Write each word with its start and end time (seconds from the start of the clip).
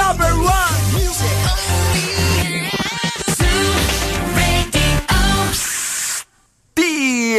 Number 0.00 0.32
one. 0.56 0.78
Τι 6.72 6.82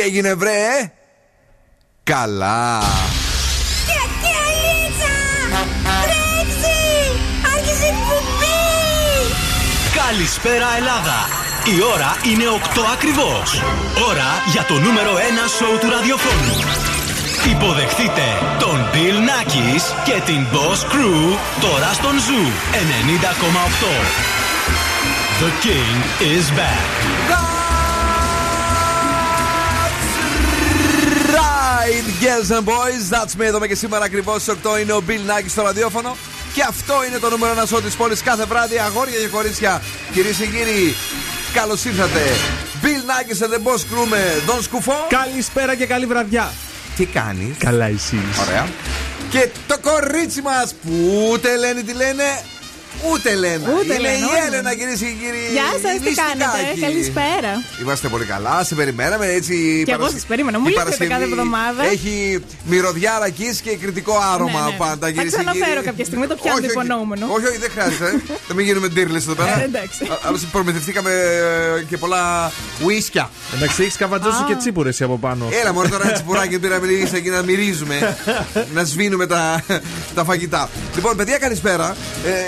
έγινε 0.06 0.34
βρε; 0.34 0.92
Καλά 2.04 2.82
Καλησπέρα 9.96 10.76
Ελλάδα! 10.78 11.28
Η 11.66 11.82
ώρα 11.94 12.18
είναι 12.32 12.44
8 12.44 12.82
ακριβώς. 12.94 13.62
Ώρα 14.10 14.30
για 14.52 14.64
το 14.64 14.74
νούμερο 14.74 15.14
1 15.14 15.18
σοου 15.58 15.78
του 15.80 15.90
ραδιοφώνου. 15.90 16.91
Υποδεχτείτε 17.50 18.22
τον 18.60 18.90
Bill 18.94 19.18
Nackis 19.30 19.82
και 20.04 20.22
την 20.26 20.46
Boss 20.52 20.80
Crew 20.94 21.38
τώρα 21.62 21.94
στον 21.94 22.12
Zoo 22.12 22.48
90,8. 22.74 22.78
The 25.42 25.50
King 25.66 25.98
is 26.36 26.46
back. 26.60 26.88
Right, 31.38 32.06
girls 32.22 32.52
and 32.52 32.66
boys, 32.66 33.10
that's 33.10 33.36
me. 33.40 33.46
Εδώ 33.46 33.66
και 33.66 33.76
σήμερα 33.76 34.06
ακριβώς 34.06 34.42
στις 34.42 34.54
8 34.64 34.80
είναι 34.82 34.94
ο 34.94 35.04
Bill 35.08 35.12
Nike 35.12 35.48
στο 35.48 35.62
ραδιόφωνο. 35.62 36.18
Και 36.54 36.62
αυτό 36.68 36.94
είναι 37.08 37.18
το 37.18 37.30
νούμερο 37.30 37.52
ένα 37.52 37.66
σώμα 37.66 37.82
της 37.82 37.96
πόλης 37.96 38.22
κάθε 38.22 38.46
βράδυ. 38.46 38.78
Αγόρια 38.80 39.20
και 39.20 39.28
κορίτσια, 39.28 39.82
κυρίες 40.14 40.38
και 40.38 40.46
κύριοι, 40.46 40.96
καλώς 41.54 41.86
ήρθατε. 41.86 42.22
Bill 42.84 42.86
Nike 43.12 43.44
and 43.44 43.54
the 43.54 43.58
Boss 43.68 43.80
Crew 43.80 44.06
με 44.10 44.42
Don 44.48 44.64
Σκουφό. 44.64 45.08
Καλησπέρα 45.10 45.76
και 45.76 45.86
καλή 45.86 46.06
βραδιά. 46.06 46.52
Τι 46.96 47.06
κάνεις; 47.06 47.58
Καλά, 47.58 47.86
εσύ. 47.86 48.18
Ωραία. 48.48 48.68
Και 49.30 49.50
το 49.68 49.78
κορίτσι 49.80 50.42
μας 50.42 50.74
που 50.74 51.28
ούτε 51.32 51.58
λένε 51.58 51.82
τι 51.82 51.94
λένε, 51.94 52.24
ούτε 53.12 53.30
λένε. 53.36 53.66
Ούτε 53.78 53.94
είναι 53.94 54.04
λένε, 54.06 54.18
η 54.18 54.24
όχι. 54.24 54.46
Έλενα, 54.48 54.72
κυρίες 54.80 55.00
και 55.00 55.12
κύριοι. 55.22 55.44
Γεια 55.58 55.70
σας, 55.84 55.94
τι 56.02 56.04
Ληστικάκη. 56.08 56.38
κάνετε. 56.38 56.60
Καλησπέρα. 56.86 57.52
Είμαστε 57.82 58.08
πολύ 58.14 58.26
καλά, 58.34 58.56
σε 58.64 58.74
περιμέναμε 58.80 59.26
έτσι. 59.38 59.54
Κι 59.86 59.92
εγώ 59.92 59.98
Παρασκε- 59.98 60.20
σας 60.20 60.28
περίμενα. 60.32 60.58
Μου 60.60 60.66
η 60.66 60.70
λείπετε 60.70 60.84
Παρασκευή 60.84 61.12
κάθε 61.14 61.24
εβδομάδα. 61.32 61.82
Έχει 61.96 62.16
μυρωδιά 62.72 63.14
ρακής 63.24 63.56
και 63.66 63.72
κριτικό 63.84 64.16
άρωμα 64.34 64.62
Ναι, 64.66 64.72
ναι. 64.72 64.78
πάντα. 64.84 65.06
Θα 65.08 65.12
κυρίες 65.16 65.32
και 65.34 65.38
ξαναφέρω 65.40 65.72
κύριοι. 65.74 65.86
κάποια 65.90 66.06
στιγμή, 66.10 66.26
το 66.32 66.36
πιάνω 66.42 66.58
Όχι, 66.58 66.62
το 66.68 66.70
όχι. 66.72 66.76
υπονοούμενο. 66.78 67.24
Όχι, 67.36 67.46
όχι, 67.50 67.58
δεν 67.64 67.70
χρειάζεται. 67.74 68.10
Θα 68.48 68.54
μην 68.56 68.64
γίνουμε 68.68 68.88
ντύρλε 68.88 69.18
εδώ 69.28 69.36
πέρα. 69.42 69.54
Ε, 69.62 69.64
εντάξει. 69.72 70.02
Άλλωστε 70.28 70.48
προμηθευτήκαμε 70.52 71.12
ε, 71.80 71.84
και 71.90 71.98
πολλά 72.04 72.24
ουίσκια. 72.86 73.26
Εντάξει, 73.56 73.78
έχεις 73.84 73.96
καβατζώσει 74.04 74.42
Α. 74.42 74.46
και 74.48 74.56
τσίπουρε 74.62 74.90
εσύ 74.90 75.04
από 75.04 75.18
πάνω. 75.18 75.44
Έλα 75.62 75.74
μόνο 75.74 75.88
τώρα 75.90 76.10
έτσι 76.10 76.24
πουράκι 76.24 76.60
πήραμε 76.60 76.88
λίγη 76.88 77.16
εκεί 77.16 77.30
να 77.30 77.42
μυρίζουμε. 77.42 78.18
να 78.76 78.84
σβήνουμε 78.84 79.26
τα, 79.28 79.64
τα 80.16 80.24
φαγητά. 80.24 80.70
Λοιπόν, 80.96 81.16
παιδιά, 81.16 81.38
καλησπέρα. 81.38 81.96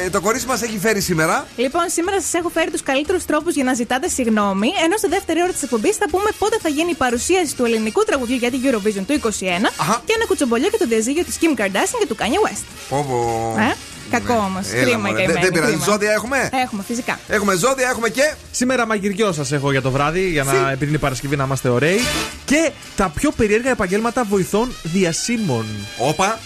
Ε, 0.05 0.09
το 0.09 0.21
κορίτσι 0.21 0.32
μας 0.45 0.61
έχει 0.61 0.77
φέρει 0.79 1.01
σήμερα. 1.01 1.45
Λοιπόν, 1.55 1.81
σήμερα 1.89 2.21
σας 2.21 2.33
έχω 2.33 2.49
φέρει 2.49 2.71
τους 2.71 2.83
καλύτερους 2.83 3.25
τρόπους 3.25 3.53
για 3.55 3.63
να 3.63 3.73
ζητάτε 3.73 4.07
συγγνώμη. 4.07 4.67
Ενώ 4.83 4.97
στη 4.97 5.07
δεύτερη 5.07 5.41
ώρα 5.41 5.51
της 5.51 5.63
εκπομπής 5.63 5.95
θα 5.95 6.05
πούμε 6.09 6.29
πότε 6.37 6.57
θα 6.61 6.69
γίνει 6.69 6.89
η 6.91 6.95
παρουσίαση 6.95 7.55
του 7.55 7.65
ελληνικού 7.65 8.03
τραγουδιού 8.03 8.35
για 8.35 8.49
την 8.51 8.59
Eurovision 8.65 9.03
του 9.07 9.19
2021 9.21 9.71
Αχα. 9.77 10.01
και 10.05 10.13
ένα 10.15 10.25
κουτσομπολιό 10.25 10.67
για 10.67 10.77
το 10.77 10.85
διαζύγιο 10.87 11.23
της 11.23 11.37
Kim 11.41 11.59
Kardashian 11.59 11.97
και 11.99 12.05
του 12.07 12.15
Kanye 12.19 12.47
West. 12.49 12.63
Πω, 12.89 13.05
πω. 13.09 13.55
Ε, 13.61 13.75
κακό 14.09 14.33
όμως. 14.33 14.67
Έλα, 14.71 14.81
Κρίμα 14.83 14.97
μωρέ. 14.97 15.09
η 15.11 15.13
Δεν- 15.15 15.25
καημένη, 15.25 15.43
Δεν 15.43 15.51
πειράζει. 15.53 15.71
κρίμα. 15.71 15.85
Ζώδια 15.85 16.11
έχουμε; 16.11 16.49
Έχουμε, 16.63 16.83
φυσικά. 16.87 17.19
Έχουμε 17.27 17.55
ζώδια, 17.55 17.89
έχουμε 17.89 18.09
και. 18.09 18.33
Σήμερα 18.51 18.85
μαγειριό 18.85 19.31
σας 19.31 19.51
έχω 19.51 19.71
για 19.71 19.81
το 19.81 19.91
βράδυ, 19.91 20.29
για 20.29 20.43
να, 20.43 20.71
επειδή 20.71 20.89
είναι 20.89 20.97
Παρασκευή 20.99 21.35
να 21.35 21.43
είμαστε 21.43 21.69
ωραίοι. 21.69 21.99
Και 22.45 22.71
τα 22.95 23.11
πιο 23.15 23.31
περίεργα 23.31 23.69
επαγγέλματα 23.69 24.23
βοηθών 24.23 24.75
διασύμων. 24.83 25.65
Όπα. 25.97 26.39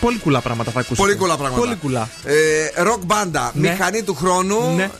Α, 0.00 0.04
Πολύ 0.06 0.18
κουλά 0.18 0.40
πράγματα 0.40 0.70
θα 0.70 0.78
ακούσετε. 0.80 1.02
Πολύ 1.02 1.14
κουλά 1.16 1.36
πράγματα. 1.36 1.62
Πολύ 1.62 1.76
κουλά. 1.76 2.08
Ε, 2.24 2.82
ροκ 2.82 3.04
μπάντα. 3.04 3.52
Ναι. 3.54 3.68
Μηχανή 3.70 4.02
του 4.02 4.14
χρόνου. 4.14 4.74
Ναι. 4.76 4.90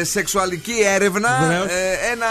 Ε, 0.00 0.04
σεξουαλική 0.04 0.72
έρευνα. 0.94 1.38
Βεβαίως. 1.40 1.64
Ε, 1.66 1.98
ένα 2.12 2.26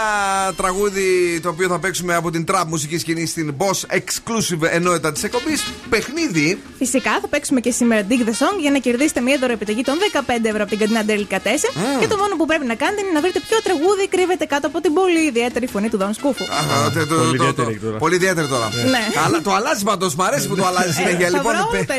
τραγούδι 0.56 1.40
το 1.42 1.48
οποίο 1.48 1.68
θα 1.68 1.78
παίξουμε 1.78 2.14
από 2.14 2.30
την 2.30 2.44
trap 2.52 2.62
μουσική 2.66 2.98
σκηνή 2.98 3.26
στην 3.26 3.54
Boss 3.58 3.96
Exclusive 3.96 4.62
ενότητα 4.70 5.12
της 5.12 5.22
εκπομπής. 5.22 5.64
Παιχνίδι. 5.88 6.58
Φυσικά 6.78 7.10
θα 7.20 7.28
παίξουμε 7.28 7.60
και 7.60 7.70
σήμερα 7.70 8.02
Dig 8.08 8.28
the 8.28 8.32
Song 8.42 8.56
για 8.60 8.70
να 8.70 8.78
κερδίσετε 8.78 9.20
μια 9.20 9.36
δωρεπιταγή 9.40 9.82
των 9.82 9.94
15 10.12 10.20
ευρώ 10.42 10.62
από 10.62 10.70
την 10.76 10.78
Κατίνα 10.78 11.02
Delicatessen. 11.08 11.72
Και 12.00 12.06
το 12.06 12.16
μόνο 12.16 12.36
που 12.36 12.46
πρέπει 12.46 12.66
να 12.66 12.74
κάνετε 12.74 13.00
είναι 13.02 13.10
να 13.14 13.20
βρείτε 13.20 13.40
ποιο 13.48 13.58
τραγούδι 13.62 14.08
κρύβεται 14.08 14.44
κάτω 14.44 14.66
από 14.66 14.80
την 14.80 14.92
πολύ 14.92 15.26
ιδιαίτερη 15.26 15.66
φωνή 15.66 15.88
του 15.88 15.96
Δον 15.96 16.14
Σκούφου. 16.14 16.44
Α, 16.44 16.90
το- 16.94 17.06
το- 17.06 17.14
Πολύ 17.14 17.38
το- 17.38 17.44
ιδιαίτερη 17.44 17.78
το- 17.78 17.86
τώρα. 17.86 17.98
Πολύ 17.98 18.14
ιδιαίτερη 18.14 18.46
τώρα. 18.48 18.68
Ναι. 18.90 19.04
Αλλά 19.24 19.40
το 19.42 19.52
αλλάζεις 19.54 19.82
πάντως. 19.82 20.14
Μ' 20.14 20.22
αρέσει 20.22 20.46
που 20.48 20.56
το 20.56 20.66
αλλάζεις 20.70 20.94
συνέχεια. 20.94 21.26
Ε, 21.26 21.30
θα 21.30 21.36
Λοιπόν, 21.36 21.54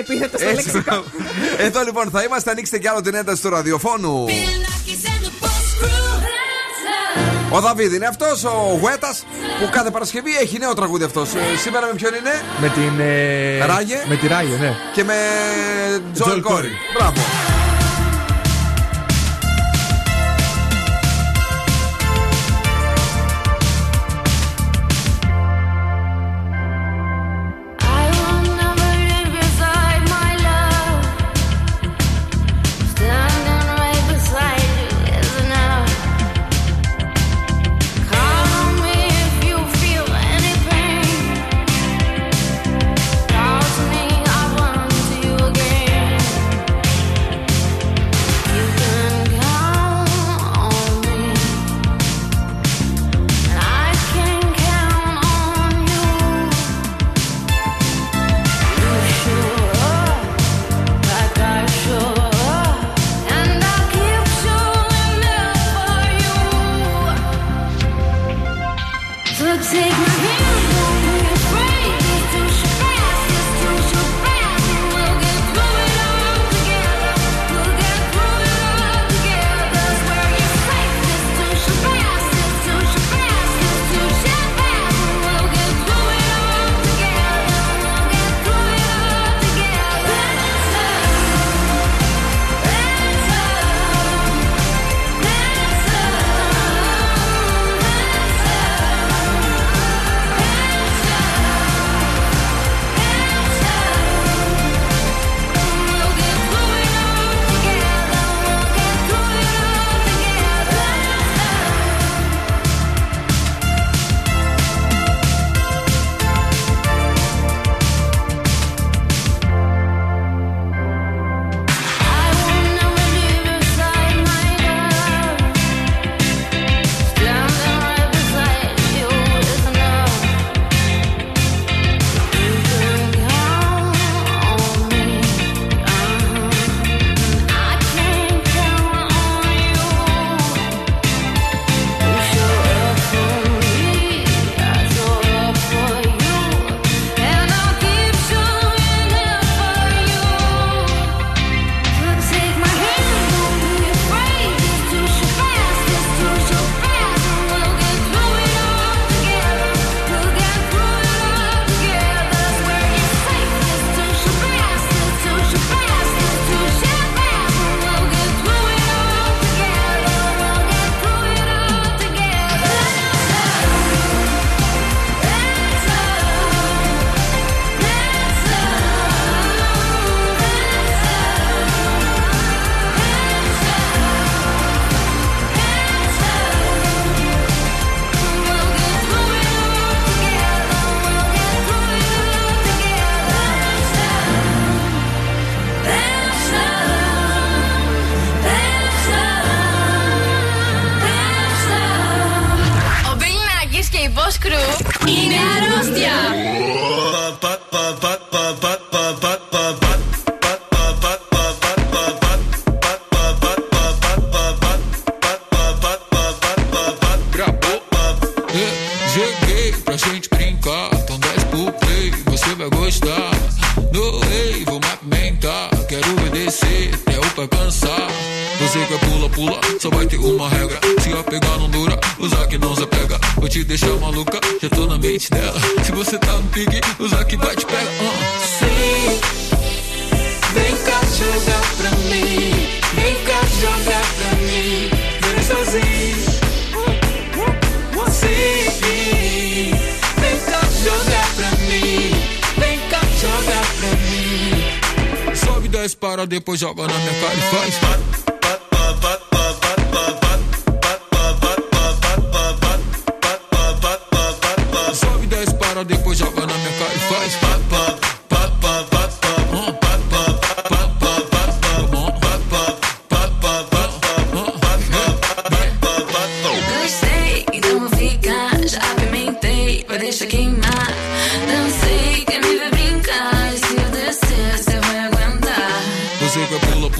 βρω 0.06 0.16
όλα 0.18 0.28
πε- 0.28 0.38
τα 0.38 0.38
επίθετα 0.38 0.38
στο 0.38 0.48
Έτσι, 0.50 0.72
λεξικό. 0.72 1.04
Εδώ 1.68 1.82
λοιπόν 1.84 2.10
θα 2.10 2.24
είμαστε. 2.24 2.52
Ανοίξτε 2.52 2.78
κι 2.80 2.88
άλλο 2.88 3.02
την 3.02 3.16
ένταση 3.16 3.42
του 3.42 3.50
ραδιοφώνου. 3.50 4.26
Ο 7.50 7.60
Δαβίδ 7.60 7.94
είναι 7.94 8.06
αυτός, 8.06 8.44
ο 8.44 8.78
Γουέτας, 8.82 9.26
που 9.60 9.70
κάθε 9.72 9.92
Παρασκευή 9.92 10.38
έχει 10.38 10.58
νέο 10.58 10.74
τραγούδι 10.74 11.04
αυτός. 11.04 11.30
σήμερα 11.64 11.86
με 11.86 11.94
ποιον 11.96 12.14
είναι; 12.14 12.42
Με 12.62 12.68
την. 12.70 13.00
Ε... 13.00 13.66
Ράγε. 13.66 14.04
Με 14.08 14.16
τη 14.16 14.28
Ράγε, 14.28 14.56
ναι. 14.60 14.76
και 14.94 15.04
με 15.04 15.14
Τζοελ 16.14 16.38
Joel 16.38 16.42
Κόρι. 16.42 16.68
Corey. 16.68 16.98
Μπράβο. 16.98 17.22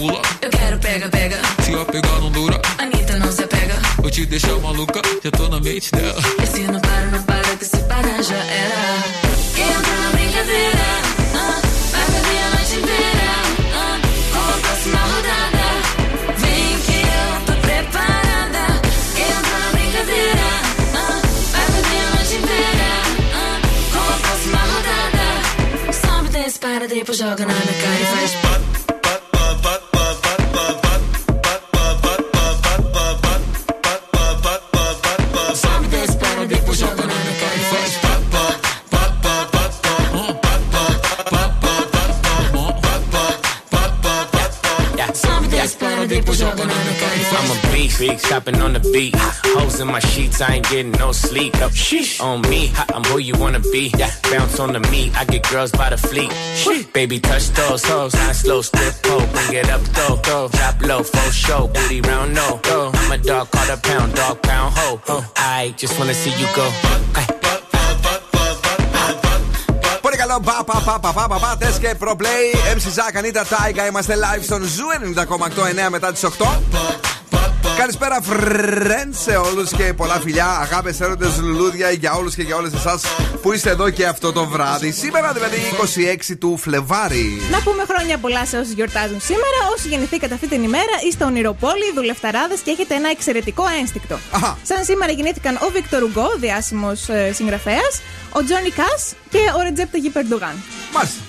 Pula. 0.04 0.20
Eu 0.42 0.50
quero 0.50 0.78
pega, 0.78 1.08
pega. 1.08 1.40
Se 1.62 1.74
a 1.74 1.84
pegar 1.84 2.20
não 2.20 2.30
dura, 2.30 2.60
Anitta 2.78 3.18
não 3.18 3.32
se 3.32 3.42
apega. 3.44 3.74
vou 3.98 4.10
te 4.10 4.26
deixar 4.26 4.58
maluca, 4.58 5.00
já 5.22 5.30
tô 5.30 5.48
na 5.48 5.60
mente 5.60 5.90
dela. 5.92 6.20
E 6.42 6.46
se 6.46 6.60
não 6.64 6.80
para, 6.80 7.06
não 7.06 7.22
para, 7.22 7.56
que 7.56 7.64
se 7.64 7.78
parar 7.78 8.22
já 8.22 8.36
era. 8.36 8.80
Quem 9.54 9.64
entra 9.64 9.96
na 10.02 10.10
brincadeira, 10.10 10.86
ah, 11.34 11.60
vai 11.92 12.06
perder 12.12 12.42
a 12.42 12.50
noite 12.54 12.74
inteira. 12.80 13.30
Ah, 13.74 14.00
com 14.32 14.38
a 14.38 14.58
próxima 14.64 15.00
rodada, 15.12 15.66
vem 16.42 16.78
que 16.86 17.00
eu 17.18 17.28
tô 17.46 17.54
preparada. 17.66 18.64
Entra 19.16 19.58
na 19.58 19.70
brincadeira, 19.72 20.48
ah, 20.94 21.22
vai 21.52 21.66
perder 21.72 22.00
a 22.00 22.10
noite 22.14 22.34
inteira. 22.42 22.90
Ah, 23.34 23.56
com 23.92 24.12
a 24.12 24.18
próxima 24.24 24.60
rodada, 24.72 25.26
sobe, 25.92 26.28
desce, 26.28 26.58
para, 26.58 26.86
depois 26.88 27.16
joga 27.16 27.46
na 27.46 27.54
minha 27.54 27.74
cara 27.82 28.00
e 28.00 28.06
faz. 28.06 28.43
beat. 48.93 49.15
Hoes 49.55 49.79
in 49.79 49.87
my 49.87 49.99
sheets, 49.99 50.41
I 50.41 50.55
ain't 50.55 50.69
getting 50.69 50.91
no 50.91 51.11
sleep. 51.11 51.55
Up, 51.65 51.71
on 52.19 52.41
me, 52.41 52.71
I'm 52.93 53.03
who 53.05 53.17
you 53.17 53.35
wanna 53.37 53.59
be. 53.59 53.91
Bounce 54.31 54.59
on 54.59 54.73
the 54.73 54.81
meat, 54.91 55.09
I 55.15 55.25
get 55.25 55.43
girls 55.49 55.71
by 55.71 55.89
the 55.89 55.97
fleet. 55.97 56.31
Baby, 56.93 57.19
touch 57.19 57.49
those 57.49 57.83
hoes, 57.83 58.13
I 58.15 58.31
slow 58.33 58.61
step 58.61 58.93
pole, 59.03 59.25
bring 59.33 59.53
it 59.61 59.69
up 59.69 59.81
though, 59.97 60.17
go. 60.29 60.49
Drop 60.49 60.81
low, 60.81 61.01
full 61.03 61.31
show, 61.31 61.67
booty 61.67 62.01
round 62.01 62.35
no. 62.35 62.59
Go. 62.63 62.91
I'm 62.93 63.11
a 63.11 63.17
dog, 63.17 63.49
call 63.51 63.69
a 63.69 63.77
pound, 63.77 64.13
dog 64.15 64.41
pound 64.43 64.73
ho. 64.77 65.01
Oh, 65.07 65.23
I 65.35 65.73
just 65.77 65.97
wanna 65.97 66.13
see 66.13 66.33
you 66.41 66.47
go. 66.55 66.67
Ay. 67.19 67.25
Πολύ 70.01 70.17
καλό. 70.17 70.39
Πα, 70.39 70.63
πα, 70.65 70.81
πα, 70.85 70.99
πα, 70.99 71.11
πα, 71.13 71.27
πα, 71.27 71.37
πα. 71.39 71.57
Τες 71.59 71.77
και 71.79 71.95
pro 71.99 72.11
play. 72.11 72.75
MC 72.75 72.85
Zack, 72.97 73.15
Anita 73.19 73.43
Taiga. 73.53 73.87
Είμαστε 73.89 74.15
live 74.15 74.43
στον 74.43 74.61
Zoo 74.63 75.19
90,8 75.19 75.85
9 75.85 75.89
μετά 75.89 76.11
τι 76.11 76.19
8. 76.23 76.61
Καλησπέρα, 77.84 78.18
friends, 78.30 79.14
σε 79.24 79.36
όλους 79.36 79.70
και 79.70 79.92
πολλά 79.94 80.20
φιλιά, 80.20 80.46
αγάπες, 80.46 81.00
έρωτες, 81.00 81.40
λουλούδια 81.40 81.90
για 81.90 82.12
όλους 82.12 82.34
και 82.34 82.42
για 82.42 82.56
όλες 82.56 82.72
εσάς 82.72 83.02
που 83.42 83.52
είστε 83.52 83.70
εδώ 83.70 83.90
και 83.90 84.06
αυτό 84.06 84.32
το 84.32 84.46
βράδυ. 84.46 84.90
Σήμερα, 84.90 85.32
δηλαδή, 85.32 85.56
26 86.30 86.36
του 86.36 86.56
Φλεβάρι. 86.56 87.42
Να 87.50 87.62
πούμε 87.62 87.84
χρόνια 87.88 88.18
πολλά 88.18 88.46
σε 88.46 88.58
όσους 88.58 88.72
γιορτάζουν 88.72 89.20
σήμερα. 89.20 89.58
Όσοι 89.76 89.88
γεννηθήκατε 89.88 90.34
αυτή 90.34 90.48
την 90.48 90.62
ημέρα, 90.62 90.94
είστε 91.08 91.24
ονειροπόλοι, 91.24 91.92
δουλευταράδες 91.94 92.60
και 92.60 92.70
έχετε 92.70 92.94
ένα 92.94 93.10
εξαιρετικό 93.10 93.64
ένστικτο. 93.80 94.18
Αχα. 94.30 94.58
Σαν 94.62 94.84
σήμερα 94.84 95.12
γεννήθηκαν 95.12 95.54
ο 95.54 95.70
Βίκτορ 95.72 96.02
Ουγκό, 96.02 96.34
διάσημος 96.36 97.08
ε, 97.08 97.32
συγγραφέας, 97.32 98.00
ο 98.32 98.44
Τζόνι 98.44 98.70
Κάς 98.70 99.14
και 99.30 99.38
ο 99.58 99.62
Ρετζέπ 99.62 99.90
Ταγί 99.90 100.10
Περντογάν. 100.10 100.62
Μάλιστα. 100.94 101.20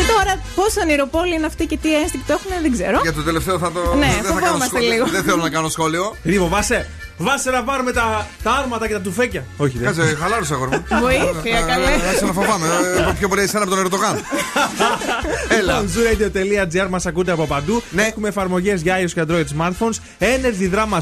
Ε, 0.00 0.02
τώρα, 0.12 0.42
πόσο 0.54 0.80
ονειροπόλοι 0.80 1.34
είναι 1.34 1.46
αυτοί 1.46 1.66
και 1.66 1.76
τι 1.76 1.96
ένστικτο 2.00 2.32
έχουν, 2.32 2.62
δεν 2.62 2.72
ξέρω. 2.72 2.98
Για 3.02 3.12
το 3.12 3.22
τελευταίο 3.22 3.58
θα 3.58 3.72
το. 3.72 3.94
Ναι, 3.94 4.06
δεν 4.06 4.22
θα 4.22 4.22
κάνω 4.22 4.40
φοβόμαστε 4.40 4.66
σχόλιο. 4.76 4.92
λίγο. 4.92 5.06
Δεν 5.06 5.22
θέλω 5.22 5.42
να 5.42 5.50
κάνω 5.50 5.68
σχόλιο. 5.68 6.16
Ρίβο, 6.24 6.48
βάσε. 6.48 6.90
Βάσε 7.16 7.50
να 7.50 7.62
πάρουμε 7.62 7.92
τα, 7.92 8.26
τα 8.42 8.50
άρματα 8.50 8.86
και 8.86 8.92
τα 8.92 9.00
τουφέκια. 9.00 9.44
Όχι, 9.56 9.78
δεν. 9.78 9.86
Κάτσε, 9.94 10.16
χαλάρωσε 10.20 10.54
αγόρι 10.54 10.70
μου. 10.70 10.84
Βοήθεια, 11.00 11.60
καλέ. 11.60 11.84
Ε, 11.90 12.06
Άρχισα 12.08 12.26
να 12.26 12.32
φοβάμαι. 12.32 12.66
Ε, 13.08 13.12
Πιο 13.18 13.28
πολύ 13.28 13.42
εσένα 13.42 13.62
από 13.62 13.70
τον 13.74 13.78
Ερτογάν. 13.84 14.18
Έλα. 15.58 15.80
Λοιπόν, 15.80 15.90
zooradio.gr 15.94 16.86
μας 16.88 17.06
ακούτε 17.06 17.32
από 17.32 17.46
παντού. 17.46 17.82
Ναι. 17.90 18.02
Έχουμε 18.02 18.28
εφαρμογές 18.28 18.80
για 18.80 18.96
iOS 19.02 19.10
και 19.14 19.22
Android 19.28 19.44
smartphones. 19.58 19.96
Energy 20.18 20.74
Drama 20.74 20.98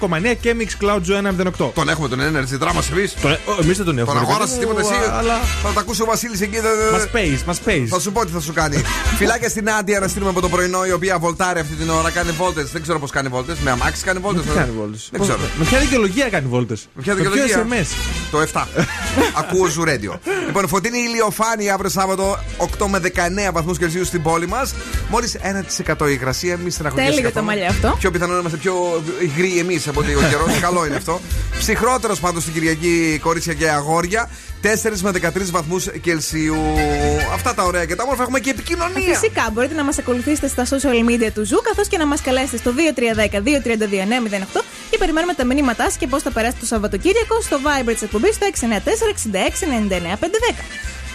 88,9 0.00 0.34
και 0.40 0.54
Mix 0.58 0.84
Cloud 0.84 1.00
Zoo 1.08 1.44
1,08. 1.66 1.70
Τον 1.74 1.88
έχουμε 1.88 2.08
τον 2.08 2.18
Energy 2.20 2.62
Drama 2.62 2.80
εμείς; 2.92 3.14
Εμείς 3.62 3.76
δεν 3.76 3.86
τον 3.86 3.98
έχουμε. 3.98 4.14
Τον 4.18 4.24
ρε 4.26 4.30
αγόρασε 4.30 4.54
παιδί 4.54 4.66
μου, 4.66 4.74
τίποτα 4.74 4.94
εσύ; 4.94 5.10
Αλλά 5.18 5.34
Θα 5.62 5.72
τα 5.72 5.80
ακούσει 5.80 6.02
ο 6.02 6.04
Βασίλης 6.04 6.40
εκεί. 6.40 6.60
δεν- 6.60 6.70
μας 6.92 7.06
pays, 7.12 7.42
μας 7.46 7.60
pays. 7.66 7.86
Θα 7.88 8.00
σου 8.00 8.12
πω 8.12 8.24
τι 8.26 8.32
θα 8.32 8.40
σου 8.40 8.52
κάνει. 8.52 8.82
Φιλάκια 9.18 9.48
στην 9.48 9.70
Άντια 9.70 10.00
να 10.00 10.08
στείλουμε 10.08 10.30
από 10.30 10.40
το 10.40 10.48
πρωινό 10.48 10.84
η 10.86 10.92
οποία 10.92 11.18
βολτάρει 11.18 11.60
αυτή 11.60 11.74
την 11.74 11.90
ώρα. 11.90 12.10
Κάνει 12.10 12.30
βόλτες. 12.30 12.70
Δεν 12.70 12.82
ξέρω 12.82 12.98
πώς 12.98 13.10
κάνει 13.10 13.28
βόλτες. 13.28 13.58
Με 13.58 13.70
αμάξι 13.70 14.04
κάνει 14.04 14.18
βόλτες. 14.18 14.42
Τι 14.44 14.50
κάνει 14.50 14.70
βόλτες; 14.78 15.08
Δεν 15.12 15.20
ξέρω. 15.20 15.39
Με 15.58 15.64
ποια 15.64 15.78
δικαιολογία 15.78 16.28
κάνει 16.28 16.46
βόλτες; 16.48 16.88
Με 16.94 17.02
ποια 17.02 17.14
δικαιολογία; 17.14 17.66
SMS; 17.66 17.86
Το 18.30 18.40
7. 18.52 18.66
Ακούω 19.40 19.66
Zoo 19.66 19.82
Radio. 19.82 20.18
λοιπόν, 20.46 20.68
φωτεινή 20.68 20.98
ηλιοφάνεια 20.98 21.74
αύριο 21.74 21.90
Σάββατο 21.90 22.38
8 22.78 22.86
με 22.86 23.00
19 23.48 23.52
βαθμούς 23.52 23.78
Κελσίου 23.78 24.04
στην 24.04 24.22
πόλη 24.22 24.46
μας. 24.48 24.74
Μόλις 25.10 25.36
1% 25.96 26.08
η 26.08 26.12
υγρασία. 26.12 26.56
Μη 26.56 26.70
στεναχωριέσαι. 26.70 27.10
Τέλειο 27.10 27.28
το 27.28 27.34
καθόλου. 27.34 27.46
μαλλιά 27.46 27.68
αυτό. 27.68 27.96
Πιο 27.98 28.10
πιθανό 28.10 28.32
να 28.32 28.38
είμαστε 28.38 28.58
πιο 28.58 29.02
υγροί 29.20 29.58
εμείς 29.58 29.88
από 29.88 30.00
ότι 30.00 30.14
ο 30.14 30.20
καιρός. 30.30 30.58
Καλό 30.66 30.86
είναι 30.86 30.96
αυτό. 30.96 31.20
Ψυχρότερος 31.58 32.20
πάντως 32.20 32.44
την 32.44 32.52
Κυριακή 32.52 33.18
κορίτσια 33.22 33.54
και 33.54 33.70
αγόρια. 33.70 34.30
4 34.62 35.00
με 35.00 35.10
13 35.10 35.50
βαθμούς 35.50 35.88
Κελσίου. 36.00 36.56
Αυτά 37.34 37.54
τα 37.54 37.62
ωραία 37.62 37.84
και 37.84 37.94
τα 37.94 38.02
όμορφα. 38.02 38.22
Έχουμε 38.22 38.40
και 38.40 38.50
επικοινωνία. 38.50 39.14
Φυσικά 39.14 39.50
μπορείτε 39.52 39.74
να 39.74 39.84
μας 39.84 39.98
ακολουθήσετε 39.98 40.48
στα 40.48 40.64
social 40.64 41.10
media 41.10 41.30
του 41.34 41.46
Zoo 41.46 41.60
καθώς 41.62 41.88
και 41.88 41.98
να 41.98 42.06
μας 42.06 42.20
καλέσετε 42.20 42.56
στο 42.56 42.72
2310-232-908 42.76 44.62
και 44.90 44.98
περιμένουμε 44.98 45.34
τα 45.34 45.44
μηνύματά 45.44 45.84
σας 45.84 45.96
και 45.96 46.06
πώς 46.06 46.22
θα 46.22 46.30
περάσετε 46.30 46.60
το 46.60 46.66
Σαββατοκύριακο 46.66 47.40
στο 47.40 47.58
Viber 47.64 47.92
της 47.92 48.02
εκπομπής 48.02 48.34
στο 48.34 48.46
694-6699-510. 48.46 48.50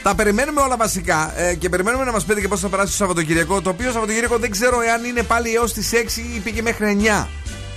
Τα 0.04 0.16
περιμένουμε 0.16 0.62
όλα 0.62 0.78
βασικά 0.78 1.40
ε, 1.40 1.56
και 1.56 1.70
περιμένουμε 1.70 2.04
να 2.04 2.12
μας 2.12 2.26
πείτε 2.26 2.42
και 2.42 2.48
πώς 2.48 2.60
θα 2.60 2.70
περάσει 2.70 2.92
το 2.92 2.98
Σαββατοκυριακό. 2.98 3.62
Το 3.62 3.70
οποίο 3.70 3.92
Σαββατοκυριακό 3.92 4.38
δεν 4.38 4.52
ξέρω 4.52 4.82
εάν 4.82 5.04
είναι 5.04 5.24
πάλι 5.24 5.54
έως 5.54 5.74
τις 5.74 5.92
6 5.94 5.96
ή 6.36 6.40
πήγε 6.40 6.62
μέχρι 6.62 6.98
9. 7.24 7.28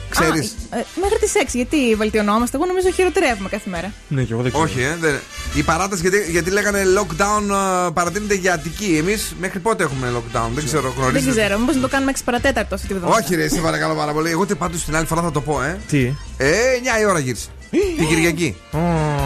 Ξέρεις. 0.08 0.56
Α, 0.70 0.78
ε, 0.78 0.84
μέχρι 1.02 1.18
τις 1.18 1.32
6, 1.34 1.46
γιατί 1.52 1.94
βελτιωνόμαστε; 1.94 2.56
Εγώ 2.56 2.66
νομίζω 2.66 2.90
χειροτερεύουμε 2.90 3.48
κάθε 3.48 3.70
μέρα. 3.70 3.92
Ναι, 4.08 4.22
και 4.22 4.32
εγώ 4.32 4.42
δεν 4.42 4.50
ξέρω. 4.52 4.64
Όχι, 4.66 4.80
ε, 4.82 4.96
δεν... 5.00 5.14
Η 5.54 5.62
παράταση 5.62 6.00
γιατί, 6.02 6.30
γιατί 6.30 6.50
λέγανε 6.50 6.82
lockdown 6.98 7.42
ε, 7.86 7.90
παρατείνεται 7.94 8.34
για 8.34 8.52
Αττική. 8.54 8.96
Εμείς 9.00 9.34
μέχρι 9.40 9.58
πότε 9.58 9.82
έχουμε 9.82 10.12
lockdown, 10.16 10.48
δεν 10.54 10.64
ξέρω, 10.64 10.82
Δεν 10.82 10.92
γνωρίζετε. 10.96 11.30
ξέρω, 11.40 11.58
μήπως 11.58 11.74
να 11.74 11.80
το 11.80 11.88
κάνουμε 11.88 12.12
6 12.14 12.20
παρατέταρτο 12.24 12.74
αυτή 12.74 12.86
τη 12.86 12.94
βδομάδα. 12.94 13.18
Όχι, 13.22 13.34
ρε, 13.34 13.48
σε 13.48 13.60
παρακαλώ 13.60 13.94
πάρα 13.94 14.12
πολύ. 14.12 14.30
Εγώ 14.30 14.46
πάντως 14.58 14.84
την 14.84 14.96
άλλη 14.96 15.06
φορά 15.06 15.22
θα 15.22 15.30
το 15.30 15.40
πω, 15.40 15.62
ε. 15.62 15.78
Τι; 15.88 16.12
Ε, 16.36 16.50
9 16.98 17.00
η 17.00 17.04
ώρα 17.04 17.18
γύρισε. 17.18 17.48
την 17.96 18.06
Κυριακή. 18.08 18.56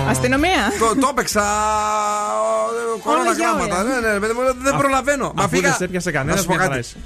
Αστυνομία; 0.09 0.73
το, 0.79 1.01
το 1.01 1.09
έπαιξα. 1.11 1.41
ε, 1.41 3.01
Κορώνα 3.05 3.21
Όλα 3.23 3.33
για 3.33 3.45
γράμματα. 3.47 3.81
όλα. 3.81 4.01
Ναι, 4.01 4.09
ναι, 4.13 4.19
παιδί 4.19 4.33
μου, 4.33 4.63
δεν 4.63 4.77
προλαβαίνω. 4.77 5.33
Μα 5.35 5.43
Αφού 5.45 5.51
πήγα. 5.51 5.69
δεν 5.69 5.77
σε 5.77 5.85
έπιασε 5.85 6.11
να 6.11 6.17
κανένα, 6.17 6.37
σου 6.37 6.45
πω 6.47 6.53
μια 6.53 6.61
χαρά 6.63 6.75
κάτι. 6.75 6.87
είσαι. 6.87 6.97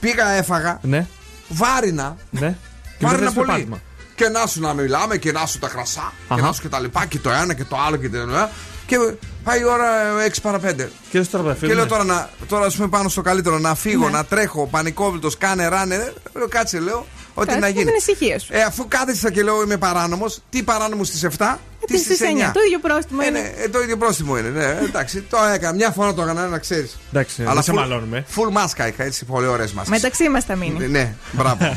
Πήγα, 0.00 0.30
έφαγα. 0.30 0.78
Ναι, 0.82 1.06
Βάρινα. 1.48 2.16
ναι. 2.30 2.56
Και 3.00 3.06
Βάρινα 3.06 3.24
μετά 3.24 3.32
πολύ. 3.34 3.48
πάτημα. 3.50 3.80
Και 4.14 4.28
να 4.28 4.46
σου 4.46 4.60
να 4.60 4.72
μιλάμε 4.74 5.16
και 5.16 5.32
να 5.32 5.46
σου 5.46 5.58
τα 5.58 5.68
χρασά. 5.68 6.12
Και 6.28 6.34
Αχα. 6.34 6.42
να 6.42 6.52
σου 6.52 6.60
και 6.62 6.68
τα 6.68 6.80
λοιπά 6.80 7.06
και 7.06 7.18
το 7.18 7.30
ένα 7.30 7.54
και 7.54 7.64
το 7.64 7.76
άλλο 7.86 7.96
και 7.96 8.08
το 8.08 8.18
ένα. 8.18 8.50
Και 8.86 8.96
πάει 9.44 9.60
η 9.60 9.64
ώρα 9.64 9.86
6 10.26 10.40
παρα 10.42 10.58
5. 10.58 10.88
Και 11.10 11.18
λες 11.18 11.30
τώρα, 11.30 11.54
Και 11.54 11.66
λέω 11.66 11.82
ναι. 11.84 11.86
τώρα, 11.90 12.04
να, 12.04 12.30
τώρα 12.48 12.66
ας 12.66 12.76
πούμε 12.76 12.88
πάνω 12.88 13.08
στο 13.08 13.20
καλύτερο 13.20 13.58
να 13.58 13.74
φύγω, 13.74 14.04
Ναι. 14.04 14.10
να 14.10 14.24
τρέχω, 14.24 14.66
πανικόβλητος, 14.66 15.36
κάνε 15.38 15.68
ράνε. 15.68 16.12
Λέω, 16.34 16.48
κάτσε, 16.48 16.80
λέω, 16.80 17.06
ό,τι 17.40 17.46
Κάτσε, 17.52 17.60
να 17.60 17.66
με 17.66 17.72
γίνει. 17.72 17.84
την 17.84 17.94
ησυχία 17.96 18.38
σου. 18.38 18.48
Ε, 18.52 18.62
αφού 18.62 18.88
κάθισα 18.88 19.30
και 19.30 19.42
λέω 19.42 19.62
είμαι 19.62 19.76
παράνομος, 19.76 20.38
τι 20.50 20.62
παράνομος 20.62 21.06
στις 21.08 21.24
7. 21.24 21.58
Ε, 21.82 21.86
Τι 21.86 21.98
στις 21.98 22.04
στις 22.16 22.20
9. 22.20 22.24
εννιά; 22.30 22.50
Το 22.54 22.60
ίδιο 22.66 22.78
πρόστιμο 22.78 23.20
Ε, 23.24 23.26
είναι. 23.26 23.40
ναι, 23.40 23.62
ε, 23.64 23.68
το 23.68 23.80
ίδιο 23.82 23.96
πρόστιμο 23.96 24.38
είναι. 24.38 24.48
Ναι, 24.48 24.78
εντάξει, 24.84 25.20
το 25.30 25.36
έκανα. 25.54 25.74
Μια 25.74 25.90
φορά 25.90 26.14
το 26.14 26.22
έκανα, 26.22 26.46
να 26.46 26.58
ξέρεις. 26.58 26.98
Εντάξει, 27.12 27.42
δεν 27.42 27.62
σε 27.62 27.72
μαλώνουμε. 27.72 28.24
Full 28.36 28.50
μάσκα 28.52 28.88
είχα 28.88 29.02
έτσι, 29.04 29.24
πολύ 29.24 29.46
ωραίες 29.46 29.72
μάσκες. 29.72 30.00
Μεταξύ 30.00 30.28
μας 30.28 30.44
θα 30.44 30.56
μείνει. 30.56 30.86
Ναι, 30.88 31.14
μπράβο. 31.32 31.76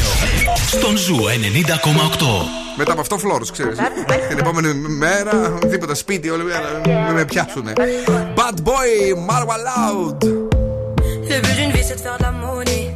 Στον 0.76 0.96
Zoo 0.96 1.16
90,8. 1.16 1.24
Μετά 2.76 2.92
από 2.92 3.00
αυτό 3.00 3.18
φλόρους, 3.18 3.50
ξέρεις. 3.50 3.78
Την 4.28 4.38
επόμενη 4.38 4.74
μέρα, 4.74 5.58
τίποτα 5.70 5.94
σπίτι, 5.94 6.30
όλη 6.30 6.42
μέρα 6.42 6.80
μην 7.04 7.14
με 7.14 7.24
πιάσουνε. 7.24 7.72
Bad 8.36 8.54
boy, 8.64 9.28
Marwa 9.30 9.56
Loud. 9.68 10.24
Le 11.28 11.40
but 11.44 11.54
d'une 11.58 11.72
vie 11.76 11.84
c'est 11.88 11.96
de 11.96 12.02
faire 12.06 12.16
de 12.18 12.22
la 12.28 12.32
monnaie. 12.42 12.91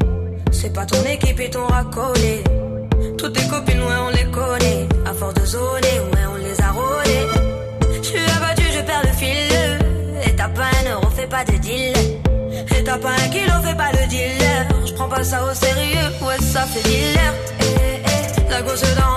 C'est 0.66 0.72
pas 0.72 0.84
ton 0.84 1.04
équipe 1.04 1.38
et 1.38 1.48
ton 1.48 1.64
racolé. 1.64 2.42
Toutes 3.16 3.34
tes 3.34 3.46
copines, 3.46 3.78
ouais, 3.78 4.00
on 4.04 4.08
les 4.08 4.28
connaît. 4.32 4.88
À 5.08 5.12
force 5.12 5.34
de 5.34 5.46
zoner, 5.46 6.00
ouais, 6.12 6.26
on 6.28 6.34
les 6.44 6.60
a 6.60 6.72
rôlées. 6.72 7.26
Je 8.02 8.08
suis 8.08 8.18
abattu, 8.36 8.64
je 8.72 8.80
perds 8.80 9.02
le 9.04 9.12
fil. 9.12 10.26
Et 10.26 10.34
t'as 10.34 10.48
pas 10.48 10.64
un 10.64 10.90
euro, 10.90 11.08
fais 11.10 11.28
pas 11.28 11.44
de 11.44 11.56
deal. 11.58 11.94
Et 12.76 12.82
t'as 12.82 12.98
pas 12.98 13.10
un 13.10 13.28
kilo, 13.28 13.52
fais 13.62 13.76
pas 13.76 13.92
le 13.92 14.08
dealer. 14.08 14.66
Je 14.84 14.92
prends 14.94 15.08
pas 15.08 15.22
ça 15.22 15.44
au 15.44 15.54
sérieux, 15.54 16.10
ouais, 16.26 16.38
ça 16.40 16.62
fait 16.62 16.82
dealer. 16.82 17.32
Eh, 17.60 18.00
eh, 18.04 18.50
la 18.50 18.62
gosse 18.62 18.82
dans. 18.96 19.16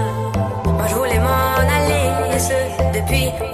be 3.07 3.50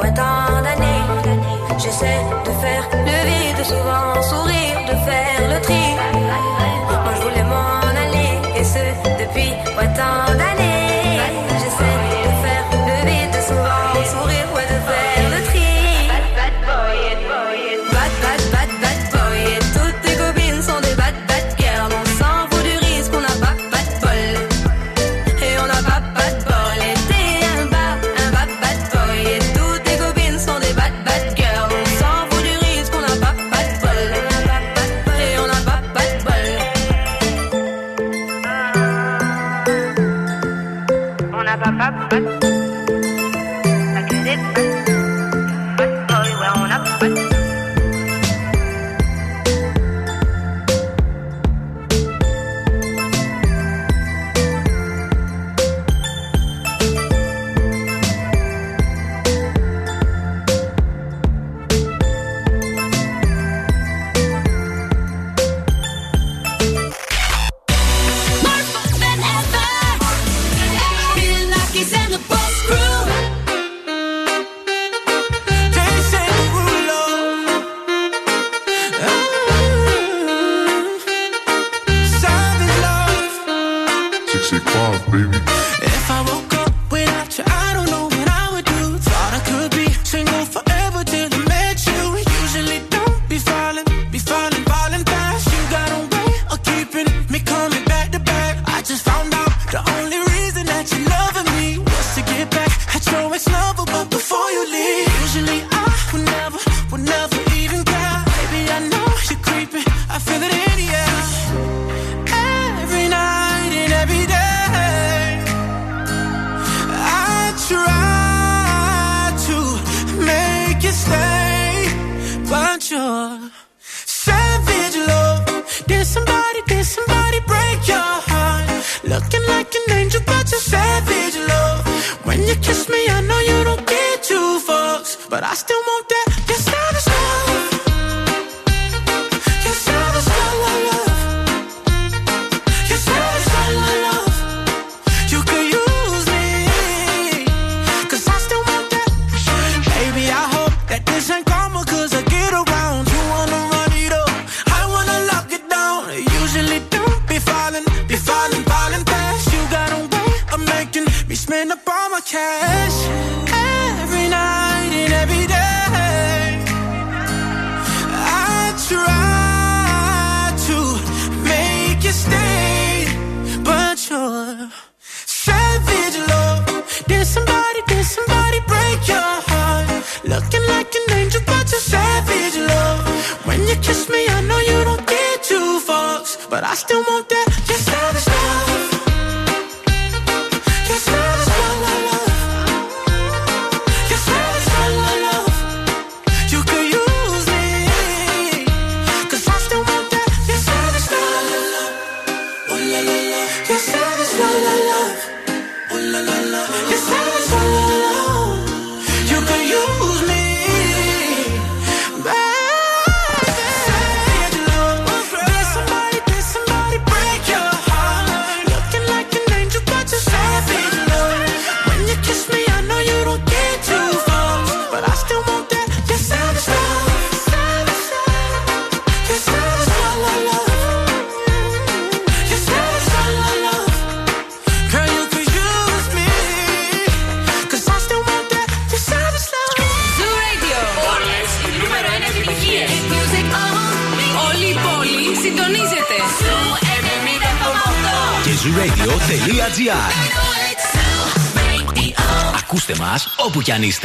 μας 253.79 254.00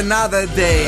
another 0.00 0.44
day. 0.58 0.86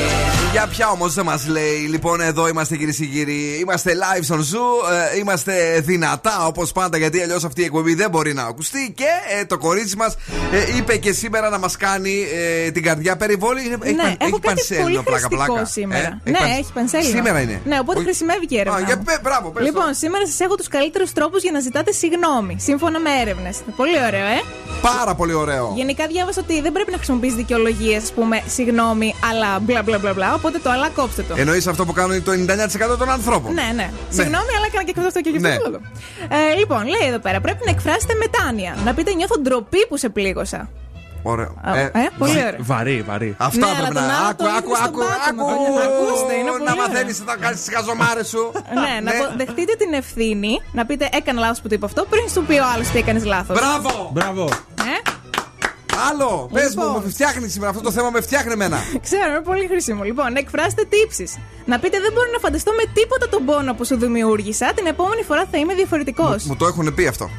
Για 0.51 0.67
ποια 0.67 0.89
όμως 0.89 1.13
δεν 1.13 1.25
μας 1.25 1.47
λέει. 1.47 1.77
Λοιπόν, 1.89 2.21
εδώ 2.21 2.47
είμαστε 2.47 2.75
κυρίες 2.77 2.97
και 2.97 3.05
κύριοι. 3.05 3.57
Είμαστε 3.61 3.91
live 3.93 4.23
στον 4.23 4.39
Zoo. 4.41 4.91
ε, 5.13 5.17
είμαστε 5.17 5.79
δυνατά 5.85 6.45
όπως 6.45 6.71
πάντα 6.71 6.97
γιατί 6.97 7.21
αλλιώς 7.21 7.43
αυτή 7.43 7.61
η 7.61 7.63
εκπομπή 7.63 7.93
δεν 7.93 8.09
μπορεί 8.09 8.33
να 8.33 8.43
ακουστεί. 8.43 8.93
Και 8.95 9.05
ε, 9.39 9.45
το 9.45 9.57
κορίτσι 9.57 9.95
μας 9.95 10.15
είπε 10.77 10.97
και 10.97 11.11
σήμερα 11.13 11.49
να 11.49 11.57
μας 11.57 11.77
κάνει 11.77 12.25
ε, 12.65 12.71
την 12.71 12.83
καρδιά 12.83 13.15
περιβόλη. 13.17 13.61
Είναι, 13.65 13.77
έχει, 13.83 13.93
ναι, 13.95 14.01
παν- 14.03 14.15
έχω 14.21 14.25
έχει 14.29 14.31
κάτι 14.31 14.45
πανσέλινο, 14.55 14.83
πολύ 14.85 15.01
πλάκα, 15.03 15.17
χρηστικό 15.27 15.45
πλάκα. 15.45 15.65
σήμερα. 15.65 16.21
Ε, 16.23 16.29
ναι, 16.29 16.37
παν- 16.37 16.49
έχει 16.59 16.71
πανσέλινο. 16.73 17.09
Σήμερα 17.09 17.39
είναι. 17.41 17.61
Ναι, 17.65 17.79
οπότε 17.79 17.97
Όχι. 17.97 18.05
χρησιμεύει 18.07 18.45
και 18.45 18.55
η 18.55 18.59
έρευνα. 18.59 18.79
Α, 18.79 18.83
για, 18.85 18.97
πε- 18.97 19.21
μπράβο, 19.21 19.49
πες 19.49 19.61
το. 19.63 19.69
Λοιπόν, 19.69 19.93
σήμερα 19.93 20.27
σας 20.27 20.39
έχω 20.39 20.55
τους 20.55 20.67
καλύτερους 20.67 21.11
τρόπους 21.13 21.41
για 21.41 21.51
να 21.51 21.59
ζητάτε 21.59 21.91
συγγνώμη. 21.91 22.55
Σύμφωνα 22.59 22.99
με 22.99 23.09
έρευνες. 23.21 23.57
Πολύ 23.75 23.97
ωραίο, 24.07 24.25
ε. 24.25 24.41
Πάρα 24.91 25.15
πολύ 25.15 25.33
ωραίο. 25.33 25.73
Γενικά 25.75 26.07
διάβασα 26.07 26.41
ότι 26.41 26.61
δεν 26.61 26.71
πρέπει 26.71 26.91
να 26.91 26.97
χρησιμοποιείς 26.97 27.33
δικαιολογίες, 27.33 28.03
ας 28.03 28.11
πούμε, 28.11 28.43
συγγνώμη, 28.47 29.15
αλλά 29.29 29.59
μπλα 29.59 29.81
μπλα 29.83 29.97
μπλα 29.99 30.13
μπλα. 30.13 30.33
Οπότε 30.33 30.59
το 30.59 30.69
αλλά 30.69 30.89
κόψτε 30.89 31.21
το. 31.21 31.33
Εννοείς 31.37 31.67
αυτό 31.67 31.85
που 31.85 31.93
κάνουν 31.93 32.23
το 32.23 32.31
99% 32.31 32.97
των 32.97 33.09
ανθρώπων. 33.09 33.53
Ναι, 33.53 33.71
ναι. 33.75 33.89
Συγγνώμη, 34.09 34.51
αλλά 34.57 34.65
έκανα 34.67 34.83
και 34.83 34.93
αυτό 35.07 35.21
και 35.21 35.29
αυτό. 35.29 35.39
Ναι. 35.39 35.57
και 35.57 35.63
αυτό. 35.65 35.79
Ε, 36.51 36.55
λοιπόν, 36.57 36.81
λέει 36.87 37.07
εδώ 37.07 37.19
πέρα, 37.19 37.41
πρέπει 37.41 37.61
να 37.65 37.71
εκφράσετε 37.71 38.13
μετάνοια. 38.13 38.77
Να 38.85 38.93
πείτε 38.93 39.13
νιώθω 39.13 39.39
ντροπή 39.39 39.85
που 39.89 39.97
σε 39.97 40.09
πλήγωσα. 40.09 40.69
Ωραίο. 41.23 41.53
Α, 41.61 41.79
ε, 41.79 41.91
πολύ 42.17 42.31
ωραίο. 42.31 42.55
Βαρύ, 42.59 43.01
βαρύ. 43.07 43.35
Αυτά 43.37 43.59
Ναι, 43.59 43.65
αλλά 43.65 43.75
πρέπει 43.77 43.93
τον 43.95 44.03
να. 44.03 44.13
άλλο 44.13 44.27
Άκου, 44.29 44.37
τον 44.43 44.47
άκου, 44.57 44.67
είδε 44.67 44.75
στον 44.75 44.85
άκου, 44.87 44.97
πάτωμα, 44.99 45.43
άκου. 45.43 45.45
παιδιά. 45.49 45.83
Ακούστε, 45.89 46.33
είναι 46.39 46.49
πολύ 46.51 46.63
Να 46.63 46.71
ωραίο. 46.71 46.81
μαθαίνεις 46.87 47.15
να 47.25 47.35
κάνεις 47.43 47.59
τις 47.63 47.69
χαζομάρες 47.75 48.27
σου. 48.33 48.43
Ναι, 48.83 48.93
να 49.05 49.11
πω- 49.19 49.33
δεχτείτε 49.41 49.73
την 49.81 49.91
ευθύνη, 50.01 50.53
να 50.77 50.85
πείτε 50.85 51.05
έκανα 51.19 51.39
λάθος 51.39 51.59
που 51.61 51.67
το 51.67 51.75
είπα 51.77 51.85
αυτό, 51.85 52.01
πριν 52.11 52.25
σου 52.33 52.41
πει 52.47 52.55
ο 52.63 52.65
άλλος 52.73 52.87
ότι 52.89 52.97
έκανες 53.03 53.25
λάθος. 53.25 53.55
Μπράβο! 53.59 54.09
Μπράβο. 54.13 54.43
Ε, 54.91 54.95
Άλλο! 56.09 56.49
Πες 56.53 56.69
Λοιπόν. 56.69 56.89
μου, 56.91 57.01
με 57.05 57.09
φτιάχνει 57.09 57.47
σήμερα. 57.49 57.69
Αυτό 57.71 57.83
το 57.83 57.91
θέμα 57.91 58.09
με 58.09 58.21
φτιάχνει 58.21 58.51
εμένα. 58.51 58.77
ξέρω, 59.05 59.29
είναι 59.29 59.41
πολύ 59.41 59.67
χρήσιμο. 59.67 60.03
Λοιπόν, 60.03 60.35
εκφράστε 60.35 60.83
τύψεις. 60.89 61.37
Να 61.65 61.79
πείτε 61.79 61.99
δεν 61.99 62.11
μπορώ 62.13 62.27
να 62.33 62.39
φανταστώ 62.39 62.71
με 62.71 62.83
τίποτα 62.93 63.29
τον 63.29 63.45
πόνο 63.45 63.73
που 63.73 63.85
σου 63.85 63.97
δημιούργησα. 63.97 64.71
Την 64.75 64.85
επόμενη 64.85 65.23
φορά 65.23 65.43
θα 65.51 65.57
είμαι 65.57 65.73
διαφορετικός. 65.73 66.43
Μου 66.43 66.55
το 66.55 66.65
έχουν 66.65 66.93
πει 66.93 67.07
αυτό. 67.07 67.29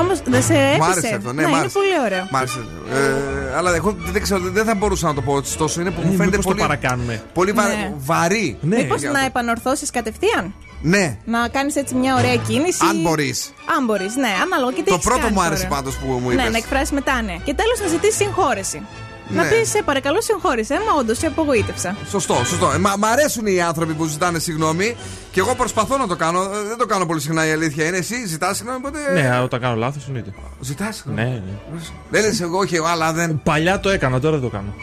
Όμως 0.00 0.20
δεν 0.24 0.42
σε 0.42 0.54
έπεισε. 0.54 0.78
Μ' 0.78 0.82
άρεσε 0.82 1.14
αυτό, 1.14 1.32
ναι, 1.32 1.42
μ' 1.42 1.48
είναι 1.48 1.56
άρεσε. 1.58 1.72
πολύ 1.78 1.88
ωραίο. 2.04 2.26
Μ' 2.30 2.36
άρεσε. 2.36 2.58
Ε, 2.92 3.56
αλλά 3.56 3.74
εγώ 3.74 3.96
δεν 4.12 4.22
ξέρω, 4.22 4.40
δεν 4.50 4.64
θα 4.64 4.74
μπορούσα 4.74 5.06
να 5.06 5.14
το 5.14 5.20
πω 5.22 5.32
ωστόσο. 5.32 5.80
Είναι 5.80 5.90
που 5.90 6.00
μου 6.00 6.12
Ε, 6.12 6.16
φαίνεται 6.16 6.24
μήπως 6.36 6.44
το 6.44 6.50
πολύ, 6.50 6.60
παρακάνουμε. 6.60 7.22
πολύ 7.32 7.52
βα- 7.52 7.66
Ναι. 7.66 7.92
βαρύ. 7.96 8.58
Ναι. 8.60 8.76
Μήπως 8.76 9.00
για 9.00 9.10
να 9.10 9.16
αυτό. 9.18 9.28
επανορθώσεις 9.28 9.90
κατευθείαν; 9.90 10.54
Ναι, 10.82 11.16
Να 11.24 11.48
κάνεις 11.48 11.76
έτσι 11.76 11.94
μια 11.94 12.14
ωραία 12.16 12.36
κίνηση; 12.36 12.78
αν 12.90 13.00
μπορείς. 13.00 13.52
Αν 13.78 13.84
μπορείς, 13.84 14.16
ναι, 14.16 14.28
ανάλογα 14.44 14.72
και 14.72 14.82
τι 14.82 14.88
Το 14.88 14.94
έχεις 14.94 15.06
πρώτο 15.06 15.20
κάνει 15.20 15.34
μου 15.34 15.40
άρεσε 15.40 15.62
τώρα; 15.66 15.74
πάντως 15.74 15.96
που 15.96 16.06
μου 16.06 16.28
Ναι, 16.28 16.34
είπες. 16.34 16.50
να 16.50 16.56
εκφράσει 16.56 16.94
μετάνοια. 16.94 17.36
Και 17.44 17.54
τέλος 17.54 17.80
να 17.80 17.86
ζητήσεις 17.86 18.16
συγχώρεση. 18.16 18.82
Να 19.28 19.42
Ναι. 19.42 19.48
πεις 19.48 19.68
σε 19.70 19.82
παρακαλώ 19.84 20.20
συγχώρησε, 20.22 20.74
μα 20.74 20.98
όντως 20.98 21.18
σε 21.18 21.26
απογοήτευσα. 21.26 21.96
Σωστό, 22.10 22.34
σωστό. 22.44 22.70
Ε, 22.74 22.78
μα, 22.78 22.96
μ' 22.98 23.04
αρέσουν 23.04 23.46
οι 23.46 23.60
άνθρωποι 23.62 23.92
που 23.92 24.04
ζητάνε 24.04 24.38
συγγνώμη 24.38 24.96
και 25.30 25.40
εγώ 25.40 25.54
προσπαθώ 25.54 25.96
να 25.96 26.06
το 26.06 26.16
κάνω. 26.16 26.42
Ε, 26.42 26.46
Δεν 26.68 26.76
το 26.78 26.86
κάνω 26.86 27.06
πολύ 27.06 27.20
συχνά 27.20 27.46
η 27.46 27.50
αλήθεια 27.50 27.84
είναι. 27.86 27.96
Εσύ 27.96 28.26
ζητάς 28.26 28.56
συγγνώμη 28.56 28.80
ποτέ. 28.80 28.98
Ναι, 29.12 29.40
όταν 29.42 29.60
κάνω 29.60 29.76
λάθος 29.76 30.06
εννοείται. 30.06 30.32
Ζητάς 30.60 30.96
συγγνώμη. 30.96 31.28
Ναι, 31.28 31.34
ναι. 31.34 31.80
Δεν 32.10 32.22
λες 32.22 32.40
εγώ, 32.40 32.58
όχι, 32.58 32.76
αλλά 32.86 33.12
δεν. 33.12 33.40
Παλιά 33.42 33.80
το 33.80 33.88
έκανα, 33.90 34.20
τώρα 34.20 34.38
δεν 34.38 34.50
το 34.50 34.56
κάνω. 34.56 34.74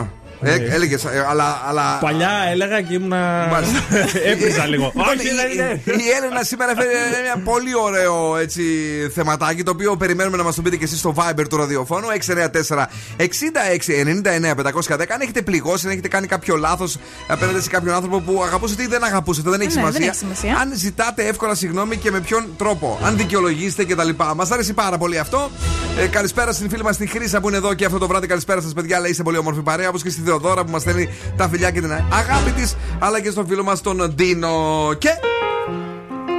Α, 0.00 0.04
ε, 0.40 0.54
έλεγες, 0.54 1.04
ε, 1.04 1.26
αλλά. 1.28 1.62
αλλά... 1.68 1.98
Παλιά 2.00 2.30
έλεγα 2.50 2.80
και 2.80 2.94
ήμουνα. 2.94 3.48
Μάλιστα. 3.50 3.78
Έπαιζα 4.32 4.66
λίγο. 4.66 4.92
Λοιπόν, 4.94 5.04
Όχι, 5.18 5.26
η- 5.26 5.34
δεν 5.34 5.50
είναι. 5.52 5.80
η, 5.84 6.04
η 6.06 6.10
Έλενα 6.16 6.42
σήμερα 6.42 6.74
φέρει 6.74 6.88
ένα 7.34 7.42
πολύ 7.44 7.74
ωραίο 7.76 8.36
έτσι, 8.36 8.62
θεματάκι 9.14 9.62
το 9.62 9.70
οποίο 9.70 9.96
περιμένουμε 9.96 10.36
να 10.36 10.42
μας 10.42 10.54
το 10.54 10.62
πείτε 10.62 10.76
και 10.76 10.84
εσείς 10.84 10.98
στο 10.98 11.14
Viber 11.16 11.44
του 11.48 11.56
ραδιοφώνου 11.56 12.06
694 12.26 12.84
66 13.16 13.24
99 13.24 14.54
510. 14.90 15.04
Αν 15.08 15.20
έχετε 15.20 15.42
πληγώσει, 15.42 15.86
αν 15.86 15.92
έχετε 15.92 16.08
κάνει 16.08 16.26
κάποιο 16.26 16.56
λάθος 16.56 16.96
απέναντι 17.28 17.60
σε 17.62 17.68
κάποιον 17.70 17.94
άνθρωπο 17.94 18.20
που 18.20 18.42
αγαπούσατε 18.42 18.82
ή 18.82 18.86
δεν 18.86 19.04
αγαπούσατε, 19.04 19.50
δεν 19.50 19.60
έχει 19.60 19.74
Ναι, 19.76 19.82
δεν 19.82 19.92
σημασία. 19.92 20.06
έχει 20.08 20.16
σημασία. 20.16 20.56
Αν 20.60 20.72
ζητάτε 20.74 21.26
εύκολα 21.26 21.54
συγγνώμη 21.54 21.96
και 21.96 22.10
με 22.10 22.20
ποιον 22.20 22.44
τρόπο. 22.58 22.98
Αν 23.02 23.16
δικαιολογήσετε 23.16 23.84
κτλ. 23.84 24.08
Μας 24.36 24.50
άρεσε 24.50 24.72
πάρα 24.72 24.98
πολύ 24.98 25.18
αυτό. 25.18 25.50
Ε, 25.98 26.06
καλησπέρα 26.06 26.52
στην 26.52 26.68
φίλη 26.70 26.82
μας 26.82 26.96
την 26.96 27.08
Χρήσα 27.08 27.40
που 27.40 27.48
είναι 27.48 27.56
εδώ 27.56 27.74
και 27.74 27.84
αυτό 27.84 27.98
το 27.98 28.06
βράδυ. 28.06 28.26
Καλησπέρα 28.26 28.60
σας, 28.60 28.72
παιδιά. 28.72 29.00
Λέει 29.00 29.10
είστε 29.10 29.22
πολύ 29.22 29.36
όμορφη 29.38 29.60
παρέα. 29.60 29.88
Όπως 29.88 30.02
και 30.02 30.10
στη 30.10 30.20
Θεοδόρα 30.26 30.64
που 30.64 30.70
μας 30.70 30.82
στέλνει 30.82 31.08
τα 31.36 31.48
φιλιά 31.48 31.70
και 31.70 31.80
την 31.80 31.92
αγάπη 31.92 32.50
της. 32.56 32.76
Αλλά 32.98 33.20
και 33.20 33.30
στον 33.30 33.46
φίλο 33.46 33.62
μας 33.62 33.80
τον 33.80 34.12
Ντίνο. 34.14 34.52
Και. 34.98 35.08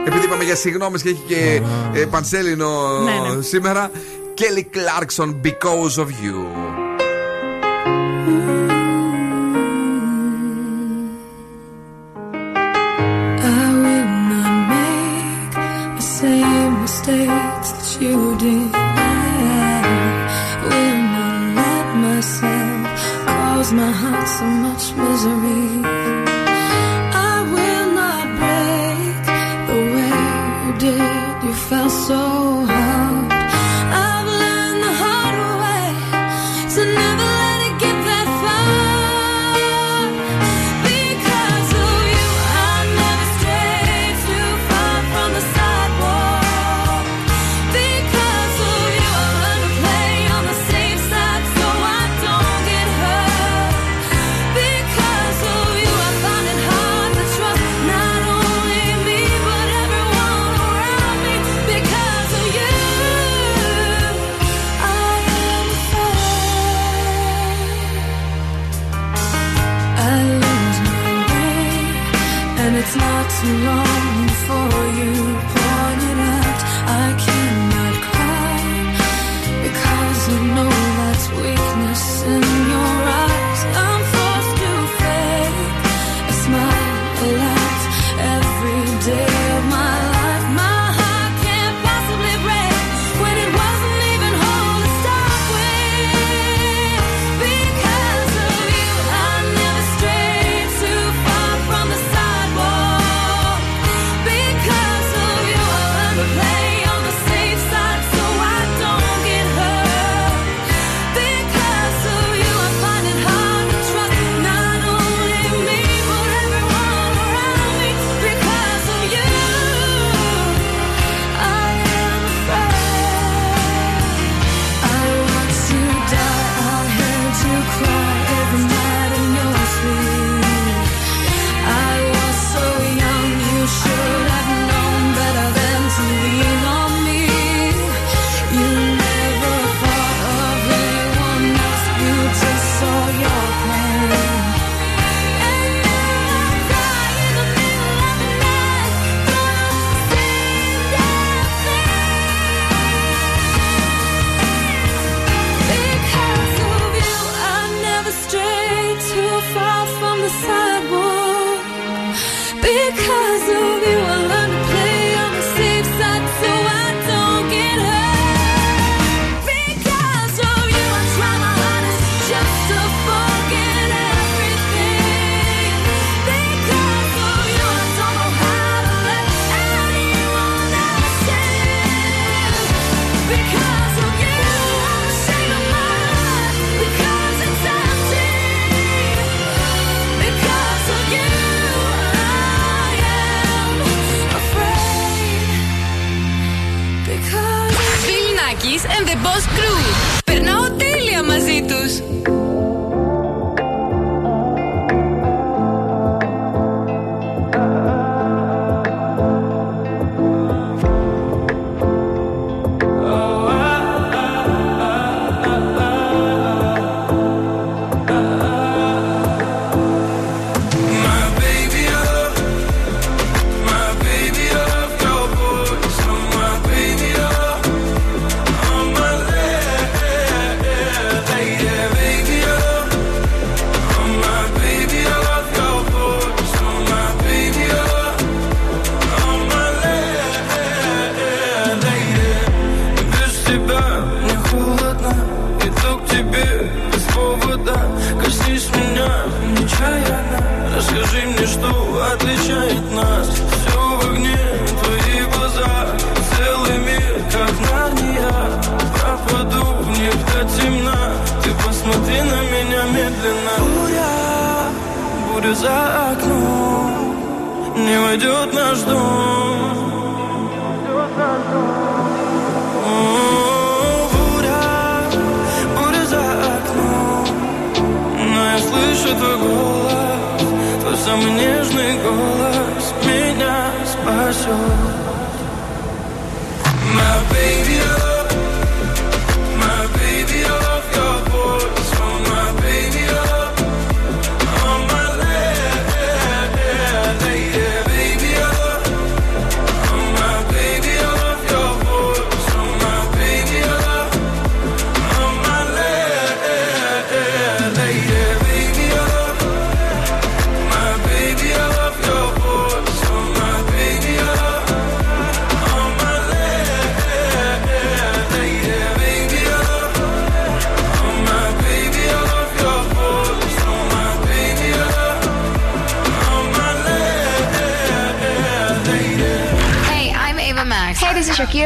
Επειδή 0.07 0.25
είπαμε 0.25 0.43
για 0.43 0.55
συγγνώμες 0.55 1.01
και 1.01 1.09
έχει 1.09 1.23
και 1.27 1.61
ε, 1.93 2.05
πανσέλινο 2.05 2.99
Ναι, 3.03 3.35
ναι. 3.35 3.41
σήμερα. 3.41 3.91
Kelly 4.37 4.63
Clarkson, 4.77 5.35
Because 5.43 5.97
of 5.97 6.07
You. 6.07 6.75
I 17.99 18.05
will 18.15 18.76
so 24.27 24.45
much 24.45 24.93
misery. 24.93 26.16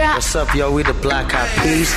Πέρα. 0.01 0.13
What's 0.17 0.35
up, 0.35 0.49
yo? 0.59 0.65
We 0.75 0.81
the 0.89 0.97
Black 1.05 1.29
Eyed 1.39 1.51
Peas. 1.61 1.89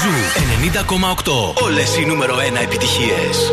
Ζου 0.00 0.14
90,8. 1.22 1.62
Όλες 1.62 1.96
οι 1.96 2.04
νούμερο 2.04 2.34
1 2.34 2.62
επιτυχίες. 2.62 3.52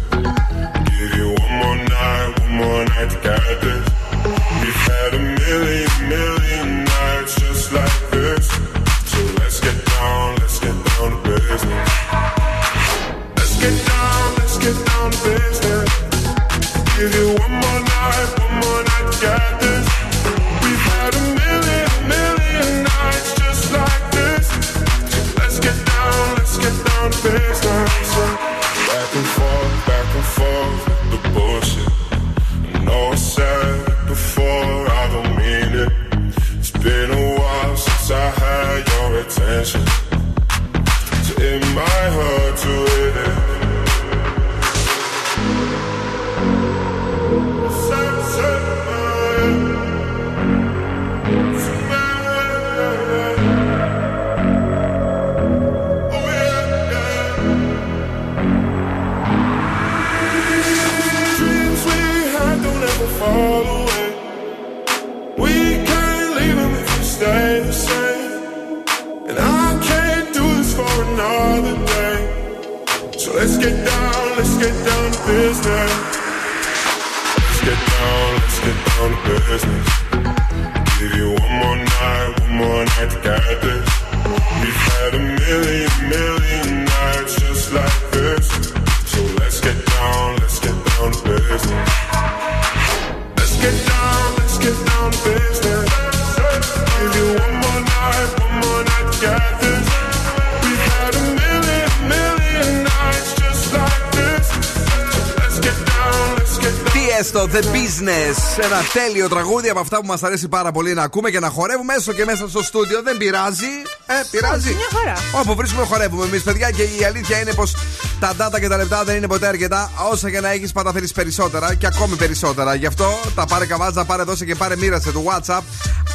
Ένα 108.63 108.81
τέλειο 108.93 109.29
τραγούδι 109.29 109.69
από 109.69 109.79
αυτά 109.79 109.97
που 109.99 110.05
μας 110.05 110.23
αρέσει 110.23 110.47
πάρα 110.47 110.71
πολύ 110.71 110.93
να 110.93 111.03
ακούμε 111.03 111.29
και 111.29 111.39
να 111.39 111.49
χορεύουμε 111.49 111.93
έστω 111.93 112.13
και 112.13 112.25
μέσα 112.25 112.49
στο 112.49 112.63
στούντιο. 112.63 113.01
Δεν 113.03 113.17
πειράζει. 113.17 113.65
Ε, 114.05 114.13
πειράζει. 114.31 114.73
Μια 114.73 114.99
χαρά. 114.99 115.41
Όπου 115.41 115.55
βρίσκουμε, 115.55 115.85
χορεύουμε 115.85 116.25
εμείς, 116.25 116.43
παιδιά. 116.43 116.71
Και 116.71 116.81
η 116.81 117.03
αλήθεια 117.05 117.39
είναι 117.39 117.53
πως 117.53 117.75
τα 118.19 118.33
data 118.37 118.59
και 118.59 118.67
τα 118.67 118.77
λεπτά 118.77 119.03
δεν 119.03 119.15
είναι 119.15 119.27
ποτέ 119.27 119.47
αρκετά. 119.47 119.91
Όσα 120.11 120.29
και 120.29 120.39
να 120.39 120.49
έχεις, 120.51 120.71
πάντα 120.71 120.91
θέλεις 120.91 121.11
περισσότερα 121.11 121.73
και 121.75 121.85
ακόμη 121.85 122.15
περισσότερα. 122.15 122.73
Γι' 122.75 122.85
αυτό 122.85 123.19
τα 123.35 123.45
πάρε 123.45 123.65
καβάζα, 123.65 124.05
πάρε 124.05 124.23
δώσε 124.23 124.45
και 124.45 124.55
πάρε 124.55 124.75
μοίρασε 124.75 125.11
του 125.11 125.25
WhatsApp. 125.27 125.61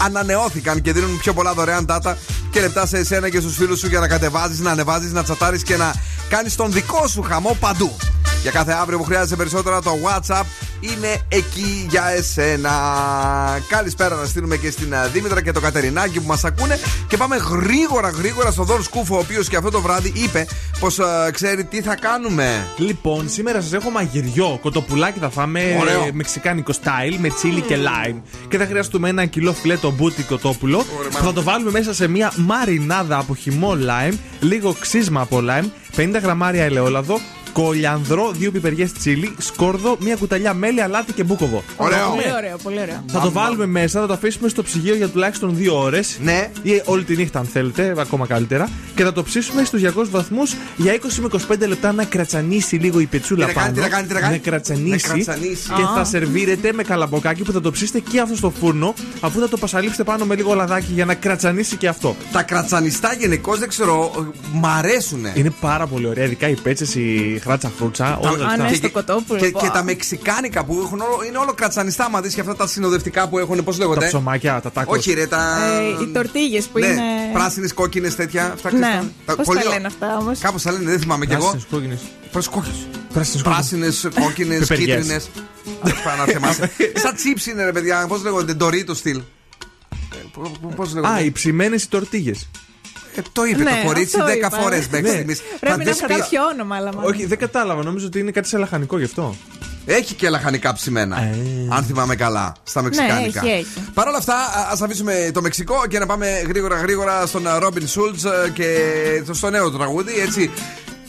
Ανανεώθηκαν 0.05 0.81
και 0.81 0.93
δίνουν 0.93 1.19
πιο 1.19 1.33
πολλά 1.33 1.53
δωρεάν 1.53 1.87
data 1.89 2.15
και 2.51 2.61
λεπτά 2.61 2.87
σε 2.87 2.99
εσένα 2.99 3.29
και 3.29 3.41
στους 3.41 3.57
φίλους 3.57 3.79
σου 3.79 3.87
για 3.87 4.01
να 4.01 4.09
κατεβάζεις, 4.09 4.61
να 4.61 4.71
ανεβάζεις, 4.71 5.13
να 5.13 5.23
τσατάρεις 5.23 5.63
και 5.63 5.77
να 5.77 5.95
κάνεις 6.29 6.55
τον 6.55 6.73
δικό 6.73 7.07
σου 7.07 7.23
χαμό 7.23 7.57
παντού. 7.61 7.97
Για 8.43 8.51
κάθε 8.51 8.73
αύριο 8.73 8.99
που 8.99 9.05
χρειάζεσαι 9.05 9.37
περισσότερα, 9.37 9.81
το 9.83 9.91
WhatsApp 10.05 10.45
είναι 10.81 11.17
εκεί 11.29 11.87
για 11.91 12.05
εσένα. 12.17 12.71
Καλησπέρα 13.69 14.15
να 14.15 14.25
στείλουμε 14.25 14.57
και 14.57 14.71
στην 14.71 14.95
α, 14.95 15.07
Δήμητρα 15.13 15.43
και 15.43 15.53
το 15.53 15.61
Κατερινάκι 15.61 16.21
που 16.21 16.27
μας 16.27 16.45
ακούνε. 16.45 16.79
Και 17.09 17.17
πάμε 17.17 17.37
γρήγορα, 17.37 18.09
γρήγορα 18.11 18.51
στον 18.51 18.65
Δον 18.65 18.83
Σκούφο, 18.83 19.17
ο 19.17 19.19
οποίος 19.19 19.49
και 19.49 19.57
αυτό 19.57 19.71
το 19.71 19.81
βράδυ 19.81 20.13
είπε 20.15 20.47
πως 20.81 20.99
ξέρει 21.33 21.65
τι 21.65 21.83
θα 21.83 21.95
κάνουμε. 21.97 22.67
Λοιπόν, 22.77 23.29
σήμερα 23.29 23.61
σας 23.61 23.73
έχω 23.73 23.91
μαγειριό. 23.91 24.59
Κοτοπουλάκι 24.63 25.19
θα 25.19 25.31
φάμε 25.31 25.77
Ωραίο. 25.81 26.03
ε, 26.05 26.11
μεξικάνικο 26.13 26.73
style 26.83 27.17
με 27.19 27.29
τσίλι 27.29 27.61
και 27.61 27.77
lime. 27.77 28.21
Και 28.49 28.59
θα 28.59 28.67
χρειαστούμε 28.67 29.09
ένα 29.09 29.25
κιλό 29.27 29.53
φιλέτο 29.53 29.91
μπούτι 29.91 30.23
κοτόπουλο. 30.23 30.85
που 31.11 31.17
θα 31.25 31.33
το 31.33 31.43
βάλουμε 31.43 31.71
μέσα 31.71 31.95
σε 31.95 32.09
μια 32.09 32.33
μαρινάδα 32.37 33.19
από 33.19 33.35
χυμό 33.35 33.73
lime, 33.89 34.15
λίγο 34.41 34.77
ξύσμα 34.81 35.21
από 35.21 35.43
lime, 35.49 35.65
50 35.97 36.11
γραμμάρια 36.23 36.65
ελαιόλαδο, 36.65 37.21
κολιανδρό, 37.63 38.31
δύο 38.33 38.51
πιπεριές 38.51 38.93
τσίλι, 38.93 39.35
σκόρδο, 39.39 39.97
μια 40.01 40.17
κουταλιά 40.17 40.55
μέλι, 40.55 40.83
αλάτι 40.83 41.13
και 41.13 41.23
μπούκοβο. 41.23 41.63
Ωραίο. 41.77 42.09
Πολύ 42.09 42.33
ωραίο, 42.37 42.57
πολύ 42.63 42.81
ωραίο. 42.81 43.05
Θα 43.07 43.21
το 43.21 43.31
βάλουμε 43.31 43.67
μέσα, 43.67 44.01
θα 44.01 44.07
το 44.07 44.13
αφήσουμε 44.13 44.49
στο 44.49 44.63
ψυγείο 44.63 44.95
για 44.95 45.09
τουλάχιστον 45.09 45.57
2 45.59 45.69
ώρες. 45.73 46.19
Ναι. 46.23 46.51
Ή 46.63 46.83
όλη 46.85 47.05
τη 47.05 47.17
νύχτα, 47.17 47.39
αν 47.39 47.45
θέλετε, 47.45 47.95
ακόμα 47.99 48.27
καλύτερα. 48.27 48.69
Και 48.95 49.03
θα 49.03 49.13
το 49.13 49.23
ψήσουμε 49.23 49.65
στους 49.65 49.81
200 49.83 50.09
βαθμούς 50.11 50.55
για 50.77 50.93
20 50.93 50.99
με 51.21 51.29
25 51.55 51.67
λεπτά 51.69 51.93
να 51.93 52.05
κρατσανίσει 52.05 52.77
λίγο 52.77 53.01
η 53.01 53.07
πετσούλα 53.07 53.47
Τι 53.47 53.55
να 53.55 53.61
κάνει, 53.61 53.75
πάνω. 53.75 53.87
τι 53.87 53.91
να 53.91 53.97
κάνει, 53.97 54.07
τι 54.09 54.15
να 54.15 54.21
κάνει; 54.21 54.33
Να 54.33 54.39
κρατσανίσει. 54.39 55.07
Να 55.09 55.13
κρατσανίσει. 55.15 55.69
Και 55.77 55.83
Α. 55.83 55.95
θα 55.95 56.05
σερβίρετε 56.05 56.73
με 56.73 56.83
καλαμποκάκι 56.83 57.43
που 57.43 57.53
θα 57.53 57.61
το 57.61 57.71
ψήσετε 57.71 58.01
και 58.11 58.21
αυτό 58.21 58.37
στο 58.37 58.51
φούρνο, 58.51 58.95
αφού 59.21 59.41
θα 59.41 59.49
το 59.49 59.57
πασαλείψετε 59.57 60.05
πάνω 60.05 60.25
με 60.25 60.35
λίγο 60.35 60.55
λαδάκι 60.55 60.93
για 60.93 61.05
να 61.05 61.15
κρατσανίσει 61.15 61.77
και 61.77 61.89
αυτό. 61.89 62.17
Τα 62.33 62.43
κρατσανιστά 62.43 63.15
γενικώς 63.19 63.59
δεν 63.59 63.69
ξέρω, 63.69 64.13
ε, 64.19 64.21
μ' 64.53 64.67
αρέσουνε. 64.67 65.33
Είναι 65.35 65.53
πάρα 65.61 65.87
πολύ 65.87 66.07
ωραία, 66.07 66.25
ειδικά 66.25 66.49
οι 66.49 66.55
πέτσες, 66.55 66.95
η 66.95 67.41
χράτσα 67.47 67.73
φρούτσα, 67.79 68.19
όλα 68.19 68.45
Α, 68.45 68.47
αυτά. 68.49 68.63
ναι, 68.63 68.69
Και- 68.69 68.75
στο 68.75 68.87
και- 68.87 68.93
κοτόπουλο. 68.93 69.39
Και, 69.41 69.49
πω. 69.51 69.59
και 69.61 69.69
τα 69.73 69.83
μεξικάνικα 69.83 70.65
που 70.65 70.81
έχουν 70.85 71.01
όλο, 71.01 71.19
είναι 71.29 71.39
όλο 71.39 71.53
κρατσανιστά. 71.55 72.11
Μα 72.11 72.21
δεις 72.21 72.35
και 72.35 72.41
αυτά 72.41 72.57
τα 72.57 72.67
συνοδευτικά 72.67 73.29
που 73.29 73.39
έχουν, 73.39 73.65
πώς 73.65 73.77
Τα 73.77 73.83
λέγονται. 73.85 74.07
ψωμάκια, 74.07 74.61
τα 74.61 74.73
τάκos. 74.73 74.87
Όχι, 74.97 75.13
ρε, 75.13 75.27
τα. 75.27 75.59
Ε, 75.99 76.03
οι 76.03 76.07
τορτίγες 76.13 76.65
που 76.65 76.79
ναι, 76.79 76.87
είναι. 76.87 77.03
πράσινες, 77.33 77.73
κόκκινες 77.75 78.15
τέτοια. 78.15 78.53
Αυτά 78.53 78.73
Ναι, 78.73 78.79
ξέρεις, 78.89 79.07
τα- 79.27 79.37
πώς 79.37 79.47
πολύ 79.47 79.61
τα 79.63 79.69
ω- 79.69 79.73
λένε 79.73 79.87
αυτά 79.87 80.17
όμως; 80.19 80.39
Κάπως 80.39 80.63
τα 80.63 80.73
λένε, 80.73 80.91
δεν 80.91 81.01
θυμάμαι 81.01 81.27
κι 81.27 81.33
εγώ. 81.33 81.41
Πράσινες, 81.43 81.67
κόκκινες. 81.71 82.01
Πώ 82.33 82.41
κόκκινες. 82.51 82.87
Πράσινες, 83.13 83.43
κόκκινες. 83.43 83.43
Πράσινες, 83.43 84.09
κόκκινες, 84.25 84.59
Πιπεριές. 84.61 84.97
κίτρινες. 84.97 85.29
Πάνω 86.05 86.25
να 86.27 86.33
θυμάσαι. 86.33 86.71
Σαν 87.03 87.15
τσίψ 87.15 87.47
είναι, 87.47 87.65
ρε 87.65 87.73
παιδιά. 87.73 88.05
Πώς 88.09 88.23
λέγονται, 88.23 88.53
ντορίτο 88.55 88.95
στυλ. 88.95 89.21
Πώς 90.77 90.91
Α, 90.91 91.01
λέγονται. 91.01 91.23
οι 91.23 91.31
ψημένες 91.31 91.83
οι 91.83 91.89
τορτίγες. 91.89 92.49
Ε, 93.17 93.23
το 93.33 93.45
είπε 93.45 93.63
Ναι, 93.63 93.71
το 93.71 93.87
κορίτσι 93.87 94.17
αυτό 94.19 94.33
10 94.33 94.37
είπα. 94.37 94.51
φορές 94.51 94.87
μέχρι 94.89 95.07
Ναι. 95.09 95.15
στιγμής. 95.15 95.41
Πρέπει 95.61 95.85
να 95.85 95.91
έχω 95.91 96.01
κάποιο 96.07 96.43
όνομα, 96.53 96.77
αλλά 96.77 96.95
μάλλον. 96.95 97.11
Όχι, 97.13 97.27
δεν 97.27 97.39
κατάλαβα. 97.39 97.83
Νομίζω 97.83 98.07
ότι 98.07 98.19
είναι 98.19 98.31
κάτι 98.31 98.49
σε 98.49 98.59
λαχανικό 98.59 98.99
γι' 98.99 99.05
αυτό. 99.05 99.37
Έχει 99.89 100.15
και 100.15 100.29
λαχανικά 100.29 100.73
ψημένα. 100.73 101.23
Ε. 101.23 101.37
Αν 101.71 101.85
θυμάμαι 101.85 102.15
καλά. 102.17 102.53
Στα 102.65 102.83
μεξικάνικα. 102.83 103.41
έχει, 103.45 103.51
έχει. 103.53 103.67
Παρ' 103.95 104.09
όλα 104.09 104.17
αυτά, 104.17 104.35
ας 104.35 104.77
αφήσουμε 104.83 105.31
το 105.35 105.43
Μεξικό 105.43 105.87
και 105.89 105.99
να 105.99 106.07
πάμε 106.07 106.43
γρήγορα 106.49 106.77
γρήγορα 106.77 107.27
στον 107.27 107.43
Robin 107.59 107.89
Schulz 107.89 108.17
και 108.53 108.77
στο 109.33 109.51
νέο 109.51 109.71
του 109.71 109.77
τραγούδι. 109.77 110.13
Έτσι. 110.21 110.51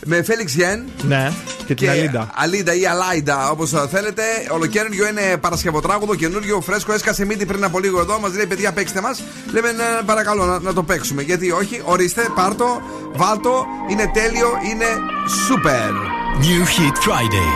Με 0.09 0.23
Felix 0.23 0.53
Jaehn 0.55 0.83
Ναι, 1.07 1.31
και 1.65 1.73
την 1.73 1.89
Αλίντα. 1.89 2.29
Αλίντα 2.33 2.75
ή 2.75 2.85
Αλάιντα, 2.85 3.49
όπως 3.49 3.73
θέλετε. 3.91 4.21
Ολοκαίνουριο 4.49 5.07
είναι 5.07 5.37
Παρασκευοτράγουδο, 5.37 6.15
καινούριο, 6.15 6.61
φρέσκο. 6.61 6.93
Έσκασε 6.93 7.25
μύτη 7.25 7.45
πριν 7.45 7.63
από 7.63 7.79
λίγο 7.79 7.99
εδώ. 7.99 8.19
Μας 8.19 8.33
λέει: 8.35 8.45
Παιδιά, 8.45 8.71
παίξτε 8.71 9.01
μας. 9.01 9.23
Λέμε: 9.51 9.71
«Ναι, 9.71 9.83
Παρακαλώ 10.05 10.45
να, 10.45 10.59
να 10.59 10.73
το 10.73 10.83
παίξουμε. 10.83 11.21
Γιατί 11.21 11.51
όχι, 11.51 11.81
ορίστε, 11.83 12.27
πάρτο, 12.35 12.81
βάλτο. 13.15 13.65
Είναι 13.89 14.11
τέλειο, 14.13 14.49
είναι 14.69 14.85
super. 15.47 15.91
New 16.47 16.63
Hit 16.75 16.95
Friday. 17.05 17.49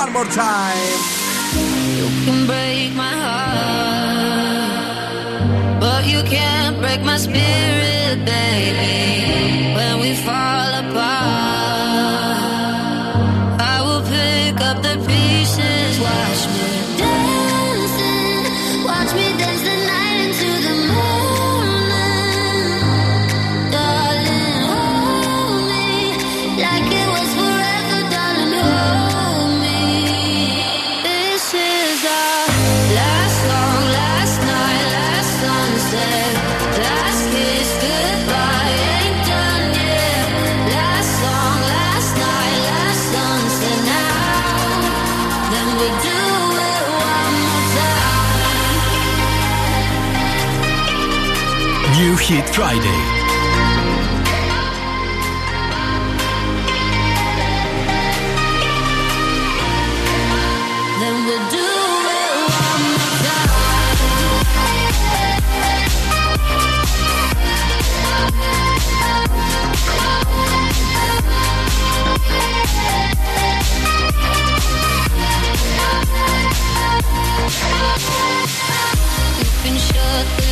One 0.00 0.10
more 0.16 0.30
time. 0.44 1.00
You 1.98 2.06
can 2.24 2.40
break 2.50 2.88
my 3.04 3.14
heart, 3.24 4.70
but 5.84 6.02
you 6.12 6.20
can't 6.36 6.76
break 6.82 7.00
my 7.10 7.18
spirit, 7.26 8.16
baby. 8.34 8.96
When 9.76 9.94
we 10.02 10.10
fall 10.26 10.70
apart, 10.82 11.55
Hit 52.26 52.48
Friday. 52.48 53.26
you. 79.94 80.45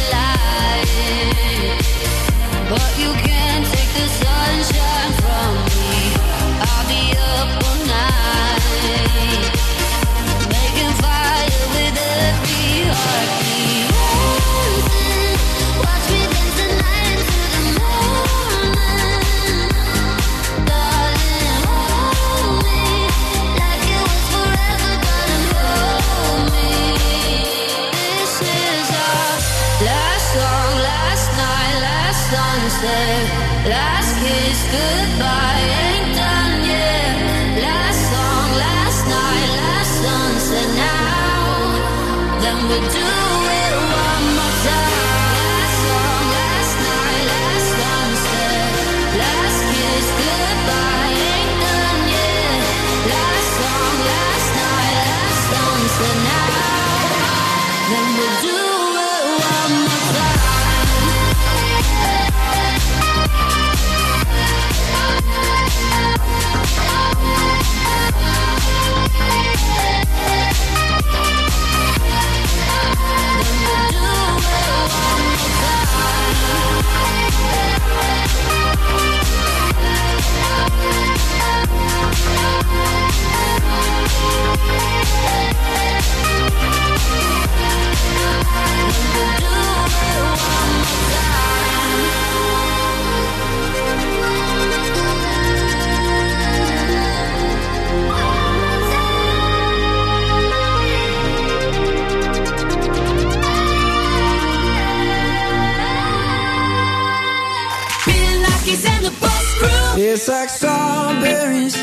It's 109.96 110.28
like 110.28 110.48
strawberries 110.48 111.76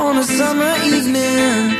on 0.00 0.18
a 0.18 0.22
summer 0.24 0.74
evening 0.84 1.77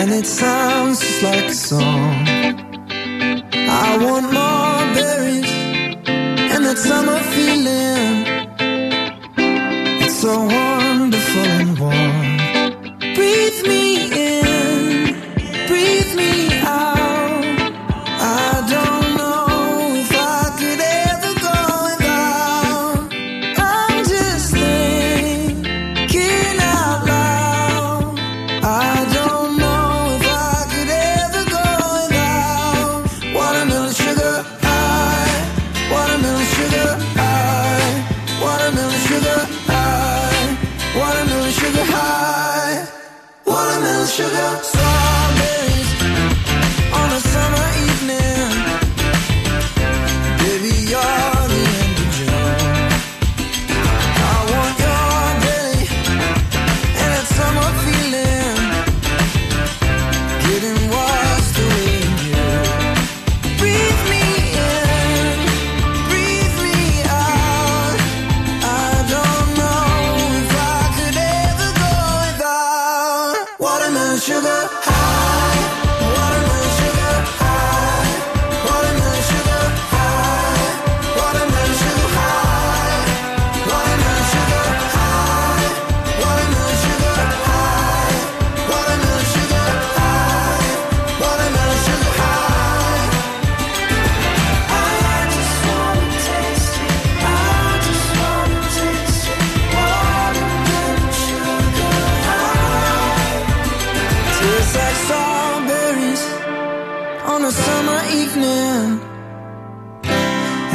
and 0.00 0.10
it 0.10 0.26
sounds 0.26 1.00
just 1.00 1.22
like 1.22 1.46
a 1.46 1.54
song. 1.54 2.26
I 3.86 3.96
want 4.04 4.26
more 4.38 4.94
berries 4.94 5.52
and 6.52 6.64
that 6.64 6.78
summer 6.78 7.18
feeling. 7.30 7.43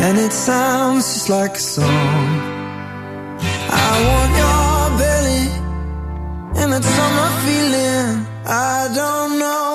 and 0.09 0.17
it 0.17 0.33
sounds 0.33 1.05
just 1.13 1.29
like 1.29 1.51
a 1.51 1.65
song. 1.75 2.29
I 3.87 3.91
want 4.07 4.31
your 4.41 4.83
belly, 5.01 5.45
and 6.59 6.73
that 6.73 6.83
summer 6.95 7.29
feeling. 7.45 8.25
I 8.45 8.89
don't 8.99 9.37
know. 9.37 9.68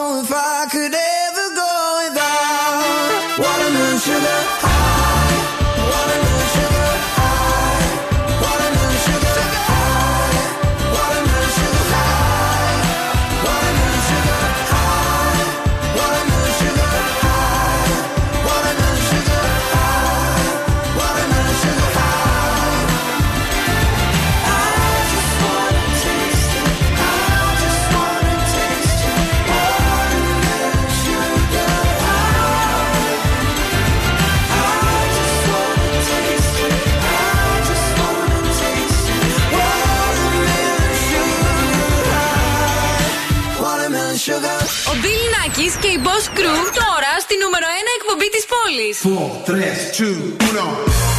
εκπομπή 48.17 48.31
της 48.31 48.47
πόλης. 48.47 49.01
4, 49.01 49.43
3, 49.45 49.91
2, 49.91 50.37
1. 50.39 51.14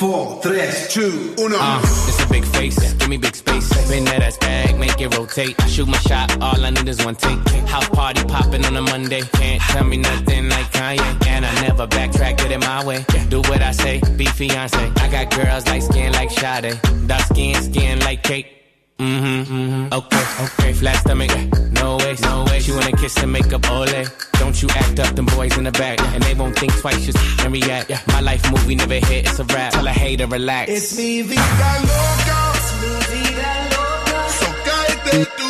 Four, 0.00 0.40
tres, 0.40 0.96
uno. 0.96 1.58
Uh, 1.60 1.78
it's 2.08 2.24
a 2.24 2.26
big 2.30 2.42
face, 2.42 2.94
give 2.94 3.10
me 3.10 3.18
big 3.18 3.36
space. 3.36 3.68
Spin 3.68 4.06
that 4.06 4.22
ass 4.22 4.38
bag, 4.38 4.78
make 4.78 4.98
it 4.98 5.14
rotate. 5.14 5.54
I 5.60 5.66
shoot 5.66 5.86
my 5.88 5.98
shot, 5.98 6.40
all 6.40 6.64
I 6.64 6.70
need 6.70 6.88
is 6.88 7.04
one 7.04 7.16
take. 7.16 7.38
House 7.68 7.86
party 7.90 8.24
popping 8.24 8.64
on 8.64 8.74
a 8.76 8.80
Monday. 8.80 9.20
Can't 9.34 9.60
tell 9.60 9.84
me 9.84 9.98
nothing 9.98 10.48
like 10.48 10.72
Kanye. 10.72 11.26
And 11.26 11.44
I 11.44 11.52
never 11.60 11.86
backtrack, 11.86 12.38
get 12.38 12.50
it 12.50 12.60
my 12.60 12.82
way. 12.82 13.04
Do 13.28 13.40
what 13.40 13.60
I 13.60 13.72
say, 13.72 14.00
be 14.16 14.24
fiance. 14.24 14.78
I 14.78 15.08
got 15.10 15.36
girls 15.36 15.66
like 15.66 15.82
skin 15.82 16.12
like 16.14 16.30
Sade. 16.30 16.80
Dark 17.06 17.20
skin, 17.24 17.62
skin 17.62 18.00
like 18.00 18.22
cake. 18.22 18.59
Mm-hmm, 19.00 19.54
mm-hmm. 19.54 19.94
Okay, 19.94 20.24
okay. 20.44 20.72
Flat 20.74 20.96
stomach, 20.98 21.30
no 21.72 21.96
way, 21.96 22.14
no 22.20 22.44
way. 22.44 22.60
She 22.60 22.70
wanna 22.72 22.92
kiss 22.92 23.16
and 23.22 23.32
make 23.32 23.50
up 23.50 23.64
ole. 23.70 24.04
Don't 24.38 24.60
you 24.60 24.68
act 24.68 25.00
up, 25.00 25.14
them 25.16 25.24
boys 25.24 25.56
in 25.56 25.64
the 25.64 25.72
back. 25.72 25.98
And 26.14 26.22
they 26.22 26.34
won't 26.34 26.54
think 26.58 26.72
twice, 26.80 27.06
just 27.06 27.18
and 27.40 27.52
react. 27.52 27.90
My 28.08 28.20
life 28.20 28.44
movie 28.50 28.74
never 28.74 28.94
hit, 28.94 29.26
it's 29.26 29.38
a 29.38 29.44
rap. 29.44 29.72
Tell 29.72 29.86
a 29.86 29.90
hater, 29.90 30.26
relax. 30.26 30.70
It's 30.70 30.96
mi 30.98 31.22
vida 31.22 31.70
loca. 31.80 32.40
Es 32.56 32.68
mi 32.82 32.92
vida 33.10 33.52
loca. 33.72 34.20
So 34.38 34.46
cállate 34.66 35.26
tu 35.38 35.49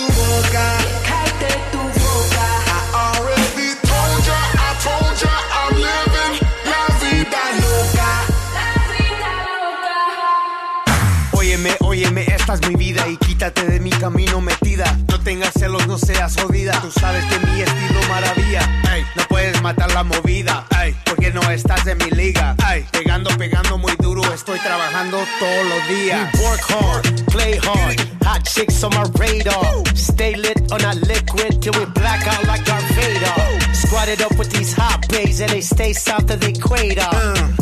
quítate 13.51 13.71
de 13.71 13.81
mi 13.81 13.91
camino 13.91 14.41
metida. 14.41 14.97
No 15.09 15.21
tengas 15.21 15.53
celos, 15.55 15.87
no 15.87 15.99
seas 15.99 16.37
jodida. 16.37 16.81
Tú 16.81 16.91
sabes 16.91 17.25
que 17.25 17.39
mi 17.47 17.61
estilo 17.61 18.01
maravilla. 18.09 18.61
Ey, 18.93 19.05
no 19.17 19.25
puedes 19.29 19.61
matar 19.63 19.93
la 19.93 20.05
movida. 20.05 20.67
Ey, 20.83 20.95
porque 21.05 21.31
no 21.31 21.41
estás 21.51 21.87
en 21.87 21.99
mi 21.99 22.11
liga. 22.11 22.55
Ey, 22.73 22.87
pegando, 22.93 23.31
pegando 23.37 23.79
muy 23.79 23.95
duro. 23.99 24.23
Estoy 24.33 24.59
trabajando 24.61 25.19
todos 25.39 25.67
los 25.67 25.89
días. 25.89 26.31
We 26.35 26.41
work 26.45 26.61
hard, 26.69 27.27
play 27.27 27.59
hard. 27.59 28.01
Hot 28.25 28.43
chicks 28.45 28.83
on 28.85 28.91
my 28.91 29.05
radar. 29.19 29.83
Stay 29.95 30.37
lit 30.37 30.71
on 30.73 30.85
a 30.85 30.95
liquid 30.95 31.61
till 31.61 31.73
we 31.79 31.87
black 31.87 32.27
out 32.27 32.47
like 32.47 32.65
Darth 32.65 32.89
Vader. 32.95 33.75
Squatted 33.75 34.23
up 34.23 34.37
with 34.39 34.51
these 34.51 34.73
hot 34.73 35.09
bays 35.09 35.41
and 35.41 35.51
they 35.51 35.61
stay 35.61 35.93
south 35.93 36.31
of 36.31 36.41
the 36.41 36.51
equator. 36.51 37.09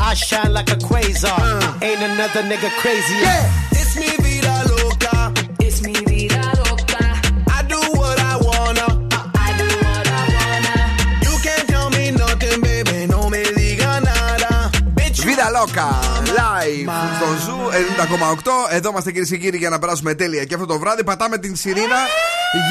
I 0.01 0.15
shine 0.15 0.53
like 0.53 0.71
a 0.71 0.77
quasar. 0.77 1.83
Ain't 1.83 2.03
another 2.03 2.43
nigga 2.43 2.71
crazy. 2.79 3.17
It's 3.73 3.97
mi 3.97 4.11
vida 4.23 4.65
loca. 4.69 5.48
Vida 15.39 15.51
Loca 15.59 15.89
live 16.39 16.89
στον 17.17 17.39
Zoo 17.45 17.59
90,8. 18.71 18.75
Εδώ 18.77 18.89
είμαστε 18.91 19.11
κυρίες 19.13 19.31
και 19.31 19.37
κύριοι 19.37 19.57
για 19.57 19.69
να 19.69 19.79
περάσουμε 19.79 20.15
τέλεια 20.15 20.45
και 20.45 20.55
αυτό 20.55 20.67
το 20.67 20.79
βράδυ. 20.79 21.05
Πατάμε 21.05 21.39
την 21.39 21.57
σειρήνα 21.57 22.01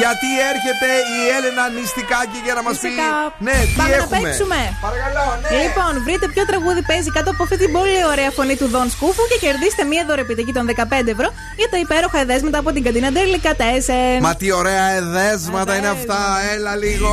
γιατί 0.01 0.29
έρχεται 0.51 0.89
η 1.15 1.17
Έλενα 1.37 1.63
Νηστικάκη 1.75 2.39
για 2.47 2.53
να 2.57 2.61
μας 2.67 2.75
πει. 2.77 2.87
Φυσικά. 2.87 3.09
Ναι, 3.47 3.57
τι 3.67 3.73
Πάμε 3.79 3.95
έχουμε. 3.99 4.17
να 4.17 4.23
παίξουμε. 4.23 4.59
Παρακαλώ, 4.85 5.25
ναι. 5.41 5.49
Λοιπόν, 5.61 5.91
βρείτε 6.05 6.25
ποιο 6.33 6.43
τραγούδι 6.51 6.81
παίζει 6.89 7.09
κάτω 7.17 7.29
από 7.33 7.41
αυτή 7.45 7.57
την 7.63 7.71
πολύ 7.77 8.01
ωραία 8.11 8.29
φωνή 8.37 8.55
του 8.61 8.67
Δον 8.73 8.87
Σκούφου 8.95 9.23
και 9.31 9.37
κερδίστε 9.45 9.83
μία 9.91 10.03
δωρεπιταγή 10.09 10.53
των 10.57 10.65
15 10.69 11.07
ευρώ 11.15 11.29
για 11.59 11.69
τα 11.73 11.77
υπέροχα 11.85 12.19
εδέσματα 12.25 12.57
από 12.61 12.69
την 12.75 12.81
καντίνα 12.85 13.09
Ντέρλικα 13.13 13.51
Τέσεν. 13.61 14.19
Μα 14.25 14.31
τι 14.39 14.47
ωραία 14.61 14.87
εδέσματα 15.01 15.71
είναι 15.77 15.91
αυτά, 15.97 16.21
έλα 16.53 16.73
λίγο. 16.83 17.11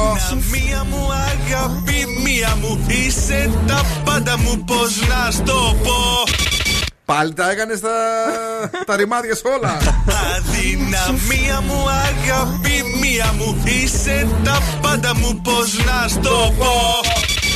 Μία 0.55 0.80
μου 0.90 1.02
αγάπη, 1.30 1.98
μία 2.24 2.50
μου 2.61 2.72
είσαι 2.88 3.40
τα 3.70 3.80
πάντα 4.07 4.34
μου 4.42 4.55
πώς 4.70 4.92
να 5.11 5.22
στο 5.45 5.76
πω 5.82 6.22
Πάλι 7.05 7.32
τα 7.32 7.51
έκανες 7.51 7.80
τα, 7.80 7.90
τα 8.86 8.97
ρημάδια 8.97 9.34
σου 9.34 9.42
όλα. 9.59 9.76
Αδυναμία 10.36 11.61
μου 11.61 11.88
αγάπη, 11.88 12.82
μία 13.01 13.32
μου 13.38 13.62
είσαι 13.64 14.28
τα 14.45 14.59
πάντα 14.82 15.14
μου 15.16 15.40
πώς 15.45 15.84
να 15.84 16.09
στο 16.09 16.55
πω 16.59 16.72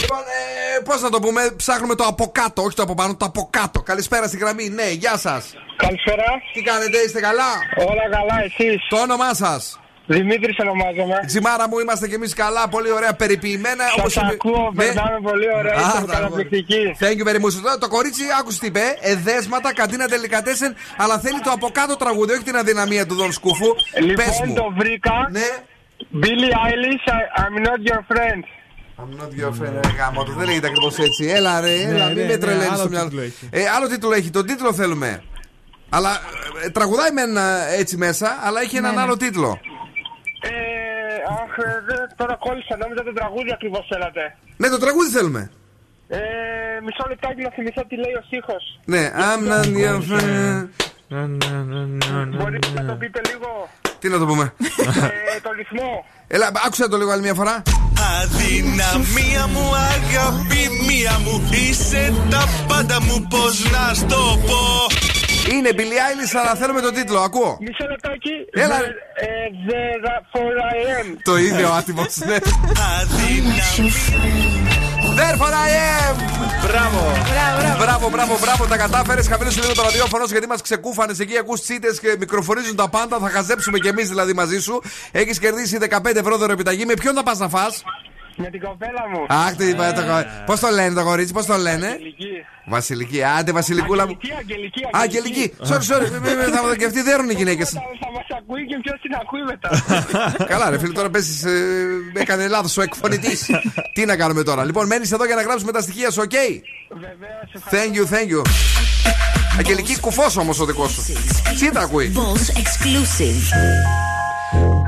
Λοιπόν, 0.01 0.19
ε, 0.19 0.81
πώς 0.85 1.01
να 1.01 1.11
το 1.11 1.21
πούμε, 1.21 1.51
ψάχνουμε 1.57 1.95
το 1.95 2.05
από 2.05 2.31
κάτω, 2.33 2.63
όχι 2.63 2.77
το 2.77 2.83
από 2.83 2.95
πάνω, 2.95 3.17
το 3.17 3.25
από 3.25 3.49
κάτω. 3.51 3.83
Καλησπέρα 3.83 4.27
στη 4.27 4.37
γραμμή, 4.37 4.69
ναι, 4.69 4.91
γεια 4.91 5.17
σας. 5.17 5.55
Καλησπέρα. 5.77 6.25
Τι 6.53 6.63
κάνετε, 6.63 6.99
είστε 6.99 7.21
καλά; 7.21 7.53
Όλα 7.91 8.09
καλά, 8.11 8.37
εσείς; 8.45 8.87
Το 8.89 8.97
όνομά 8.97 9.35
σας. 9.35 9.79
Δημήτρη 10.11 10.53
ονομάζομαι. 10.65 11.17
Τζιμάρα 11.27 11.69
μου, 11.69 11.79
είμαστε 11.79 12.09
κι 12.09 12.15
εμείς 12.15 12.35
καλά, 12.35 12.69
πολύ 12.69 12.91
ωραία, 12.93 13.13
περιποιημένα. 13.15 13.85
Σας 13.85 13.95
όπως 13.99 14.15
είπε- 14.17 14.27
ακούω, 14.33 14.71
Ναι. 14.75 14.85
περνάμε 14.85 15.19
πολύ 15.23 15.47
ωραία, 15.59 15.75
Α, 15.75 15.81
είστε 15.81 15.99
θα- 15.99 16.13
καταπληκτικοί. 16.15 16.83
Thank 17.01 17.17
you 17.21 17.27
very 17.31 17.41
much. 17.45 17.55
Τώρα, 17.63 17.79
Το 17.79 17.89
κορίτσι, 17.89 18.23
άκουσε 18.41 18.59
τι 18.61 18.67
είπε, 18.67 18.83
εδέσματα, 19.01 19.75
καντίνα 19.75 20.07
τελικατέσεν, 20.09 20.75
αλλά 20.97 21.19
θέλει 21.19 21.41
το 21.41 21.51
από 21.51 21.69
κάτω 21.73 21.97
τραγούδι, 21.97 22.33
όχι 22.33 22.43
την 22.43 22.57
αδυναμία 22.57 23.07
του 23.07 23.15
Δον 23.15 23.33
Σκούφου. 23.33 23.71
Πες 23.95 24.05
Λοιπόν, 24.05 24.25
μου. 24.47 24.55
το 24.55 24.67
βρήκα. 24.79 25.29
Ναι. 25.31 25.49
Billie 26.23 26.53
Eilish, 26.67 27.07
I- 27.19 27.29
I'm 27.43 27.57
not 27.67 27.81
your 27.91 28.03
friend. 28.11 28.43
I'm 29.01 29.13
not 29.21 29.31
your 29.43 29.53
friend, 29.63 29.73
ρε 29.85 29.91
γάμο 29.99 30.25
του. 30.25 30.33
Δεν 30.39 30.47
λέγεται 30.47 30.67
ακριβώς 30.67 30.99
έτσι. 30.99 31.25
Έλα, 31.27 31.61
ρε, 31.61 31.75
έλα, 31.83 32.07
ναι, 32.07 32.15
μην 32.15 32.27
ναι, 32.27 32.31
με 32.33 32.37
τρελαίνεις 32.37 32.69
άλλο 32.69 32.77
στο 32.79 32.89
μυαλό. 32.89 33.09
τίτλο 33.09 33.23
έχει. 33.23 33.49
Ε, 33.51 33.69
άλλο 33.77 33.89
τίτλο 33.89 34.13
έχει. 34.13 34.31
Τον 34.31 34.47
τίτλο 34.47 34.73
θέλουμε. 34.73 35.23
Αλλά 35.91 36.21
ε, 36.65 36.69
τραγουδάει 36.71 37.11
μεν 37.11 37.37
ε, 37.37 37.43
έτσι 37.79 37.97
μέσα, 37.97 38.39
αλλά 38.43 38.61
έχει 38.61 38.77
έναν 38.77 38.91
Ναι, 38.91 38.97
ναι. 38.97 39.03
άλλο 39.03 39.17
τίτλο. 39.17 39.61
Ε, 41.19 41.21
αχ, 41.43 41.53
ε, 41.67 41.71
δε- 41.89 42.07
τώρα 42.21 42.35
κόλλησα, 42.47 42.75
νόμιζα 42.83 43.03
το 43.09 43.13
τραγούδι 43.19 43.51
ακριβώς 43.57 43.85
θέλατε. 43.93 44.23
Ναι, 44.61 44.69
το 44.75 44.79
τραγούδι 44.85 45.11
θέλουμε. 45.17 45.43
Ε, 46.09 46.19
μισό 46.87 47.05
λεπτάκι 47.09 47.41
να 47.47 47.51
θυμηθώ 47.57 47.83
τι 47.89 47.97
λέει 48.05 48.15
ο 48.21 48.23
στίχος. 48.29 48.65
Ναι, 48.93 49.03
I'm 49.27 49.43
not 49.53 49.69
your 49.85 49.99
friend. 50.09 50.69
Μπορείτε 52.37 52.69
να 52.75 52.85
το 52.91 52.95
πείτε 53.01 53.21
λίγο. 53.31 53.69
Τι 53.99 54.09
να 54.09 54.19
το 54.19 54.27
πούμε. 54.27 54.53
Ε, 55.37 55.41
το 55.43 55.51
ρυθμό. 55.61 56.05
Έλα, 56.27 56.51
άκουσα 56.67 56.89
το 56.89 56.97
λίγο 56.97 57.11
άλλη 57.11 57.23
μια 57.23 57.35
φορά. 57.35 57.63
Αδυναμία 58.23 59.47
μου 59.47 59.67
αγάπη, 59.95 60.63
μία 60.89 61.19
μου 61.25 61.49
είσαι 61.53 62.13
τα 62.31 62.43
πάντα 62.69 63.03
μου 63.03 63.27
πώς 63.31 63.71
να 63.71 63.95
στο 63.95 64.39
πω 64.47 64.63
Είναι 65.53 65.71
Billie 65.77 65.99
Eilish, 66.07 66.35
αλλά 66.41 66.55
θέλουμε 66.55 66.81
τον 66.81 66.95
τίτλο. 66.95 67.19
Ακούω. 67.21 67.59
Μισό 67.61 67.87
λεπτάκι. 67.91 68.31
Έλα, 68.53 68.79
The- 68.79 68.81
ρε. 68.81 68.87
ε, 68.87 69.49
The 70.05 70.39
for 70.39 70.41
I 70.73 71.01
am. 71.01 71.17
Το 71.23 71.37
ίδιο 71.37 71.69
άτιμος. 71.69 72.17
Ναι. 72.27 72.37
Αδυναμία 73.01 73.65
Therefore 75.19 75.55
I 75.67 75.71
am. 76.11 76.17
Μπράβο. 76.67 77.01
Μπράβο, 77.79 78.09
μπράβο, 78.11 78.39
μπράβο, 78.41 78.65
τα 78.67 78.77
κατάφερες. 78.77 79.29
Χαμήλωσε 79.29 79.61
λίγο 79.61 79.73
το 79.75 79.83
ραδιόφωνο 79.83 80.25
γιατί 80.25 80.47
μας 80.47 80.63
ξεκούφανες 80.63 81.19
εκεί. 81.19 81.39
Ακούς 81.39 81.61
τσίτες 81.61 82.01
και 82.01 82.17
μικροφωνίζουν 82.19 82.77
τα 82.77 82.89
πάντα. 82.89 83.19
Θα 83.19 83.29
χαζέψουμε 83.31 83.79
κι 83.79 83.89
εμείς 83.89 84.09
δηλαδή 84.09 84.33
μαζί 84.33 84.59
σου. 84.61 84.83
Έχεις 85.13 85.39
κερδίσει 85.39 85.79
15 85.79 86.19
ευρώ 86.19 86.37
δωρεπιταγή. 86.37 86.85
Με 86.85 86.95
ποιον 86.95 87.15
θα 87.15 87.23
πας 87.23 87.39
να 87.39 87.49
φας; 87.49 87.83
Με 88.41 88.49
την 88.51 88.61
κοπέλα 88.61 89.03
μου. 89.13 89.25
Αχ, 89.29 89.55
τι 89.55 89.65
είπα 89.69 89.93
το 89.93 90.03
Πώς 90.47 90.61
το 90.61 90.69
λένε 90.69 90.95
το 90.95 91.05
κορίτσι, 91.05 91.33
πώς 91.33 91.47
το 91.47 91.57
λένε; 91.57 91.87
Αγγελική. 91.87 92.27
Βασιλική, 92.67 93.23
άντε 93.25 93.53
Βασιλικούλα 93.53 94.07
μου. 94.09 94.19
Αγγελική, 94.39 94.85
Α, 94.85 94.89
Αγγελική. 94.93 95.53
Sorry, 95.69 95.73
sorry. 95.91 96.11
μη- 96.11 96.19
μη- 96.21 96.53
θα- 96.55 96.77
Και 96.79 96.85
αυτοί 96.85 97.03
δέρουν 97.03 97.31
οι 97.31 97.35
γυναίκες. 97.35 97.69
Θα 97.71 97.81
μας 98.15 98.27
ακούει 98.39 98.67
και 98.67 98.79
ποιος 98.83 99.01
την 99.01 99.15
ακούει 99.21 99.43
μετά. 99.43 99.71
Καλά, 100.53 100.71
ρε 100.71 100.79
φίλε, 100.79 100.93
τώρα 100.93 101.11
πέσεις. 101.11 101.45
Έκανε 102.15 102.49
λάθος 102.49 102.77
ο 102.77 102.83
εκφωνητής. 102.83 103.51
Τι 103.95 104.05
να 104.05 104.17
κάνουμε 104.17 104.43
τώρα. 104.43 104.65
Λοιπόν, 104.65 104.87
μένεις 104.87 105.13
εδώ 105.13 105.25
για 105.27 105.35
να 105.35 105.43
γράψουμε 105.43 105.73
τα 105.73 105.81
στοιχεία 105.81 106.11
σου, 106.11 106.21
OK. 106.25 106.31
Thank 107.71 107.97
you, 107.97 108.15
thank 108.15 108.31
you. 108.37 108.43
Αγγελική 109.59 110.01
κουφός 110.01 110.37
όμως 110.37 110.61
ο 110.61 110.65
δικός 110.65 110.91
σου. 110.93 111.03
Τι 111.59 111.71
τα 111.71 111.81
ακούει; 111.81 112.13
Boss 112.17 112.59
exclusive. 112.61 113.43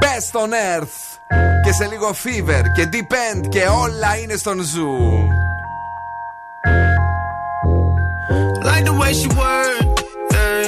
Best 0.00 0.40
on 0.40 0.50
earth. 0.78 1.09
Και 1.63 1.71
σε 1.71 1.85
λίγο 1.87 2.09
fever 2.23 2.63
και 2.75 2.89
depend 2.91 3.49
και 3.49 3.61
όλα 3.83 4.17
είναι 4.17 4.35
στον 4.35 4.61
ζου. 4.61 5.27
Like 8.67 8.85
the 8.89 8.95
way 9.01 9.11
she 9.19 9.27
work, 9.43 9.95
yeah. 10.33 10.63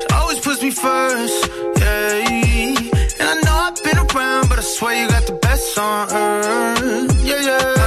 She 0.00 0.06
always 0.18 0.40
puts 0.46 0.60
me 0.66 0.70
first, 0.86 1.40
yeah. 1.80 3.20
And 3.20 3.28
I 3.32 3.34
know 3.44 3.56
I've 3.66 3.76
been 3.86 3.98
around, 4.06 4.44
but 4.50 4.58
I 4.62 4.66
swear 4.76 4.94
you 5.00 5.06
got 5.14 5.24
the 5.30 5.36
best 5.46 5.78
on 5.78 6.02
earth, 6.10 7.12
yeah, 7.30 7.42
yeah, 7.48 7.76
yeah. 7.76 7.77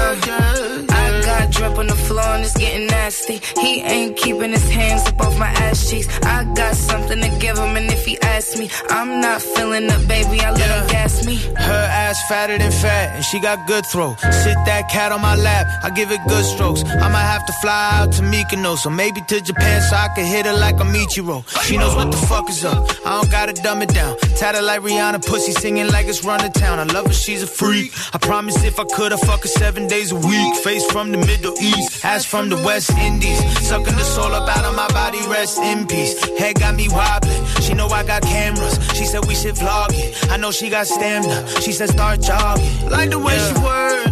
floor 2.12 2.34
and 2.36 2.44
it's 2.44 2.56
getting 2.56 2.86
nasty. 2.86 3.40
He 3.60 3.80
ain't 3.80 4.16
keeping 4.16 4.52
his 4.52 4.68
hands 4.68 5.02
up 5.08 5.20
off 5.20 5.38
my 5.38 5.48
ass 5.64 5.90
cheeks. 5.90 6.06
I 6.22 6.44
got 6.54 6.74
something 6.76 7.20
to 7.20 7.30
give 7.40 7.56
him, 7.58 7.76
and 7.76 7.90
if 7.90 8.04
he 8.04 8.20
asks 8.20 8.58
me, 8.58 8.68
I'm 8.90 9.20
not 9.20 9.40
feeling 9.40 9.90
up, 9.90 10.06
baby. 10.06 10.40
I 10.40 10.50
let 10.50 10.70
him 10.76 10.86
gas 10.88 11.26
me. 11.26 11.36
Her 11.68 11.84
ass 12.04 12.18
fatter 12.28 12.58
than 12.58 12.70
fat, 12.70 13.16
and 13.16 13.24
she 13.24 13.40
got 13.40 13.66
good 13.66 13.84
throw. 13.86 14.14
Sit 14.44 14.58
that 14.68 14.88
cat 14.90 15.12
on 15.12 15.20
my 15.20 15.36
lap, 15.36 15.66
I 15.82 15.90
give 15.90 16.10
it 16.10 16.20
good 16.28 16.44
strokes. 16.44 16.84
I 16.84 17.08
might 17.08 17.28
have 17.34 17.46
to 17.46 17.54
fly 17.62 17.90
out 17.98 18.12
to 18.16 18.22
Mykonos, 18.22 18.86
or 18.86 18.90
maybe 18.90 19.20
to 19.28 19.40
Japan 19.40 19.80
so 19.88 19.96
I 19.96 20.08
can 20.14 20.26
hit 20.26 20.46
her 20.46 20.56
like 20.66 20.76
a 20.76 20.86
Michiro. 20.94 21.44
She 21.64 21.76
knows 21.76 21.94
what 21.94 22.10
the 22.10 22.20
fuck 22.28 22.48
is 22.50 22.64
up. 22.64 22.90
I 23.06 23.10
don't 23.18 23.30
gotta 23.30 23.54
dumb 23.54 23.82
it 23.82 23.92
down. 23.94 24.16
Tatted 24.38 24.64
like 24.64 24.82
Rihanna, 24.82 25.26
pussy 25.26 25.52
singing 25.52 25.88
like 25.88 26.06
it's 26.06 26.24
run 26.24 26.40
to 26.40 26.50
town. 26.50 26.78
I 26.78 26.84
love 26.84 27.06
her, 27.06 27.12
she's 27.12 27.42
a 27.42 27.46
freak. 27.46 27.92
I 28.12 28.18
promise 28.18 28.62
if 28.64 28.78
I 28.78 28.84
could, 28.84 29.12
I'd 29.12 29.20
fuck 29.20 29.42
her 29.42 29.48
seven 29.48 29.86
days 29.88 30.12
a 30.12 30.16
week. 30.16 30.56
Face 30.64 30.84
from 30.90 31.12
the 31.12 31.18
Middle 31.18 31.54
East, 31.60 32.01
ass 32.04 32.24
from 32.24 32.48
the 32.48 32.56
West 32.56 32.90
Indies. 32.98 33.38
Sucking 33.66 33.96
the 33.96 34.04
soul 34.04 34.32
up 34.34 34.48
out 34.48 34.64
of 34.64 34.74
my 34.74 34.88
body, 34.88 35.18
rest 35.28 35.58
in 35.58 35.86
peace. 35.86 36.14
Head 36.38 36.58
got 36.58 36.74
me 36.74 36.88
wobbling. 36.88 37.44
She 37.60 37.74
know 37.74 37.86
I 37.88 38.04
got 38.04 38.22
cameras. 38.22 38.78
She 38.96 39.04
said 39.04 39.24
we 39.26 39.34
should 39.34 39.54
vlog 39.54 39.90
it. 39.92 40.30
I 40.30 40.36
know 40.36 40.50
she 40.50 40.70
got 40.70 40.86
stamina. 40.86 41.46
She 41.60 41.72
said 41.72 41.90
start 41.90 42.20
jogging. 42.20 42.90
Like 42.90 43.10
the 43.10 43.18
way 43.18 43.36
she 43.38 43.54
work, 43.62 44.06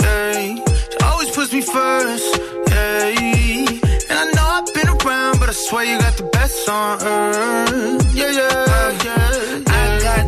yeah. 0.00 0.64
She 0.92 0.98
always 1.04 1.30
puts 1.30 1.52
me 1.52 1.62
first, 1.62 2.40
yeah. 2.68 4.10
And 4.10 4.18
I 4.22 4.24
know 4.34 4.46
I've 4.56 4.74
been 4.74 4.88
around, 4.88 5.38
but 5.40 5.48
I 5.48 5.52
swear 5.52 5.84
you 5.84 5.98
got 5.98 6.16
the 6.16 6.24
best 6.24 6.68
on 6.68 7.02
earth, 7.02 8.14
yeah, 8.14 8.30
yeah, 8.30 9.04
yeah. 9.04 9.25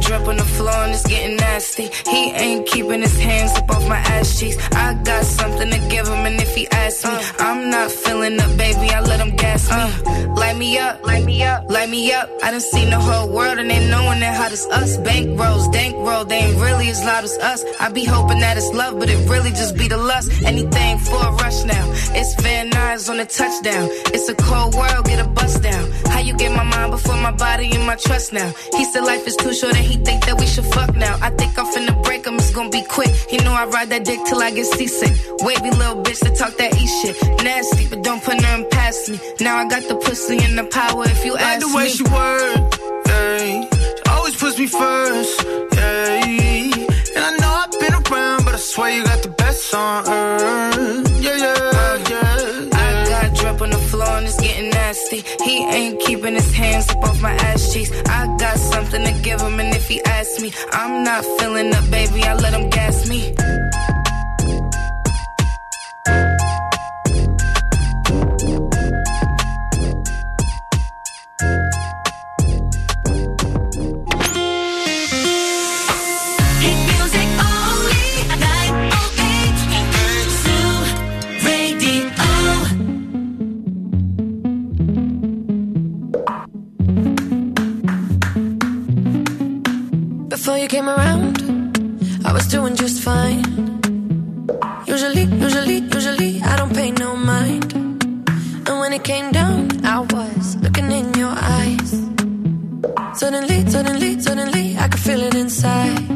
Drip 0.09 0.27
on 0.27 0.39
the 0.39 0.45
floor 0.57 0.71
and 0.71 0.93
it's 0.95 1.07
getting 1.07 1.37
nasty. 1.37 1.91
He 2.09 2.31
ain't 2.31 2.67
keeping 2.67 3.03
his 3.03 3.19
hands 3.19 3.53
up 3.59 3.69
off 3.69 3.87
my 3.87 3.99
ass 3.99 4.41
cheeks. 4.41 4.57
I 4.73 4.95
got 4.95 5.23
something 5.23 5.71
to 5.71 5.79
give 5.91 6.09
him, 6.09 6.25
and 6.25 6.41
if 6.41 6.55
he 6.55 6.67
asks 6.69 7.05
me, 7.05 7.13
I'm 7.39 7.69
not 7.69 7.91
feeling 7.91 8.41
up, 8.41 8.57
baby. 8.57 8.89
I 8.89 9.01
let 9.03 9.21
him 9.21 9.37
gas 9.37 9.69
me. 9.71 10.33
light 10.33 10.57
me 10.57 10.79
up, 10.79 11.05
light 11.05 11.27
me 11.27 11.45
up, 11.45 11.71
light 11.71 11.91
me 11.91 12.11
up. 12.11 12.31
I 12.43 12.53
done 12.53 12.61
seen 12.63 12.89
the 12.89 12.99
whole 12.99 13.29
world 13.29 13.59
and 13.59 13.71
ain't 13.71 13.91
no 13.91 14.03
one 14.07 14.21
that 14.21 14.35
hot 14.35 14.51
as 14.51 14.65
us. 14.69 14.97
Bank 14.97 15.39
rolls, 15.39 15.69
dank 15.69 15.95
roll, 15.97 16.25
they 16.25 16.37
ain't 16.37 16.59
really 16.59 16.89
as 16.89 17.05
loud 17.05 17.25
as 17.25 17.37
us. 17.39 17.63
I 17.79 17.91
be 17.91 18.07
hoping 18.07 18.41
that 18.41 18.57
it's 18.57 18.73
love, 18.73 18.99
but 18.99 19.11
it 19.11 19.29
really 19.29 19.51
just 19.51 19.77
be 19.77 19.89
the 19.89 19.99
lust. 19.99 20.31
Anything 20.43 20.99
for 21.01 21.17
a 21.17 21.33
rush 21.33 21.65
now. 21.65 21.85
It's 22.17 22.35
Van 22.41 22.71
Nuys 22.71 23.11
on 23.11 23.19
the 23.19 23.27
touchdown. 23.27 23.89
It's 24.15 24.27
a 24.31 24.35
cold 24.37 24.75
world, 24.75 25.05
get 25.05 25.21
a 25.21 25.29
bust 25.29 25.63
down. 25.63 25.91
How 26.07 26.21
you 26.21 26.35
get 26.35 26.53
my 26.57 26.65
mind 26.65 26.93
before 26.93 27.17
my 27.17 27.33
body 27.33 27.71
and 27.75 27.87
my 27.87 27.97
trust 27.97 28.33
now? 28.33 28.51
He 28.75 28.85
said 28.87 29.05
life 29.05 29.27
is 29.27 29.37
too 29.37 29.53
short 29.53 29.77
and 29.77 29.85
he 29.85 29.98
think 29.99 30.25
that 30.27 30.37
we 30.39 30.47
should 30.47 30.65
fuck 30.67 30.95
now. 30.97 31.17
I 31.21 31.31
think 31.31 31.59
I'm 31.59 31.67
finna 31.75 31.95
break 32.05 32.27
him, 32.27 32.35
it's 32.37 32.51
gonna 32.53 32.71
be 32.71 32.83
quick. 32.83 33.11
He 33.29 33.37
know 33.39 33.53
I 33.53 33.67
ride 33.67 33.89
that 33.91 34.05
dick 34.05 34.21
till 34.27 34.41
I 34.43 34.51
get 34.51 34.67
seasick. 34.67 35.13
Wavy 35.43 35.71
little 35.71 36.03
bitch 36.03 36.21
that 36.21 36.37
talk 36.37 36.57
that 36.59 36.75
E 36.81 36.87
shit. 36.87 37.17
Nasty, 37.45 37.87
but 37.89 38.03
don't 38.03 38.23
put 38.23 38.41
nothing 38.41 38.67
past 38.71 39.11
me. 39.11 39.19
Now 39.41 39.57
I 39.59 39.69
got 39.69 39.83
the 39.89 39.97
pussy 39.97 40.39
and 40.39 40.59
the 40.59 40.65
power 40.65 41.05
if 41.07 41.25
you 41.25 41.35
Like 41.35 41.43
ask 41.43 41.61
the 41.67 41.75
way 41.77 41.85
me. 41.85 41.91
she 41.91 42.03
work, 42.05 42.75
yeah. 43.07 43.69
She 43.71 44.03
always 44.11 44.37
puts 44.37 44.59
me 44.59 44.67
first, 44.67 45.45
yeah. 45.75 47.15
And 47.17 47.25
I 47.29 47.31
know 47.41 47.53
I've 47.63 47.73
been 47.81 47.95
around, 47.95 48.45
but 48.45 48.55
I 48.55 48.59
swear 48.59 48.91
you 48.97 49.05
got 49.05 49.23
the 49.23 49.31
best 49.31 49.75
on 49.75 50.09
earth, 50.09 51.08
nasty. 54.99 55.45
He 55.45 55.65
ain't 55.65 56.01
keeping 56.01 56.35
his 56.35 56.53
hands 56.53 56.89
up 56.91 56.99
off 57.05 57.21
my 57.21 57.33
ass 57.33 57.73
cheeks. 57.73 57.91
I 58.07 58.27
got 58.39 58.59
something 58.59 59.05
to 59.05 59.13
give 59.23 59.41
him, 59.41 59.61
and 59.61 59.75
if 59.75 59.89
he 59.89 60.03
asks 60.03 60.41
me, 60.41 60.53
I'm 60.73 61.05
not 61.05 61.25
feeling 61.39 61.75
up, 61.75 61.91
baby. 61.91 62.23
I 62.23 62.35
let 62.35 62.55
him 62.55 62.71
gas 62.71 63.09
me. 63.09 63.35
Before 90.49 90.63
you 90.63 90.69
came 90.69 90.89
around, 90.89 91.43
I 92.25 92.33
was 92.33 92.47
doing 92.47 92.75
just 92.75 93.03
fine. 93.03 93.45
Usually, 94.87 95.25
usually, 95.25 95.81
usually, 95.81 96.41
I 96.41 96.57
don't 96.57 96.75
pay 96.75 96.91
no 96.91 97.15
mind. 97.17 97.75
And 98.67 98.81
when 98.81 98.95
it 98.95 99.05
came 99.05 99.31
down, 99.31 99.85
I 99.85 100.01
was 100.01 100.57
looking 100.57 100.91
in 100.91 101.13
your 101.13 101.35
eyes. 101.37 101.91
Suddenly, 103.13 103.69
suddenly, 103.69 104.19
suddenly, 104.21 104.79
I 104.79 104.89
could 104.89 105.01
feel 105.01 105.21
it 105.21 105.35
inside. 105.35 106.08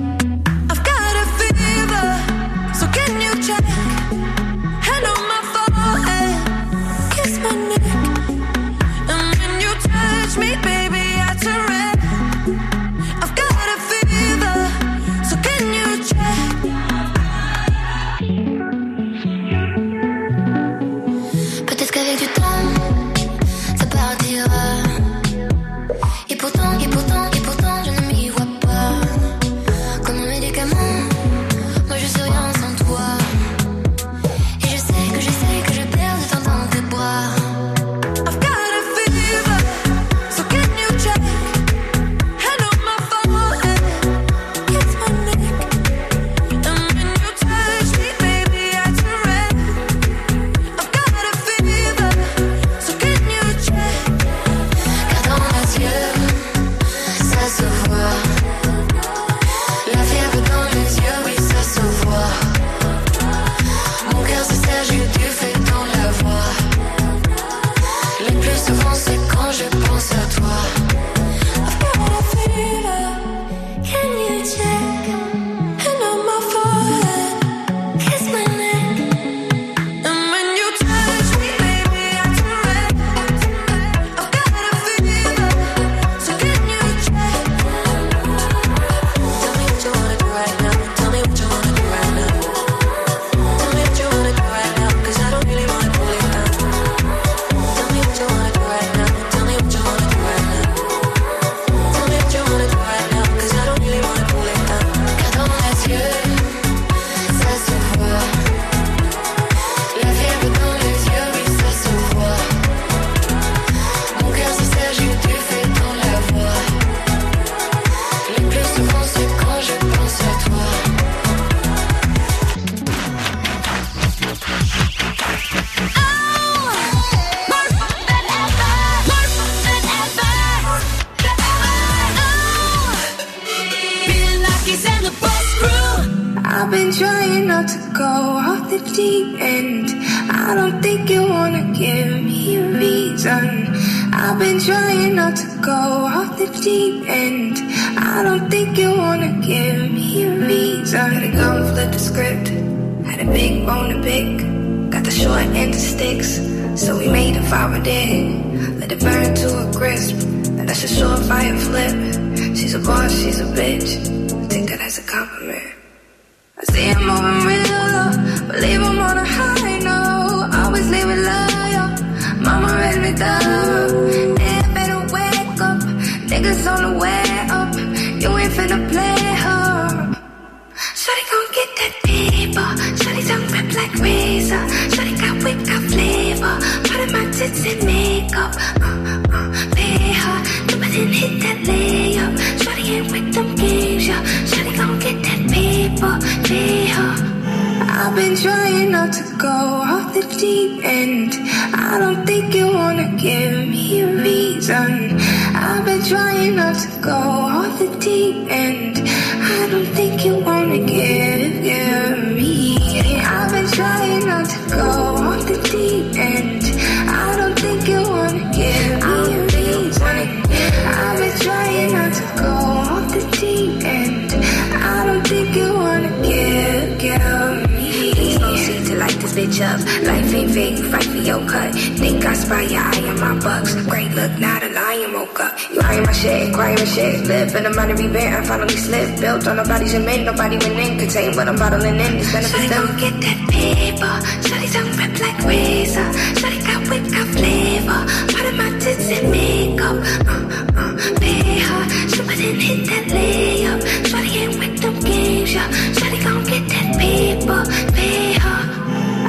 You 231.22 231.38
your 231.38 231.48
cut. 231.48 231.74
Think 231.74 232.24
I 232.24 232.34
spy 232.34 232.62
your 232.62 232.82
eye 232.82 233.08
on 233.08 233.20
my 233.20 233.38
bucks. 233.40 233.74
Great 233.86 234.10
look, 234.12 234.38
not 234.38 234.62
a 234.62 234.68
lion 234.70 235.12
woke 235.12 235.40
up. 235.40 235.52
You 235.72 235.80
eyeing 235.80 236.04
my 236.04 236.12
shit, 236.12 236.52
quiet 236.54 236.78
my 236.78 236.84
shit. 236.84 237.26
Live 237.26 237.54
in 237.54 237.66
a 237.66 237.74
minor 237.74 237.94
event, 237.94 238.34
I 238.36 238.44
finally 238.44 238.76
slipped. 238.76 239.20
Built 239.20 239.46
on 239.46 239.56
nobody's 239.56 239.92
cement, 239.92 240.24
nobody 240.24 240.56
went 240.58 240.78
in. 240.78 240.98
Contain 240.98 241.36
what 241.36 241.48
I'm 241.48 241.56
bottling 241.56 241.96
in. 241.96 242.12
It's 242.18 242.32
benefits 242.32 242.68
them. 242.70 242.86
get 242.98 243.14
that 243.24 243.38
paper. 243.50 244.14
Shawty 244.46 244.68
tongue 244.74 244.92
rip 244.98 245.14
like 245.20 245.38
razor. 245.46 246.08
Shawty 246.38 246.60
got 246.66 246.80
wit, 246.90 247.04
got 247.12 247.28
flavor. 247.36 248.00
Part 248.32 248.46
of 248.50 248.54
my 248.60 248.70
tits 248.78 249.08
and 249.16 249.30
makeup. 249.30 249.96
Uh, 250.26 250.42
uh, 250.80 250.92
pay 251.20 251.60
her. 251.68 251.82
She 252.10 252.20
wouldn't 252.26 252.62
hit 252.66 252.80
that 252.90 253.04
layup. 253.14 253.80
Shawty 254.10 254.32
ain't 254.42 254.58
with 254.58 254.80
them 254.82 254.96
games, 255.00 255.54
yeah. 255.54 255.68
Shawty 255.96 256.18
gon' 256.24 256.44
get 256.44 256.64
that 256.68 256.88
paper. 256.98 257.60
Pay 257.94 258.34
her. 258.44 258.82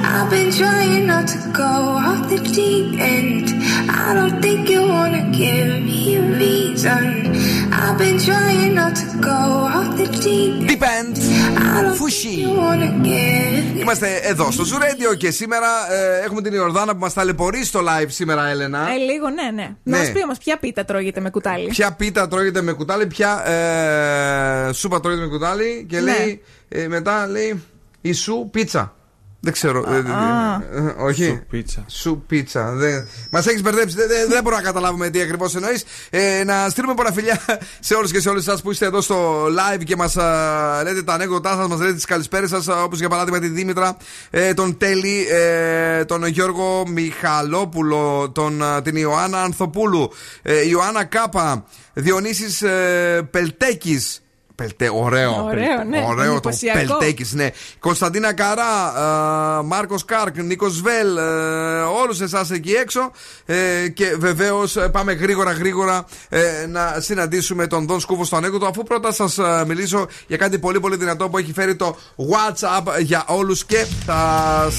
I've 0.06 0.30
been 0.30 0.52
trying 0.52 1.08
not 1.08 1.28
to 1.28 1.43
go 1.62 1.72
off 2.08 2.22
the 2.32 2.40
deep 2.58 2.90
end. 3.16 3.46
I 4.06 4.10
don't 4.18 4.38
think 4.46 4.62
you 4.74 4.82
wanna 4.96 5.24
give 5.42 5.70
me 5.88 6.00
a 6.22 6.24
reason. 6.44 7.06
I've 7.82 7.98
been 8.04 8.18
trying 8.30 8.74
not 8.82 8.94
to 9.02 9.08
go 9.32 9.40
off 9.78 9.90
the 10.02 10.08
deep 10.26 10.54
end. 10.60 10.68
Depend. 10.74 11.14
I 11.76 11.82
don't 11.84 11.96
Φουσί. 12.02 12.28
think 12.28 12.42
you 12.46 12.54
wanna 12.64 12.92
give. 13.08 13.82
Είμαστε 13.82 14.20
εδώ 14.24 14.52
στο 14.52 14.64
Zoo 14.64 14.82
Radio 14.84 15.18
και 15.18 15.32
σήμερα 15.32 15.68
ε, 15.92 16.24
έχουμε 16.26 16.42
την 16.42 16.54
Ιορδάνα 16.54 16.94
που 16.94 17.00
μας 17.00 17.14
ταλαιπωρεί 17.14 17.66
στο 17.66 17.80
live 17.80 18.08
σήμερα, 18.08 18.48
Έλενα. 18.48 18.80
Ε, 18.92 18.96
λίγο, 19.12 19.30
ναι, 19.30 19.44
ναι. 19.44 19.76
Ναι. 19.84 19.96
Να 19.96 19.98
μας 19.98 20.12
πει 20.12 20.24
όμως, 20.24 20.38
ποια 20.38 20.58
πίτα 20.58 20.86
τρώγεται 20.86 21.20
με 21.20 21.30
κουτάλι. 21.30 21.68
Ποια 21.68 21.92
πίτα 21.94 22.28
τρώγεται 22.28 22.62
με 22.62 22.72
κουτάλι, 22.72 23.08
ποια 23.08 23.50
ε, 23.50 24.74
σούπα 24.74 25.00
τρώγεται 25.00 25.22
με 25.22 25.28
κουτάλι 25.28 25.86
και 25.90 26.00
Ναι. 26.00 26.12
λέει 26.12 26.42
ε, 26.70 26.88
μετά 26.88 27.28
λέει 27.28 27.64
η 28.02 28.12
σου 28.14 28.50
πίτσα. 28.52 28.94
Δεν 29.46 29.54
ξέρω. 29.54 29.84
ε, 29.88 30.12
α. 30.12 30.62
ε, 30.74 30.96
όχι. 30.98 31.26
Σου 31.26 31.44
πίτσα. 31.50 31.86
Σου 31.88 32.24
πίτσα. 32.28 32.74
Μας 33.30 33.48
έχεις 33.48 33.62
μπερδέψει. 33.62 33.96
Δεν, 33.96 34.08
δεν, 34.08 34.30
δεν 34.30 34.44
μπορούμε 34.44 34.62
να 34.62 34.68
καταλάβουμε 34.68 35.10
τι 35.10 35.22
ακριβώς 35.22 35.56
εννοείς. 35.56 35.84
Ε, 36.10 36.44
να 36.44 36.70
στείλουμε 36.70 36.94
πολλά 36.94 37.12
φιλιά 37.12 37.40
σε 37.80 37.94
όλους 37.94 38.12
και 38.12 38.20
σε 38.20 38.30
όλες 38.30 38.48
εσά 38.48 38.62
που 38.62 38.72
είστε 38.72 38.86
εδώ 38.86 39.02
στο 39.02 39.46
live 39.46 39.84
και 39.84 39.96
μας 39.96 40.16
λέτε 40.84 41.04
τα 41.04 41.14
ανέκδοτά 41.14 41.56
σας, 41.56 41.68
μας 41.68 41.80
λέτε 41.80 41.94
τις 41.94 42.06
καλησπέρες 42.06 42.50
σας. 42.50 42.68
Όπως 42.68 43.00
για 43.00 43.10
παράδειγμα 43.10 43.40
τη 43.40 43.48
Δήμητρα, 43.48 43.98
ε, 44.30 44.54
τον 44.54 44.78
Τέλη, 44.78 45.28
ε, 45.32 46.06
τον 46.06 46.26
Γιώργο 46.26 46.84
Μιχαλόπουλο, 46.88 48.32
τον, 48.34 48.62
ε, 48.62 48.82
την 48.82 48.96
Ιωάννα 48.96 49.42
Ανθοπούλου, 49.42 50.12
ε, 50.42 50.68
Ιωάννα 50.68 51.04
Κάπα, 51.04 51.66
Διονύσης 51.94 52.62
ε, 52.62 53.28
Πελτέκης. 53.32 54.23
Πελτε, 54.64 54.90
ωραίο. 54.94 55.44
Ωραίο, 55.44 55.84
ναι. 55.84 56.06
Ωραίο 56.08 56.40
το 56.40 56.50
Εντυπωσιακό. 56.50 56.78
Πελτέκης, 56.80 57.34
ναι. 57.34 57.50
Κωνσταντίνα 57.80 58.34
Καρά, 58.34 58.64
Μάρκος 59.64 60.06
Κάρκ, 60.06 60.38
Νίκος 60.38 60.82
Βέλ, 60.82 61.18
όλους 62.02 62.22
εσάς 62.22 62.52
εκεί 62.52 62.72
έξω. 62.72 63.12
Ε, 63.46 63.88
και 63.88 64.16
βεβαίως 64.20 64.78
πάμε 64.92 65.14
γρήγορα 65.14 65.52
γρήγορα 65.52 66.06
ε, 66.30 66.66
να 66.68 66.96
συναντήσουμε 67.00 67.68
τον 67.68 67.86
Δον 67.88 68.00
Σκούφο 68.00 68.24
στο 68.24 68.36
ανέκδοτο. 68.36 68.66
Αφού 68.66 68.84
πρώτα 68.84 69.12
σας 69.12 69.40
μιλήσω 69.68 70.08
για 70.28 70.38
κάτι 70.38 70.60
πολύ 70.60 70.80
πολύ 70.80 70.96
δυνατό 70.96 71.30
που 71.30 71.38
έχει 71.38 71.54
φέρει 71.54 71.76
το 71.76 71.98
What's 72.18 72.81
Up 72.81 73.02
για 73.02 73.24
όλους 73.28 73.66
και 73.66 73.86
θα. 74.06 74.72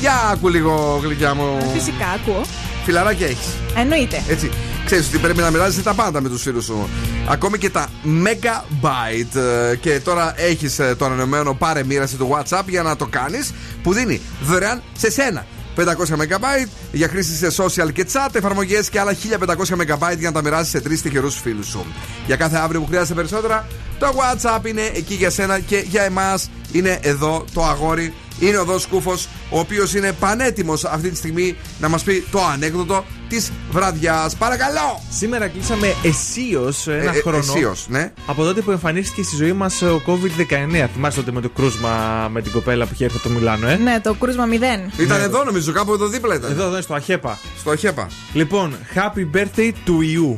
Για 0.00 0.12
άκου 0.32 0.48
λίγο 0.48 1.00
γλυκιά 1.02 1.34
μου. 1.34 1.70
Φυσικά, 1.72 2.06
ακούω. 2.06 2.65
Φιλαράκια 2.86 3.26
έχεις. 3.26 3.46
Εννοείται. 3.76 4.22
Έτσι. 4.28 4.50
Ξέρεις 4.84 5.06
ότι 5.08 5.18
πρέπει 5.18 5.40
να 5.40 5.50
μοιράζεσαι 5.50 5.82
τα 5.82 5.94
πάντα 5.94 6.20
με 6.20 6.28
τους 6.28 6.42
φίλους 6.42 6.64
σου. 6.64 6.88
Ακόμη 7.28 7.58
και 7.58 7.70
τα 7.70 7.88
Megabyte. 8.04 9.40
Ε, 9.70 9.76
Και 9.76 10.00
τώρα 10.00 10.34
έχεις 10.36 10.78
ε, 10.78 10.94
το 10.98 11.04
ανανεωμένο 11.04 11.54
πάρε 11.54 11.84
μοίραση 11.84 12.16
του 12.16 12.28
WhatsApp 12.32 12.62
για 12.66 12.82
να 12.82 12.96
το 12.96 13.06
κάνεις 13.06 13.52
που 13.82 13.92
δίνει 13.92 14.20
δωρεάν 14.42 14.82
σε 14.98 15.10
σένα. 15.10 15.46
500 15.76 15.84
MB 15.84 16.68
για 16.92 17.08
χρήση 17.08 17.36
σε 17.50 17.62
social 17.62 17.92
και 17.92 18.06
chat, 18.12 18.28
εφαρμογές 18.32 18.88
και 18.88 19.00
άλλα 19.00 19.16
1500 19.46 19.54
MB 19.56 20.16
για 20.18 20.28
να 20.28 20.32
τα 20.32 20.42
μοιράσει 20.42 20.70
σε 20.70 20.80
τρεις 20.80 21.02
τυχερούς 21.02 21.40
φίλους 21.40 21.66
σου. 21.66 21.86
Για 22.26 22.36
κάθε 22.36 22.56
αύριο 22.56 22.80
που 22.80 22.86
χρειάζεται 22.86 23.14
περισσότερα, 23.14 23.66
το 23.98 24.06
WhatsApp 24.06 24.66
είναι 24.66 24.90
εκεί 24.94 25.14
για 25.14 25.30
σένα 25.30 25.58
και 25.58 25.84
για 25.88 26.02
εμάς 26.02 26.50
είναι 26.72 26.98
εδώ 27.02 27.44
το 27.52 27.64
αγόρι. 27.64 28.14
Είναι 28.40 28.58
ο 28.58 28.64
Δός 28.64 28.86
Κούφο, 28.86 29.12
ο 29.50 29.58
οποίος 29.58 29.94
είναι 29.94 30.12
πανέτοιμος 30.12 30.84
αυτή 30.84 31.10
τη 31.10 31.16
στιγμή 31.16 31.56
να 31.80 31.88
μας 31.88 32.02
πει 32.02 32.24
το 32.30 32.44
ανέκδοτο 32.52 33.04
της 33.28 33.52
βραδιάς. 33.70 34.34
Παρακαλώ! 34.36 35.02
Σήμερα 35.10 35.48
κλείσαμε 35.48 35.94
αισίως 36.02 36.86
ένα 36.88 37.12
Ε, 37.14 37.16
ε, 37.16 37.20
χρόνο. 37.20 37.36
αισίως, 37.38 37.86
ναι. 37.88 38.12
Από 38.26 38.44
τότε 38.44 38.60
που 38.60 38.70
εμφανίστηκε 38.70 39.22
στη 39.22 39.36
ζωή 39.36 39.52
μας 39.52 39.82
ο 39.82 40.02
COVID-19. 40.06 40.88
Θυμάστε 40.92 41.20
τότε 41.20 41.32
με 41.32 41.40
το 41.40 41.48
κρούσμα 41.48 41.90
με 42.32 42.42
την 42.42 42.52
κοπέλα 42.52 42.84
που 42.86 42.90
είχε 42.94 43.04
έρθει 43.04 43.16
από 43.16 43.28
το 43.28 43.34
Μιλάνο, 43.34 43.68
ε; 43.68 43.76
Ναι, 43.76 44.00
το 44.02 44.14
κρούσμα 44.14 44.44
0. 44.46 45.00
Ήταν 45.00 45.20
εδώ 45.20 45.44
νομίζω, 45.44 45.72
κάπου 45.72 45.92
εδώ 45.92 46.06
δίπλα 46.06 46.34
ήταν. 46.34 46.50
Εδώ, 46.50 46.64
εδώ, 46.66 46.80
στο 46.80 46.94
Αχέπα. 46.94 47.38
Στο 47.58 47.70
Αχέπα. 47.70 48.08
Λοιπόν, 48.32 48.74
happy 48.94 49.36
birthday 49.36 49.70
to 49.86 49.92
you. 50.16 50.34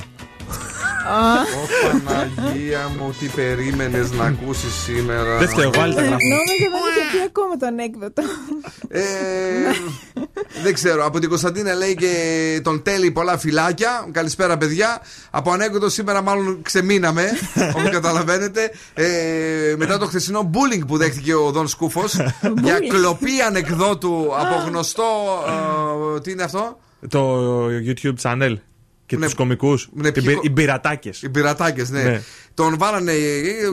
Ω 1.07 1.67
Παναγία 2.05 2.91
μου, 2.99 3.15
τι 3.19 3.27
περίμενες 3.27 4.11
να 4.11 4.25
ακούσεις 4.25 4.75
σήμερα. 4.75 5.39
Δεν 5.39 5.49
φταίω, 5.49 5.71
βάλει 5.71 5.95
τα 5.95 6.01
γράφω. 6.01 6.17
Νόμιζα 6.29 6.69
δεν 6.71 6.81
είχε 6.97 7.17
πει 7.17 7.23
ακόμα 7.27 7.57
το 7.57 7.67
ανέκδοτο. 7.67 8.23
Ε, 8.89 9.03
δεν 10.63 10.75
ξέρω. 10.75 11.05
Από 11.05 11.19
την 11.19 11.29
Κωνσταντίνα 11.29 11.75
λέει 11.75 11.95
και 11.95 12.13
τον 12.65 12.83
τέλει 12.83 13.11
πολλά 13.11 13.39
φυλάκια. 13.39 14.09
Καλησπέρα, 14.13 14.57
παιδιά. 14.59 15.01
Από 15.31 15.51
ανέκδοτο 15.53 15.89
σήμερα, 15.89 16.23
μάλλον 16.23 16.63
ξεμείναμε. 16.63 17.29
Όπως 17.77 17.91
καταλαβαίνετε. 17.91 18.71
Ε, 18.95 19.07
μετά 19.77 19.99
το 19.99 20.07
χθεσινό 20.07 20.51
bullying 20.55 20.87
που 20.87 20.97
δέχτηκε 20.97 21.35
ο 21.35 21.51
Δον 21.51 21.69
Σκούφος 21.69 22.15
για 22.63 22.79
κλοπή 22.89 23.41
ανεκδότου 23.47 24.27
από 24.39 24.69
γνωστό. 24.69 25.05
ε, 26.17 26.21
τι 26.21 26.31
είναι 26.31 26.43
αυτό; 26.43 26.79
Το 27.09 27.39
YouTube 27.67 28.15
channel 28.23 28.55
και 29.09 29.17
Ναι. 29.17 29.25
τους 29.25 29.35
κομικούς 29.35 29.89
Ναι, 29.93 30.09
Οι 30.09 30.13
ποιοι- 30.13 30.25
πυ- 30.27 30.45
Οι 30.45 30.51
πειρατάκες 30.51 31.23
Οι 31.23 31.29
πειρατάκε, 31.29 31.85
ναι. 31.89 32.03
Ναι. 32.03 32.21
Τον 32.55 32.79
βάλανε. 32.79 33.13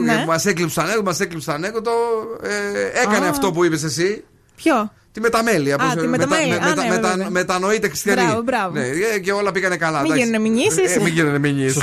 Ναι. 0.04 0.24
Μας 0.26 0.46
έκλειψαν 0.46 0.84
ανέκδοτο, 0.84 1.10
μα 1.10 1.16
έκλειψαν 1.20 1.54
ανέκδοτο. 1.54 1.90
Ε, 2.42 3.00
έκανε 3.02 3.26
Α. 3.26 3.30
αυτό 3.30 3.52
που 3.52 3.64
είπες 3.64 3.82
εσύ. 3.82 4.24
Ποιο; 4.56 4.92
Τη 5.12 5.20
μεταμέλεια. 5.20 5.74
Α, 5.74 5.78
πώς- 5.78 5.88
τη 5.90 5.96
μετα- 5.96 6.08
μεταμέλεια. 6.26 6.58
με- 6.60 6.66
Α, 6.66 6.68
μετα- 6.68 6.82
ναι, 6.82 6.88
μετα- 6.88 7.08
βέβαια. 7.10 7.30
Μετανοείται 7.30 7.88
χριστιανή. 7.88 8.22
Μπράβο, 8.22 8.42
μπράβο. 8.42 8.74
Ναι, 8.74 8.86
ε, 9.14 9.18
και 9.18 9.32
όλα 9.32 9.52
πήγανε 9.52 9.76
καλά. 9.76 10.00
Μην 10.02 10.10
εντάξει. 10.12 10.28
γίνουνε 10.30 10.48
μηνύσεις. 10.48 10.96
Ε, 10.96 11.00
μην 11.00 11.12
γίνουνε 11.12 11.38
μηνύσεις. 11.38 11.82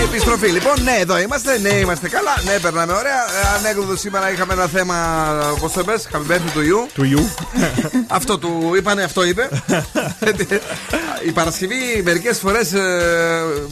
Στο 0.00 0.08
chat, 0.08 0.14
στο 0.14 0.30
chat. 0.32 0.34
Radio. 0.34 0.38
Επιστροφή. 0.40 0.46
Λοιπόν, 0.48 0.82
ναι, 0.82 0.96
εδώ 1.00 1.18
είμαστε. 1.18 1.58
Ναι, 1.58 1.68
είμαστε 1.68 2.08
καλά. 2.08 2.34
Ναι, 2.44 2.58
περνάμε 2.58 2.92
ωραία. 2.92 3.12
Ε, 3.14 3.58
Ανέκδοτο 3.58 3.96
σήμερα 3.96 4.32
είχαμε 4.32 4.52
ένα 4.52 4.66
θέμα. 4.66 4.94
Πώ 5.60 5.68
το 5.68 5.84
πε, 5.84 5.92
Happy 6.12 6.32
birthday 6.32 6.50
του 6.54 6.60
ιού. 6.62 6.86
Του 6.94 7.04
ιού. 7.04 7.30
αυτό 8.18 8.38
του 8.38 8.72
είπανε, 8.76 9.02
αυτό 9.02 9.24
είπε. 9.24 9.48
Η 11.26 11.30
Παρασκευή 11.32 11.74
μερικές 12.04 12.38
φορές 12.38 12.72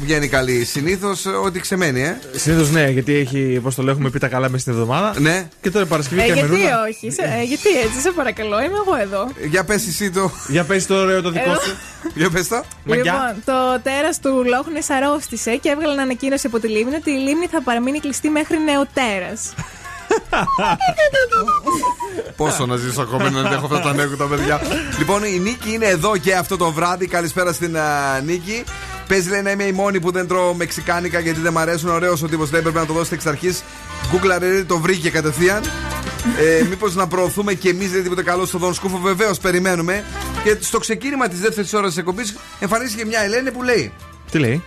βγαίνει 0.00 0.28
καλή. 0.28 0.64
Συνήθως 0.64 1.26
ό,τι 1.44 1.60
ξεμένει, 1.60 2.02
ε. 2.02 2.18
Συνήθως 2.36 2.70
ναι, 2.70 2.88
γιατί 2.88 3.14
έχει, 3.16 3.60
πώς 3.62 3.74
το 3.74 3.82
λέω, 3.82 3.92
έχουμε 3.92 4.10
πει 4.10 4.18
τα 4.18 4.28
καλά 4.28 4.48
μέσα 4.48 4.58
στην 4.60 4.72
εβδομάδα. 4.72 5.14
Ναι. 5.18 5.48
Και 5.60 5.70
τώρα 5.70 5.84
η 5.84 5.88
Παρασκευή 5.88 6.20
Ε, 6.20 6.24
και 6.24 6.32
γιατί 6.32 6.48
αμερούδα. 6.48 6.82
όχι, 6.88 7.10
σε- 7.10 7.22
ε, 7.40 7.42
γιατί 7.42 7.68
έτσι, 7.84 8.00
σε 8.00 8.10
παρακαλώ, 8.10 8.60
είμαι 8.60 8.76
εγώ 8.86 8.96
εδώ. 9.02 9.28
Για 9.48 9.64
πες 9.64 9.86
εσύ 9.86 10.10
το. 10.10 10.30
Για 10.48 10.64
πες 10.64 10.86
το 10.86 10.94
ωραίο 10.94 11.22
το 11.22 11.30
δικό 11.30 11.50
Εδώ. 11.50 11.60
σου. 11.60 11.76
Για 12.14 12.30
πες 12.30 12.48
το. 12.48 12.62
Λοιπόν, 12.84 13.12
το 13.44 13.52
τέρας 13.82 14.20
του 14.20 14.28
Λόχνε 14.44 14.80
αρρώστησε 14.96 15.56
και 15.56 15.68
έβγαλε 15.68 15.94
ανακοίνωση 16.18 16.46
από 16.46 16.58
τη 16.58 16.68
λίμνη 16.68 16.94
ότι 16.94 17.10
η 17.10 17.16
λίμνη 17.16 17.46
θα 17.46 17.62
παραμείνει 17.62 18.00
κλειστή 18.00 18.28
μέχρι 18.30 18.58
νεοτέρας. 18.58 19.54
Πόσο 22.36 22.66
να 22.66 22.76
ζήσω 22.76 23.00
ακόμα 23.00 23.30
να 23.30 23.48
έχω 23.48 23.64
αυτά 23.66 23.80
τα 23.80 23.88
ανέκδοτα, 23.88 24.24
παιδιά. 24.24 24.60
λοιπόν, 24.98 25.24
η 25.24 25.38
Νίκη 25.38 25.72
είναι 25.72 25.86
εδώ 25.86 26.16
και 26.16 26.34
αυτό 26.34 26.56
το 26.56 26.72
βράδυ. 26.72 27.06
Καλησπέρα 27.06 27.52
στην 27.52 27.78
α, 27.78 28.20
Νίκη. 28.24 28.64
Παίζει 29.08 29.28
λέει 29.28 29.42
να 29.42 29.50
είμαι 29.50 29.64
η 29.64 29.72
μόνη 29.72 30.00
που 30.00 30.10
δεν 30.10 30.26
τρώω 30.26 30.54
μεξικάνικα 30.54 31.18
γιατί 31.18 31.40
δεν 31.40 31.52
μ' 31.52 31.58
αρέσουν. 31.58 31.88
Ωραίος 31.88 32.22
ο 32.22 32.26
τύπος 32.26 32.52
λέει 32.52 32.62
πρέπει 32.62 32.76
να 32.76 32.86
το 32.86 32.92
δώσετε 32.92 33.14
εξ 33.14 33.26
αρχής. 33.26 33.62
Google 34.12 34.64
το 34.66 34.78
βρήκε 34.78 35.10
κατευθείαν. 35.10 35.62
Ε, 36.38 36.64
Μήπως 36.68 36.94
να 36.94 37.06
προωθούμε 37.06 37.54
και 37.54 37.68
εμείς 37.68 37.90
δεν 37.90 38.02
τίποτε 38.02 38.22
καλό 38.22 38.46
στον 38.46 38.60
Δον 38.60 38.74
Σκούφο. 38.74 38.98
Βεβαίως 38.98 39.38
περιμένουμε. 39.38 40.04
Και 40.44 40.56
στο 40.60 40.78
ξεκίνημα 40.78 41.28
της 41.28 41.40
δεύτερης 41.40 41.72
ώρας 41.72 41.88
της 41.88 41.98
εκπομπής 41.98 42.36
εμφανίστηκε 42.60 43.04
μια 43.04 43.20
Ελένη 43.20 43.50
που 43.50 43.62
λέει 43.62 43.92
Τι 44.30 44.38
λέει; 44.38 44.62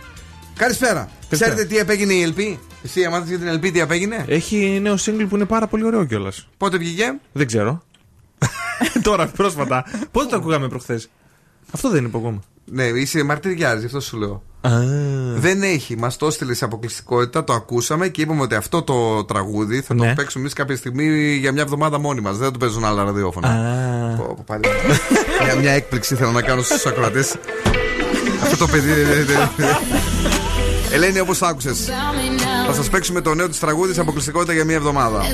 Καλησπέρα. 0.56 1.08
Ξέρετε 1.36 1.64
τι 1.64 1.76
επέγινε 1.78 2.12
η 2.12 2.34
LP. 2.36 2.56
Εσύ 2.84 3.04
αμάθες 3.04 3.28
για 3.28 3.38
την 3.38 3.48
LP 3.58 3.72
τι 3.72 3.80
επέγινε. 3.80 4.24
Έχει 4.28 4.78
νέο 4.82 4.94
single 4.94 5.26
που 5.28 5.36
είναι 5.36 5.44
πάρα 5.44 5.66
πολύ 5.66 5.84
ωραίο 5.84 6.04
κιόλας. 6.04 6.48
Πότε 6.56 6.76
βγήκε; 6.78 7.18
Δεν 7.32 7.46
ξέρω. 7.46 7.82
Τώρα, 9.02 9.26
πρόσφατα. 9.26 9.84
Πότε 10.10 10.26
το 10.26 10.36
ακούγαμε 10.36 10.68
προχθές; 10.68 11.08
Αυτό 11.70 11.90
δεν 11.90 12.04
είπε 12.04 12.16
ακόμα. 12.16 12.40
Ναι, 12.64 12.84
είσαι 12.84 13.22
μαρτυριάρη, 13.22 13.78
γι' 13.80 13.86
αυτό 13.86 14.00
σου 14.00 14.16
λέω. 14.18 14.42
Δεν 15.34 15.62
έχει. 15.62 15.96
Μας 15.98 16.16
το 16.16 16.26
έστειλε 16.26 16.54
σε 16.54 16.64
αποκλειστικότητα, 16.64 17.44
το 17.44 17.52
ακούσαμε 17.52 18.08
και 18.08 18.20
είπαμε 18.22 18.42
ότι 18.42 18.54
αυτό 18.54 18.82
το 18.82 19.24
τραγούδι 19.24 19.80
θα 19.80 19.94
το 19.94 20.04
Ναι. 20.04 20.14
παίξουμε 20.14 20.42
εμείς 20.42 20.52
κάποια 20.54 20.76
στιγμή 20.76 21.34
για 21.34 21.52
μια 21.52 21.62
εβδομάδα 21.62 21.98
μόνοι 21.98 22.20
μας. 22.20 22.36
Δεν 22.36 22.46
θα 22.46 22.52
το 22.52 22.58
παίζουν 22.58 22.84
άλλα 22.84 23.04
ραδιόφωνα. 23.04 23.48
Πω, 24.16 24.24
πω, 24.24 24.42
πάλι. 24.46 24.62
μια, 25.44 25.54
μια 25.54 25.72
έκπληξη 25.72 26.14
θέλω 26.14 26.30
να 26.30 26.42
κάνω 26.42 26.62
στους 26.62 26.86
ακροατές. 26.86 27.36
αυτό 28.42 28.56
το 28.56 28.66
παιδί. 28.66 28.92
Ελένη, 30.92 31.20
όπως 31.20 31.42
άκουσες, 31.42 31.88
θα 32.66 32.72
σας 32.72 32.88
παίξουμε 32.88 33.20
το 33.20 33.34
νέο 33.34 33.48
της 33.48 33.58
τραγούδι 33.58 33.94
σε 33.94 34.00
αποκλειστικότητα 34.00 34.52
για 34.52 34.64
μια 34.64 34.76
εβδομάδα. 34.76 35.24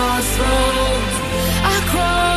crossroads. 0.00 1.16
I 1.62 1.80
cross. 1.90 2.29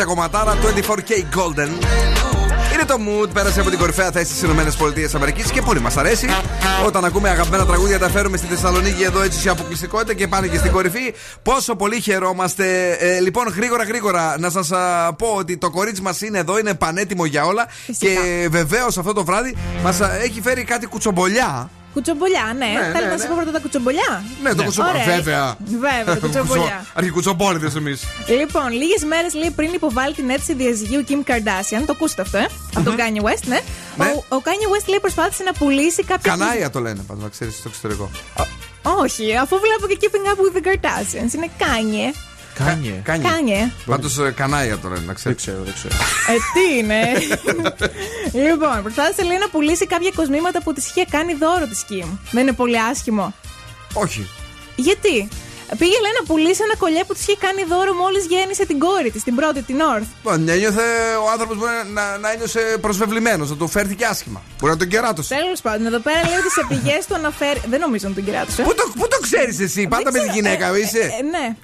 Τέτοια 0.00 0.14
κομματάρα 0.14 0.56
24K 0.56 1.38
Golden. 1.38 1.68
Είναι 2.74 2.84
το 2.86 2.96
mood, 2.98 3.28
πέρασε 3.32 3.60
από 3.60 3.70
την 3.70 3.78
κορυφαία 3.78 4.10
θέση 4.10 4.34
στις 4.34 4.42
ΗΠΑ 4.42 5.30
και 5.52 5.62
πολύ 5.62 5.80
μας 5.80 5.96
αρέσει. 5.96 6.26
Όταν 6.86 7.04
ακούμε 7.04 7.28
αγαπημένα 7.28 7.66
τραγούδια, 7.66 7.98
τα 7.98 8.08
φέρουμε 8.08 8.36
στη 8.36 8.46
Θεσσαλονίκη 8.46 9.02
εδώ 9.02 9.22
έτσι 9.22 9.38
σε 9.38 9.48
αποκλειστικότητα 9.50 10.14
και 10.14 10.28
πάνε 10.28 10.46
και 10.46 10.58
στην 10.58 10.72
κορυφή. 10.72 11.14
Πόσο 11.42 11.76
πολύ 11.76 12.00
χαιρόμαστε. 12.00 12.90
Ε, 12.90 13.20
λοιπόν, 13.20 13.48
γρήγορα, 13.48 13.84
γρήγορα 13.84 14.36
να 14.38 14.50
σας 14.50 14.68
πω 15.16 15.26
ότι 15.36 15.56
το 15.56 15.70
κορίτσι 15.70 16.02
μας 16.02 16.20
είναι 16.20 16.38
εδώ, 16.38 16.58
είναι 16.58 16.74
πανέτοιμο 16.74 17.24
για 17.24 17.44
όλα. 17.44 17.66
Και 17.98 18.16
βεβαίως 18.50 18.98
αυτό 18.98 19.12
το 19.12 19.24
βράδυ 19.24 19.56
μας 19.82 20.00
έχει 20.00 20.40
φέρει 20.40 20.64
κάτι 20.64 20.86
κουτσομπολιά. 20.86 21.70
Κουτσομπολιά, 21.92 22.44
ναι. 22.58 22.66
Ναι, 22.66 22.72
Θέλετε 22.72 22.98
ναι, 22.98 23.06
να 23.06 23.16
ναι. 23.16 23.18
σα 23.22 23.26
πω 23.28 23.34
πρώτα 23.36 23.50
τα 23.50 23.58
κουτσομπολιά; 23.58 24.24
Ναι, 24.42 24.54
το 24.54 24.62
κουτσομπολιά. 24.62 25.02
Ωραία. 25.02 25.16
Βέβαια. 25.16 25.56
Βέβαια, 25.66 26.14
το 26.14 26.20
κουτσομπολιά. 26.20 26.84
Αρχικουτσομπόληδες 26.94 27.70
εμείς. 27.76 28.02
Λοιπόν, 28.26 28.72
λίγες 28.72 29.04
μέρες 29.04 29.34
λέει 29.34 29.50
πριν 29.50 29.72
υποβάλει 29.72 30.14
την 30.14 30.30
αίτηση 30.30 30.54
διαζυγίου 30.54 31.04
Kim 31.08 31.30
Kardashian. 31.30 31.82
Το 31.86 31.92
ακούσατε 31.92 32.22
αυτό, 32.22 32.38
ε; 32.38 32.46
Από 32.74 32.84
τον 32.84 32.96
Kanye 33.00 33.22
West, 33.28 33.44
ναι. 33.46 33.60
Ο, 33.96 34.36
ο 34.36 34.40
Kanye 34.44 34.68
West 34.74 34.86
λέει 34.86 35.00
προσπάθησε 35.00 35.42
να 35.42 35.52
πουλήσει 35.52 36.02
κάποια. 36.04 36.30
Κανάια 36.30 36.70
το 36.70 36.80
λένε, 36.80 37.02
πάντως 37.06 37.22
να 37.22 37.28
ξέρεις 37.28 37.54
στο 37.54 37.68
εξωτερικό. 37.68 38.10
Όχι, 38.82 39.36
αφού 39.36 39.56
βλέπω 39.58 39.86
και 39.86 39.98
Keeping 40.00 40.26
Up 40.32 40.38
with 40.44 40.56
the 40.56 40.66
Kardashians. 40.68 41.34
Είναι 41.34 41.48
Kanye. 41.58 42.14
Kanye. 42.54 43.02
Kanye. 43.06 43.70
Πάντως 43.86 44.18
κανάια 44.34 44.78
το 44.78 44.88
λένε, 44.88 45.04
να 45.06 45.12
ξέρεις. 45.12 45.44
Δεν 45.44 45.54
ξέρω, 45.54 45.64
δεν 45.64 45.74
ξέρω. 45.74 45.94
Ε, 46.28 46.36
τι 46.54 46.78
είναι; 46.78 47.02
λοιπόν, 48.46 48.82
προσπάθησε 48.82 49.22
λέει 49.22 49.38
να 49.38 49.48
πουλήσει 49.48 49.86
κάποια 49.86 50.10
κοσμήματα 50.14 50.62
που 50.62 50.72
της 50.72 50.88
είχε 50.90 51.04
κάνει 51.10 51.34
δώρο 51.34 51.66
της 51.66 51.84
Kim. 51.90 52.06
Δεν 52.30 52.42
είναι 52.42 52.52
πολύ 52.52 52.80
άσχημο; 52.80 53.34
Όχι. 53.92 54.28
Γιατί; 54.76 55.28
Πήγε 55.78 55.98
λέει 56.04 56.14
να 56.20 56.24
πουλήσει 56.26 56.60
ένα 56.64 56.76
κολλιέ 56.76 57.04
που 57.04 57.12
της 57.14 57.22
είχε 57.22 57.36
κάνει 57.40 57.62
δώρο 57.72 57.92
μόλις 58.02 58.24
γέννησε 58.26 58.66
την 58.66 58.78
κόρη 58.78 59.10
της, 59.10 59.22
την 59.22 59.34
πρώτη, 59.34 59.62
την 59.62 59.76
North. 59.82 60.06
Λοιπόν, 60.16 60.42
νιώθε 60.42 60.86
ο 61.24 61.30
άνθρωπος 61.30 61.56
μπορεί 61.58 61.72
να, 61.92 62.18
να 62.18 62.30
ένιωσε 62.32 62.60
προσβεβλημένος, 62.80 63.50
να 63.50 63.56
του 63.56 63.68
φέρθηκε 63.68 64.04
άσχημα. 64.04 64.42
Μπορεί 64.60 64.72
να 64.72 64.78
τον 64.78 64.88
κεράτωσε. 64.88 65.34
Τέλος 65.34 65.60
πάντων, 65.60 65.86
εδώ 65.86 65.98
πέρα 65.98 66.20
λέει 66.28 66.38
ότι 66.42 66.50
σε 66.50 66.64
πηγές 66.68 67.06
του 67.06 67.14
αναφέρει. 67.14 67.60
Δεν 67.68 67.80
νομίζω 67.80 68.08
να 68.08 68.14
τον 68.14 68.24
κυράτωσε. 68.24 68.62
Πού 68.62 68.74
το, 68.74 68.84
πού 68.98 69.08
το 69.08 69.18
ξέρεις 69.20 69.60
εσύ, 69.60 69.86
πάντα 69.88 70.10
με 70.12 70.18
τη 70.18 70.28
γυναίκα 70.32 70.78
είσαι. 70.78 70.98
Ε, 70.98 71.22
ναι. 71.34 71.56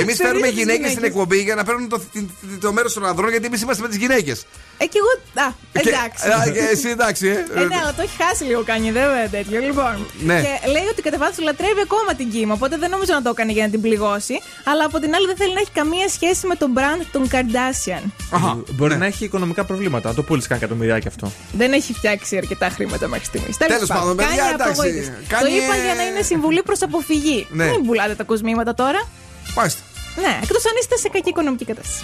Εμείς 0.00 0.16
Σε 0.16 0.22
φέρνουμε 0.24 0.46
δίνω 0.46 0.54
τις 0.54 0.58
γυναίκες 0.62 0.64
στην 0.64 0.76
γυναίκες. 0.78 1.02
εκπομπή 1.02 1.38
για 1.42 1.54
να 1.54 1.64
παίρνουν 1.64 1.88
το, 1.88 1.98
το, 1.98 2.20
το 2.60 2.72
μέρος 2.72 2.92
των 2.92 3.06
ανδρών 3.06 3.30
γιατί 3.30 3.46
εμείς 3.46 3.62
είμαστε 3.62 3.82
με 3.82 3.88
τις 3.88 3.96
γυναίκες. 3.98 4.46
Ε, 4.80 4.86
κι 4.86 4.98
εγώ. 5.02 5.12
Α, 5.46 5.52
εντάξει. 5.72 6.24
Εσύ 6.70 6.88
εντάξει, 6.88 7.26
ε. 7.28 7.60
Ε, 7.60 7.64
ναι, 7.64 7.76
αλλά 7.82 7.94
το 7.94 8.02
έχει 8.02 8.16
χάσει 8.22 8.44
λίγο 8.44 8.62
κάνει, 8.62 8.90
δεν 8.90 9.02
είναι 9.02 9.28
τέτοιο. 9.30 9.60
Λοιπόν. 9.60 10.06
Ναι. 10.20 10.40
Και 10.40 10.70
λέει 10.70 10.86
ότι 10.90 11.02
κατά 11.02 11.18
βάθος 11.18 11.44
λατρεύει 11.44 11.80
ακόμα 11.80 12.14
την 12.14 12.28
Kim. 12.34 12.48
Οπότε 12.52 12.76
δεν 12.76 12.90
νομίζω 12.90 13.12
να 13.12 13.22
το 13.22 13.30
έκανε 13.30 13.52
για 13.52 13.64
να 13.64 13.70
την 13.70 13.80
πληγώσει. 13.80 14.40
Αλλά 14.64 14.84
από 14.84 14.98
την 14.98 15.14
άλλη 15.14 15.26
δεν 15.26 15.36
θέλει 15.36 15.52
να 15.54 15.60
έχει 15.60 15.70
καμία 15.70 16.08
σχέση 16.08 16.46
με 16.46 16.54
τον 16.54 16.70
brand 16.76 17.02
των 17.12 17.28
Kardashian. 17.32 18.04
Μπορεί 18.72 18.96
να 18.96 19.06
έχει 19.06 19.24
οικονομικά 19.24 19.64
προβλήματα. 19.64 20.08
Να 20.08 20.14
το 20.14 20.22
πούλησε 20.22 20.48
κανένα 20.48 20.66
εκατομμυριάκι 20.66 21.08
αυτό. 21.08 21.32
Δεν 21.52 21.72
έχει 21.72 21.92
φτιάξει 21.92 22.36
αρκετά 22.36 22.68
χρήματα 22.68 23.08
μέχρι 23.08 23.24
στιγμής. 23.24 23.56
Τέλος 23.56 23.88
πάντων, 23.88 24.16
παιδιά, 24.16 24.50
εντάξει, 24.54 24.80
Το 24.80 25.26
κάνει, 25.28 25.50
είπα 25.50 25.74
ε, 25.74 25.84
για 25.84 25.94
να 25.94 26.02
είναι 26.06 26.22
συμβουλή 26.22 26.62
προς 26.62 26.82
αποφυγή. 26.82 27.46
Ναι. 27.50 27.64
Μην 27.64 27.84
πουλάτε 27.86 28.14
τα 28.14 28.24
κοσμήματα 28.24 28.74
τώρα. 28.74 29.08
Μάλιστα. 29.56 29.80
Ναι, 30.16 30.38
εκτός 30.42 30.66
αν 30.66 30.72
είστε 30.80 30.96
σε 30.96 31.08
κακή 31.08 31.28
οικονομική 31.28 31.64
κατάσταση. 31.64 32.02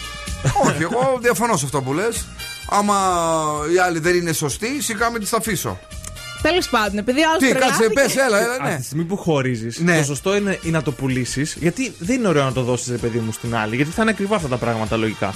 Όχι, 0.64 0.82
εγώ 0.82 1.18
διαφωνώ 1.20 1.56
σε 1.56 1.64
αυτό 1.64 1.82
που 1.82 1.92
λες. 1.92 2.26
Άμα 2.78 2.96
οι 3.74 3.78
άλλοι 3.78 3.98
δεν 3.98 4.14
είναι 4.16 4.32
σωστοί, 4.32 4.82
σιγά 4.82 5.10
με 5.10 5.18
τι 5.18 5.28
τα 5.28 5.36
αφήσω. 5.36 5.78
Τέλος 6.42 6.68
πάντων, 6.68 6.98
επειδή 6.98 7.20
ο 7.20 7.28
άλλος 7.28 7.42
Τι, 7.42 7.58
κάτσε, 7.58 7.88
πες, 7.94 8.16
έλα, 8.16 8.40
έλα, 8.42 8.54
Από 8.54 8.68
ναι. 8.68 8.76
τη 8.76 8.82
στιγμή 8.84 9.04
που 9.04 9.16
χωρίζεις, 9.16 9.78
Ναι. 9.78 9.98
το 9.98 10.04
σωστό 10.04 10.36
είναι 10.36 10.58
ή 10.62 10.70
να 10.70 10.82
το 10.82 10.92
πουλήσεις. 10.92 11.56
Γιατί 11.60 11.94
δεν 11.98 12.16
είναι 12.16 12.28
ωραίο 12.28 12.44
να 12.44 12.52
το 12.52 12.62
δώσεις, 12.62 12.88
ρε 12.90 12.96
παιδί 12.96 13.18
μου, 13.18 13.32
στην 13.32 13.56
άλλη. 13.56 13.76
Γιατί 13.76 13.90
θα 13.90 14.02
είναι 14.02 14.10
ακριβά 14.10 14.36
αυτά 14.36 14.48
τα 14.48 14.56
πράγματα 14.56 14.96
λογικά. 14.96 15.34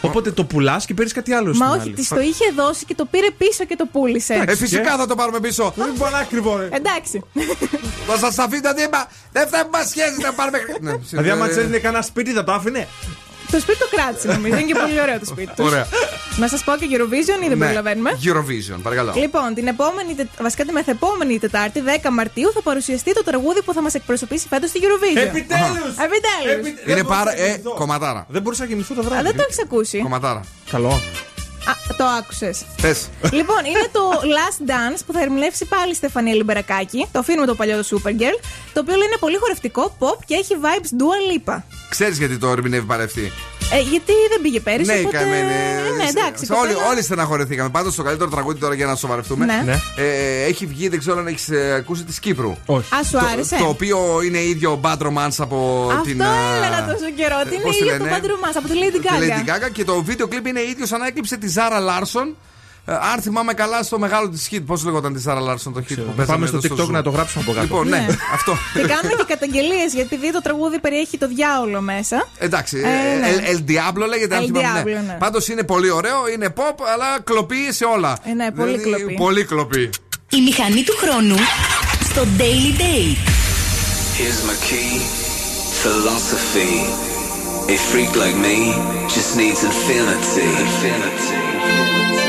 Οπότε 0.00 0.30
το 0.30 0.44
πουλάς 0.44 0.86
και 0.86 0.94
παίρνεις 0.94 1.12
κάτι 1.14 1.32
άλλο 1.32 1.52
στην 1.54 1.66
Μα 1.66 1.72
όχι, 1.72 1.80
άλλη. 1.80 1.92
της 1.92 2.08
το 2.08 2.20
είχε 2.20 2.44
δώσει 2.56 2.84
και 2.84 2.94
το 2.94 3.04
πήρε 3.04 3.30
πίσω 3.38 3.64
και 3.64 3.76
το 3.76 3.86
πούλησε. 3.92 4.44
Ε, 4.46 4.54
φυσικά 4.56 4.96
θα 4.96 5.06
το 5.06 5.14
πάρουμε 5.14 5.40
πίσω. 5.40 5.72
Δεν 5.76 5.92
μπορεί 5.96 6.12
να 6.12 6.18
ακριβό, 6.18 6.56
ρε. 6.56 6.68
Εντάξει. 6.72 7.22
Θα 8.06 8.18
σας 8.18 8.38
αφήσω 8.38 8.60
δεν 8.62 8.84
είπα. 8.84 9.08
Δεν 9.32 9.46
φτάνει 9.46 9.64
που 9.64 9.70
μα 9.72 9.84
σχέση 9.84 10.20
να 10.22 10.32
πάρουμε. 10.32 10.58
Ναι, 10.80 10.92
Δηλαδή, 10.96 11.30
άμα 11.30 11.46
ε, 11.46 11.48
ξέρει 11.48 11.80
κανένα 11.80 12.02
σπίτι, 12.02 12.32
θα 12.32 12.44
το 12.44 12.52
άφηνε. 12.52 12.88
Το 13.50 13.60
σπίτι 13.60 13.78
το 13.78 13.88
κράτησε 13.96 14.26
νομίζω. 14.28 14.54
Είναι 14.56 14.62
και 14.72 14.74
πολύ 14.74 15.00
ωραίο 15.00 15.18
το 15.18 15.24
σπίτι 15.24 15.52
τους. 15.56 15.66
Ωραία. 15.66 15.86
Να 16.36 16.48
σας 16.48 16.64
πω 16.64 16.72
και 16.76 16.86
Eurovision 16.90 17.44
ή 17.44 17.48
δεν 17.48 17.58
Ναι. 17.58 17.64
προλαβαίνουμε; 17.64 18.10
Eurovision, 18.24 18.78
παρακαλώ. 18.82 19.12
Λοιπόν, 19.16 19.54
την 19.54 19.66
επόμενη, 19.66 20.14
τε- 20.14 20.26
βασικά 20.40 20.64
τη 20.64 20.72
μεθεπόμενη 20.72 21.38
Τετάρτη, 21.38 21.80
10 21.80 22.10
Μαρτίου, 22.10 22.50
θα 22.54 22.62
παρουσιαστεί 22.62 23.12
το 23.14 23.22
τραγούδι 23.24 23.62
που 23.62 23.72
θα 23.72 23.82
μας 23.82 23.94
εκπροσωπήσει 23.94 24.46
φέτος 24.48 24.68
στη 24.70 24.80
Eurovision. 24.82 25.26
Επιτέλους! 25.26 25.94
Επιτέλους! 26.06 26.82
Είναι 26.86 27.04
πάρα. 27.04 27.38
Ε, 27.40 27.60
κομματάρα. 27.74 28.26
Δεν 28.28 28.42
μπορούσα 28.42 28.62
να 28.62 28.68
κοιμηθώ 28.68 28.94
το 28.94 29.00
Α, 29.00 29.04
βράδυ. 29.04 29.22
δεν 29.22 29.36
το 29.36 29.42
έχεις 29.46 29.60
ακούσει. 29.62 29.98
Κομματάρα. 30.02 30.40
Καλό. 30.70 31.00
Α, 31.66 31.96
το 31.96 32.04
άκουσες. 32.04 32.64
Θες. 32.76 33.08
λοιπόν, 33.32 33.64
είναι 33.64 33.88
το 33.92 34.10
Last 34.10 34.70
Dance 34.70 35.00
που 35.06 35.12
θα 35.12 35.20
ερμηνεύσει 35.20 35.64
πάλι 35.64 35.90
η 35.90 35.94
Στεφανία 35.94 36.34
Λιμπερακάκη. 36.34 37.06
Το 37.12 37.18
αφήνουμε 37.18 37.46
το 37.46 37.54
παλιό 37.54 37.84
το 37.84 37.88
Supergirl. 37.90 38.38
Το 38.72 38.80
οποίο 38.80 38.96
λέει 38.96 39.06
είναι 39.06 39.16
πολύ 39.20 39.36
χορευτικό, 39.36 39.96
pop 39.98 40.18
και 40.26 40.34
έχει 40.34 40.54
vibes 40.62 41.00
Dua 41.00 41.50
Lipa. 41.52 41.62
Ξέρεις 41.88 42.18
γιατί 42.18 42.38
το 42.38 42.48
ερμηνεύει 42.48 42.86
πάλι 42.86 43.06
αυτή. 43.06 43.32
Ε, 43.72 43.80
γιατί 43.80 44.12
δεν 44.30 44.40
πήγε 44.42 44.60
πέρυσι. 44.60 44.92
Ναι, 44.92 44.98
οπότε... 44.98 45.16
καημένη. 45.16 45.42
Ναι, 45.96 46.04
εντάξει. 46.08 46.44
η 46.44 46.48
Όλοι, 46.52 46.72
κοπέλα- 46.72 46.88
όλοι 46.90 47.02
στεναχωρηθήκαμε. 47.02 47.68
Πάντως 47.70 47.94
το 47.94 48.02
καλύτερο 48.02 48.30
τραγούδι 48.30 48.58
τώρα 48.60 48.74
για 48.74 48.86
να 48.86 48.94
σοβαρευτούμε. 48.94 49.44
Ναι. 49.44 49.62
Ναι. 49.64 49.80
Ε, 49.96 50.42
έχει 50.44 50.66
βγει, 50.66 50.88
δεν 50.88 50.98
ξέρω 50.98 51.18
αν 51.18 51.26
έχεις 51.26 51.48
ακούσει 51.76 52.04
της 52.04 52.18
Κύπρου. 52.18 52.56
Όχι. 52.66 52.94
Α, 52.94 53.04
σου 53.04 53.18
άρεσε; 53.32 53.56
Το, 53.56 53.62
το 53.64 53.68
οποίο 53.68 53.98
είναι 54.24 54.38
ίδιο 54.42 54.80
Bad 54.84 54.98
Romance 54.98 55.36
από 55.38 55.86
Αυτό 55.90 56.02
την. 56.02 56.20
ε, 56.20 56.24
έλεγα 56.56 56.86
τόσο 56.86 57.10
καιρό. 57.16 57.36
Ότι 57.44 57.54
είναι 57.54 57.62
πώς 57.62 57.76
τη 57.76 57.82
ίδιο 57.84 57.96
το 57.98 58.04
λένε; 58.04 58.16
πάντρο 58.16 58.36
μα 58.42 58.48
από 58.48 58.68
τη 58.68 58.74
Lady 58.82 58.92
Τη 58.92 59.08
Gaga. 59.08 59.22
Lady 59.22 59.66
Gaga 59.66 59.70
και 59.72 59.84
το 59.84 60.02
βίντεο 60.02 60.26
κλιπ 60.28 60.46
είναι 60.46 60.60
ίδιο 60.60 60.86
σαν 60.86 61.00
να 61.00 61.06
έκλεψε 61.06 61.36
τη 61.36 61.48
Zara 61.48 61.78
Larsson. 61.80 62.36
Ε, 62.90 62.92
Αν 62.92 63.20
θυμάμαι 63.22 63.52
καλά 63.54 63.82
στο 63.82 63.98
μεγάλο 63.98 64.28
της 64.28 64.48
hit. 64.52 64.60
Πώς 64.66 64.84
λεγόταν 64.84 65.12
τη 65.12 65.20
Zara 65.20 65.40
Larsson 65.40 65.72
το 65.72 65.80
hit 65.80 65.94
που 65.96 66.12
παίζαμε 66.16 66.24
Πάμε 66.26 66.46
στο 66.46 66.56
εδώ 66.64 66.74
TikTok 66.76 66.86
Zoo. 66.86 66.90
να 66.90 67.02
το 67.02 67.10
γράψουμε 67.10 67.42
από 67.46 67.52
κάτω. 67.52 67.66
Λοιπόν, 67.66 67.88
ναι, 67.88 67.96
Ναι. 68.08 68.16
αυτό. 68.34 68.52
Και 68.74 68.80
κάνουμε 68.80 69.14
και 69.16 69.24
καταγγελίες 69.28 69.92
γιατί 69.94 70.14
επειδή 70.14 70.32
το 70.32 70.40
τραγούδι 70.42 70.78
περιέχει 70.80 71.18
το 71.18 71.28
διάολο 71.28 71.80
μέσα. 71.80 72.28
Εντάξει, 72.38 72.76
Ε, 72.78 73.18
ναι. 73.18 73.28
El, 73.36 73.56
El 73.56 73.58
Diablo 73.70 74.06
λέγεται. 74.08 74.34
αν 74.36 74.42
El 74.42 74.46
θυμάμαι, 74.46 74.82
Diablo, 74.86 75.06
ναι. 75.06 75.16
Πάντως 75.18 75.48
είναι 75.48 75.62
πολύ 75.62 75.90
ωραίο, 75.90 76.28
είναι 76.34 76.52
pop, 76.56 76.74
αλλά 76.92 77.20
κλοπεί 77.24 77.72
σε 77.72 77.84
όλα. 77.84 78.18
Ε, 78.24 78.32
ναι, 78.32 78.50
πολύ 78.52 78.76
Δηλαδή, 78.78 78.96
κλοπή. 78.96 79.14
Πολύ 79.14 79.44
κλοπή. 79.44 79.90
Η 80.30 80.40
μηχανή 80.40 80.82
του 80.82 80.96
χρόνου 80.96 81.36
στο 82.10 82.22
Daily 82.38 82.80
Date. 82.80 83.18
Here's 84.18 84.40
my 84.50 84.58
key, 84.68 84.90
philosophy. 85.82 86.74
A 87.74 87.76
freak 87.90 88.12
like 88.22 88.36
me 88.46 88.56
just 89.14 89.30
needs 89.40 89.60
infinity. 89.70 90.48
Infinity. 90.66 92.27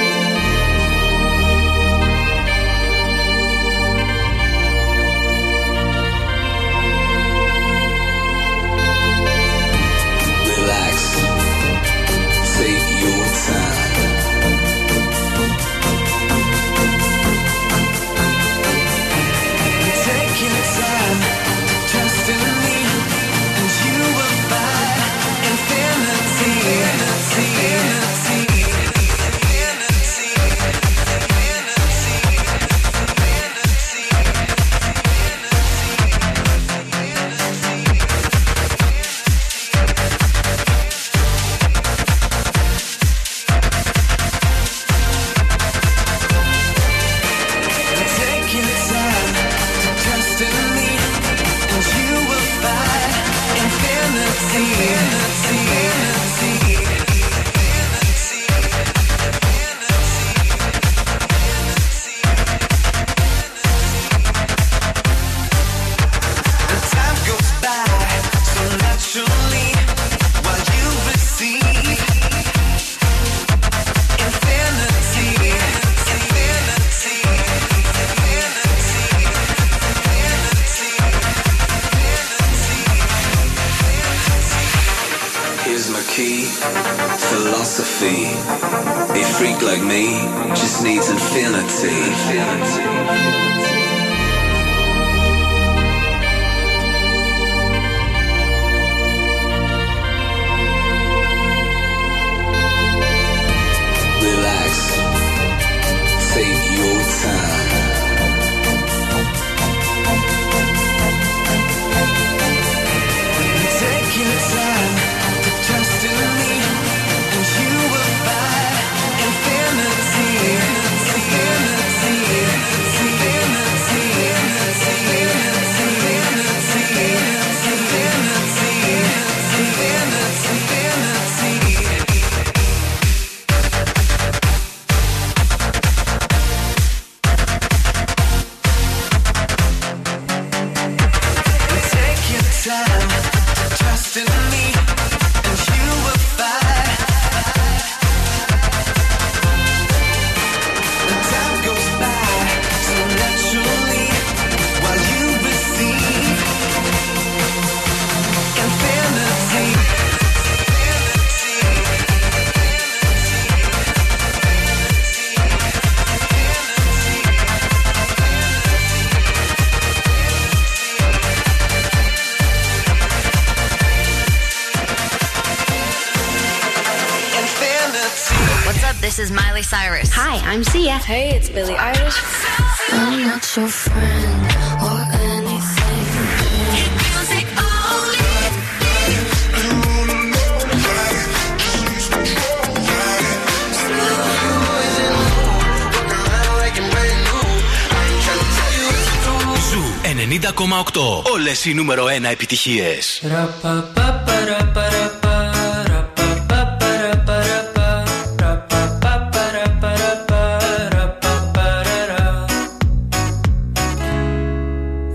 όλες 201.49 201.65
οι 201.65 201.73
νούμερο 201.73 202.03
1 202.03 202.31
επιτυχίες. 202.31 203.21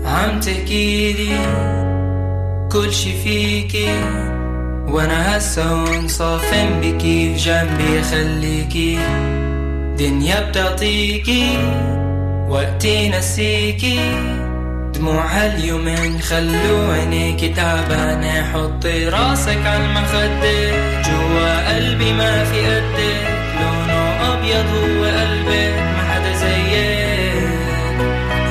عم 0.05 0.39
تحكي 0.39 1.13
لي 1.13 1.37
كل 2.71 2.93
شي 2.93 3.13
فيكي 3.23 3.89
وانا 4.87 5.37
هسه 5.37 5.75
منصافن 5.75 6.69
بكي 6.81 7.33
جنبي 7.33 8.03
خليكي 8.09 8.99
دنيا 9.97 10.39
بتعطيكي 10.49 11.57
وقتي 12.49 13.09
نسيكي 13.09 14.34
مو 15.05 15.21
اليومين 15.21 16.21
خلوني 16.21 17.53
تعبانة 17.53 18.53
حطي 18.53 19.09
راسك 19.09 19.65
على 19.65 19.85
المخدة. 19.85 20.71
جوا 21.05 21.75
قلبي 21.75 22.13
ما 22.13 22.43
في 22.43 22.59
قدك 22.59 23.27
لونه 23.59 24.33
أبيض 24.33 24.65
هو 24.75 25.03
قلبك 25.03 25.75
ما 25.93 26.03
حدا 26.09 26.33
زيك. 26.33 26.73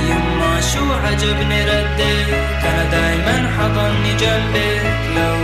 يما 0.09 0.61
شو 0.61 0.93
عجبني 1.05 1.63
ردك 1.65 2.29
أنا 2.65 2.85
دايما 2.91 3.51
حضني 3.57 4.13
جنبك. 4.21 4.83
لو 5.17 5.44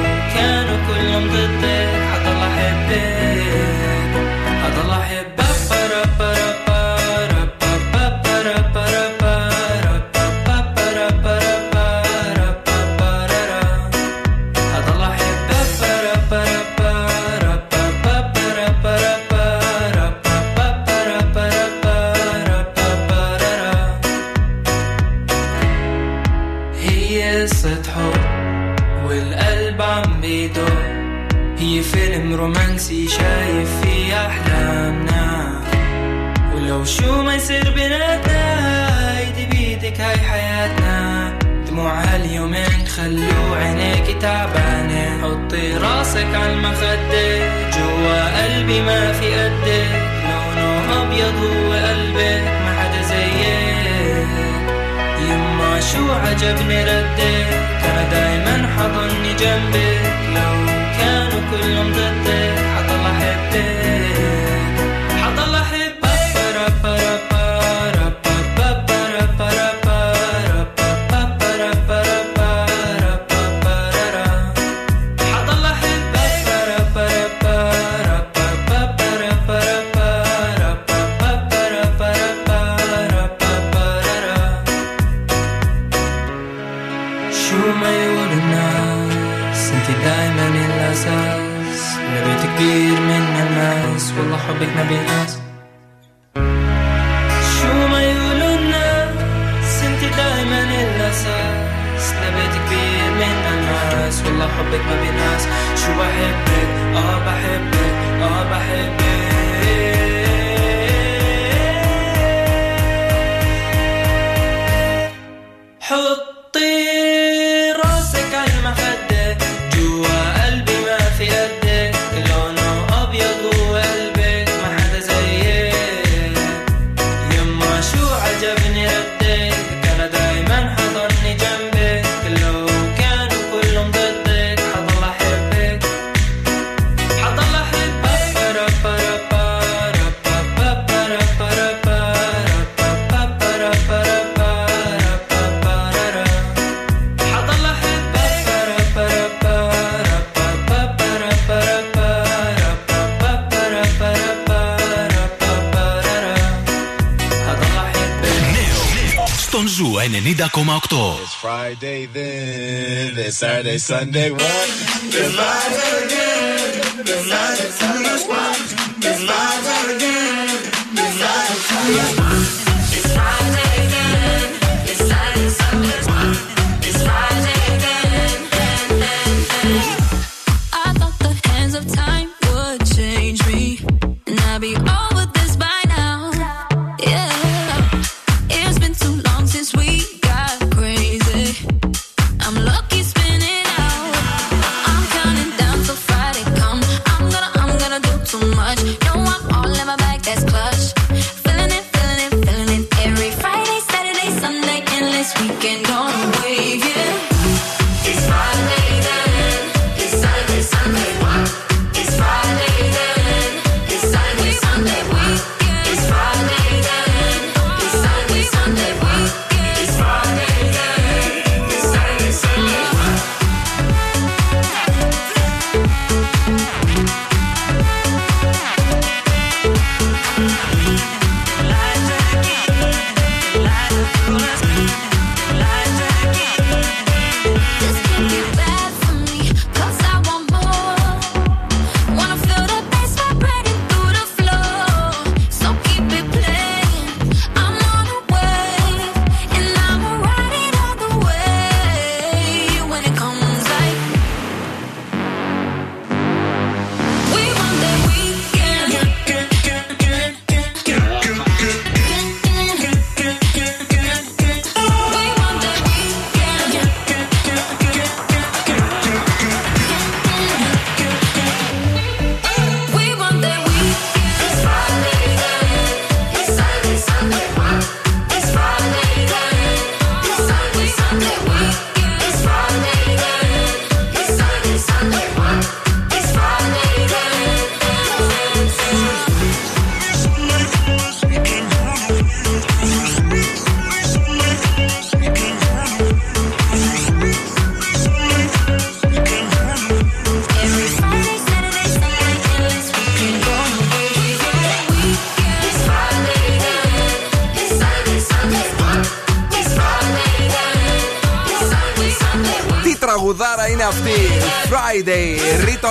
Sunday, 163.79 164.31
Sunday. 164.31 164.50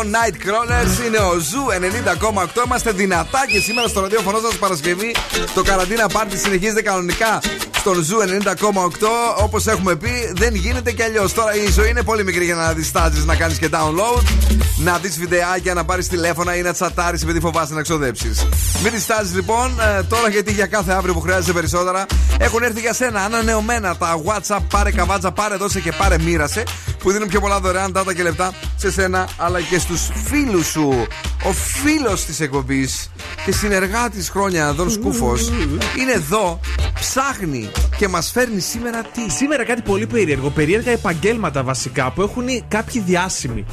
Riton 0.10 0.16
Nightcrawlers 0.16 1.06
είναι 1.06 1.18
ο 1.18 1.40
Zoo 1.40 1.66
90,8. 2.32 2.66
Είμαστε 2.66 2.92
δυνατά 2.92 3.46
και 3.48 3.60
σήμερα 3.60 3.88
στο 3.88 4.02
ραδιόφωνο 4.02 4.40
σας 4.40 4.58
Παρασκευή. 4.58 5.16
Το 5.54 5.62
καραντίνα 5.62 6.08
πάρτι 6.08 6.38
συνεχίζεται 6.38 6.82
κανονικά 6.82 7.42
στον 7.78 8.04
Zoo 8.04 8.18
90,8. 8.44 9.44
Όπως 9.44 9.68
έχουμε 9.68 9.96
πει, 9.96 10.32
δεν 10.34 10.56
γίνεται 10.56 10.92
κι 10.92 11.04
αλλιώς. 11.04 11.34
Τώρα 11.34 11.56
η 11.56 11.72
ζωή 11.72 11.90
είναι 11.90 12.04
πολύ 12.04 12.24
μικρή 12.24 12.46
για 12.46 12.56
να 12.56 12.74
διστάζεις 12.74 13.26
να 13.26 13.36
κάνεις 13.36 13.58
και 13.58 13.70
download, 13.72 14.24
να 14.78 14.98
δεις 14.98 15.20
βιντεάκια, 15.20 15.74
να 15.74 15.86
πάρεις 15.86 16.08
τηλέφωνα 16.08 16.56
ή 16.56 16.62
να 16.62 16.74
τσατάρεις 16.74 17.22
επειδή 17.24 17.40
φοβάσαι 17.40 17.74
να 17.74 17.82
ξοδέψεις. 17.82 18.48
Μην 18.84 18.92
διστάζεις 18.92 19.36
λοιπόν 19.36 19.80
ε, 19.80 20.04
τώρα 20.04 20.30
γιατί 20.30 20.54
για 20.54 20.66
κάθε 20.66 20.92
αύριο 20.92 21.14
που 21.14 21.22
χρειάζεται 21.22 21.54
περισσότερα 21.54 22.06
έχουν 22.38 22.64
έρθει 22.64 22.80
για 22.80 22.94
σένα 22.94 23.22
ανανεωμένα 23.22 23.96
τα 23.98 24.22
What's 24.26 24.50
Up. 24.50 24.62
Πάρε 24.70 24.92
καβάτζα, 24.92 25.32
πάρε 25.32 25.56
δώσε 25.56 25.80
και 25.80 25.92
πάρε 25.92 26.18
μοίρασε 26.20 26.64
που 27.00 27.12
δίνουν 27.12 27.28
πιο 27.28 27.40
πολλά 27.40 27.60
δωρεάν 27.60 27.92
data 27.96 28.14
και 28.16 28.24
λεπτά 28.24 28.54
σε 28.80 28.92
σένα 28.92 29.28
αλλά 29.38 29.62
και 29.62 29.80
στους 29.80 30.10
φίλους 30.26 30.68
σου. 30.68 31.08
Ο 31.44 31.52
φίλος 31.52 32.26
της 32.26 32.40
εκπομπής 32.40 33.12
και 33.46 33.52
συνεργάτης 33.52 34.30
χρόνια, 34.30 34.74
Δον 34.74 34.90
Σκούφος, 34.90 35.48
είναι 36.00 36.12
εδώ, 36.16 36.60
ψάχνει 36.94 37.70
και 37.98 38.08
μας 38.08 38.32
φέρνει 38.32 38.60
σήμερα 38.60 39.02
τι; 39.02 39.32
Σήμερα 39.32 39.66
κάτι 39.66 39.82
πολύ 39.82 40.08
περίεργο. 40.08 40.50
Περίεργα 40.50 40.92
επαγγέλματα 40.92 41.64
βασικά 41.64 42.12
που 42.12 42.22
έχουν 42.22 42.46
κάποιοι 42.68 43.02
διάσημοι. 43.06 43.66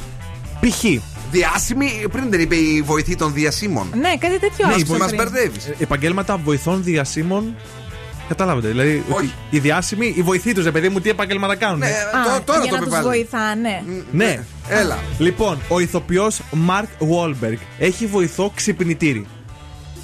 Π.χ. 0.59 0.83
Διάσημη, 1.31 1.91
πριν 2.11 2.29
δεν 2.29 2.39
είπε 2.39 2.55
η 2.55 2.81
βοηθή 2.81 3.15
των 3.15 3.33
διασύμων. 3.33 3.87
Ναι, 3.99 4.17
κάτι 4.19 4.39
τέτοιο 4.39 4.67
Ναι, 4.67 4.73
άκουσα 4.73 4.97
μας 4.97 5.11
πριν. 5.11 5.15
μπερδεύεις. 5.23 5.65
Ε, 5.65 5.75
επαγγέλματα 5.79 6.37
βοηθών 6.37 6.83
διασύμων. 6.83 7.55
Καταλάβατε. 8.27 8.67
Δηλαδή, 8.67 9.03
ότι 9.09 9.31
οι 9.49 9.59
διάσημοι, 9.59 10.13
οι 10.17 10.21
βοηθοί 10.21 10.53
τους, 10.53 10.71
παιδί 10.71 10.89
μου, 10.89 10.99
τι 10.99 11.09
επαγγέλματα 11.09 11.55
κάνουν. 11.55 11.79
Ναι, 11.79 11.85
Α, 11.85 12.61
για 12.63 12.71
να 12.71 12.85
τους 12.85 13.01
βοηθάνε. 13.01 13.83
Ναι. 14.11 14.43
Έλα. 14.67 14.97
Λοιπόν, 15.17 15.57
ο 15.67 15.79
ηθοποιός 15.79 16.41
Mark 16.69 16.83
Wahlberg 16.83 17.57
έχει 17.79 18.05
βοηθό 18.05 18.51
ξυπνητήρι. 18.55 19.27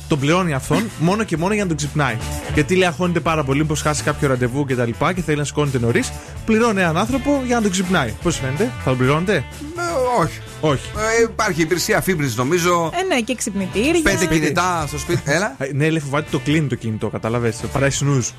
Τον 0.08 0.20
πληρώνει 0.20 0.54
αυτόν 0.54 0.90
μόνο 1.00 1.24
και 1.24 1.38
μόνο 1.38 1.54
για 1.54 1.62
να 1.64 1.68
τον 1.68 1.78
ξυπνάει. 1.78 2.18
Γιατί 2.54 2.76
λέει 2.76 2.88
αγχώνεται 2.88 3.20
πάρα 3.20 3.44
πολύ, 3.44 3.64
πω 3.64 3.76
χάσει 3.76 4.04
κάποιο 4.04 4.28
ραντεβού 4.28 4.66
και 4.66 4.76
τα 4.76 4.86
λοιπά 4.86 5.14
και 5.14 5.22
θέλει 5.22 5.38
να 5.38 5.44
σηκώνεται 5.44 5.80
νωρίς. 5.80 6.12
Πληρώνει 6.45 6.82
έναν 6.82 6.98
άνθρωπο 6.98 7.41
για 7.45 7.56
να 7.56 7.62
τον 7.62 7.72
ξυπνάει. 7.72 8.14
Πώς 8.24 8.38
φαίνεται, 8.38 8.72
θα 8.84 8.90
τον 8.90 8.98
πληρώνετε; 8.98 9.34
Ε, 9.36 10.22
όχι. 10.22 10.40
Όχι. 10.65 10.90
Ε, 11.19 11.22
υπάρχει 11.23 11.61
υπηρεσία 11.61 12.02
φίμπρι, 12.02 12.34
νομίζω. 12.35 12.91
Ε, 13.02 13.03
ναι, 13.03 13.22
και 13.22 13.35
ξυπνητήρια. 13.35 14.02
Πέντε 14.02 14.26
κινητά 14.26 14.84
στο 14.88 14.98
σπίτι. 14.98 15.22
Έλα. 15.26 15.56
Ε, 15.57 15.69
Ναι, 15.73 15.90
λέει 15.90 15.99
φοβάται 15.99 16.27
το 16.31 16.40
κλείνει 16.40 16.68
το 16.68 16.76
κινητό, 16.76 17.07
καταλαβες. 17.10 17.56
Παράει 17.72 17.90
snooze. 17.99 18.30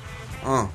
Α. 0.51 0.65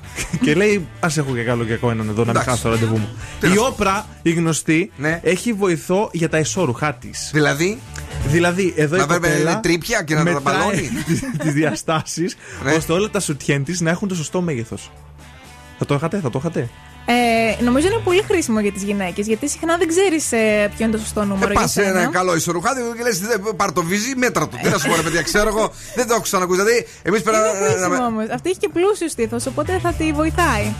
και 0.41 0.53
λέει, 0.55 0.87
ας 0.99 1.17
έχω 1.17 1.33
και 1.33 1.43
καλό 1.43 1.63
και 1.63 1.71
κακό 1.71 1.91
έναν 1.91 2.09
εδώ 2.09 2.19
να 2.19 2.25
μην 2.25 2.29
Εντάξει. 2.29 2.49
χάσω 2.49 2.61
το 2.63 2.69
ραντεβού 2.69 2.97
μου. 2.97 3.09
Η 3.53 3.57
Όπρα, 3.57 4.05
η 4.21 4.31
γνωστή, 4.31 4.91
έχει 5.21 5.53
βοηθό 5.53 6.09
για 6.13 6.29
τα 6.29 6.37
εσώρουχά 6.37 6.93
τη. 6.93 7.09
Δηλαδή; 7.31 7.79
Δηλαδή, 8.27 8.73
εδώ 8.77 8.97
Να 8.97 9.03
η 9.03 9.05
βέβαια 9.05 9.29
κοπέλα 9.31 9.51
είναι 9.51 9.59
τρύπια 9.61 10.03
και 10.03 10.15
να 10.15 10.23
τα 10.23 10.31
μετράει 10.31 10.55
μπαλώνει. 10.57 10.89
τις 11.43 11.53
διαστάσεις 11.53 12.35
Ναι. 12.63 12.71
ώστε 12.73 12.93
όλα 12.93 13.09
τα 13.09 13.19
σουτιέν 13.19 13.63
της 13.63 13.81
να 13.81 13.89
έχουν 13.89 14.07
το 14.07 14.15
σωστό 14.15 14.41
μέγεθος. 14.41 14.91
Θα 15.77 15.85
το 15.85 15.93
είχατε, 15.93 16.19
θα 16.19 16.29
το 16.29 16.39
είχατε; 16.39 16.69
Ε, 17.11 17.63
νομίζω 17.63 17.87
είναι 17.87 18.01
πολύ 18.03 18.21
χρήσιμο 18.27 18.59
για 18.59 18.71
τις 18.71 18.83
γυναίκες 18.83 19.27
γιατί 19.27 19.49
συχνά 19.49 19.77
δεν 19.77 19.87
ξέρεις 19.87 20.25
ποιο 20.75 20.85
είναι 20.85 20.91
το 20.91 20.97
σωστό 20.97 21.23
νούμερο. 21.23 21.49
Ε, 21.49 21.51
για 21.51 21.61
πας 21.61 21.71
σε 21.71 21.83
σένα. 21.83 21.99
ένα 22.01 22.09
καλό 22.11 22.35
ισορουχάδι 22.35 22.81
και 22.97 23.03
λες: 23.03 23.21
Πάρ 23.55 23.71
το 23.71 23.83
βίζι, 23.83 24.13
μέτρα 24.15 24.47
του. 24.47 24.57
Τι 24.63 24.69
να 24.69 24.77
σου 24.77 24.87
πω, 24.89 24.95
ρε 24.95 25.01
παιδιά, 25.01 25.21
ξέρω 25.21 25.47
εγώ. 25.47 25.71
Δεν 25.95 26.07
το 26.07 26.13
έχω 26.13 26.21
ξανακούσει. 26.21 26.59
Δηλαδή, 26.61 26.87
εμείς 27.03 27.21
Είναι 27.21 27.31
πέρα. 27.31 27.49
χρήσιμο 27.71 28.05
όμως. 28.05 28.25
Αυτή 28.33 28.49
έχει 28.49 28.59
και 28.59 28.69
πλούσιος 28.73 29.11
στήθος, 29.11 29.45
οπότε 29.45 29.79
θα 29.83 29.93
τη 29.93 30.11
βοηθάει. 30.11 30.73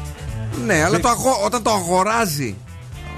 Ναι, 0.66 0.84
αλλά 0.84 1.00
το 1.00 1.08
αγο- 1.08 1.42
όταν 1.46 1.64
το 1.64 1.72
αγοράζει. 1.72 2.56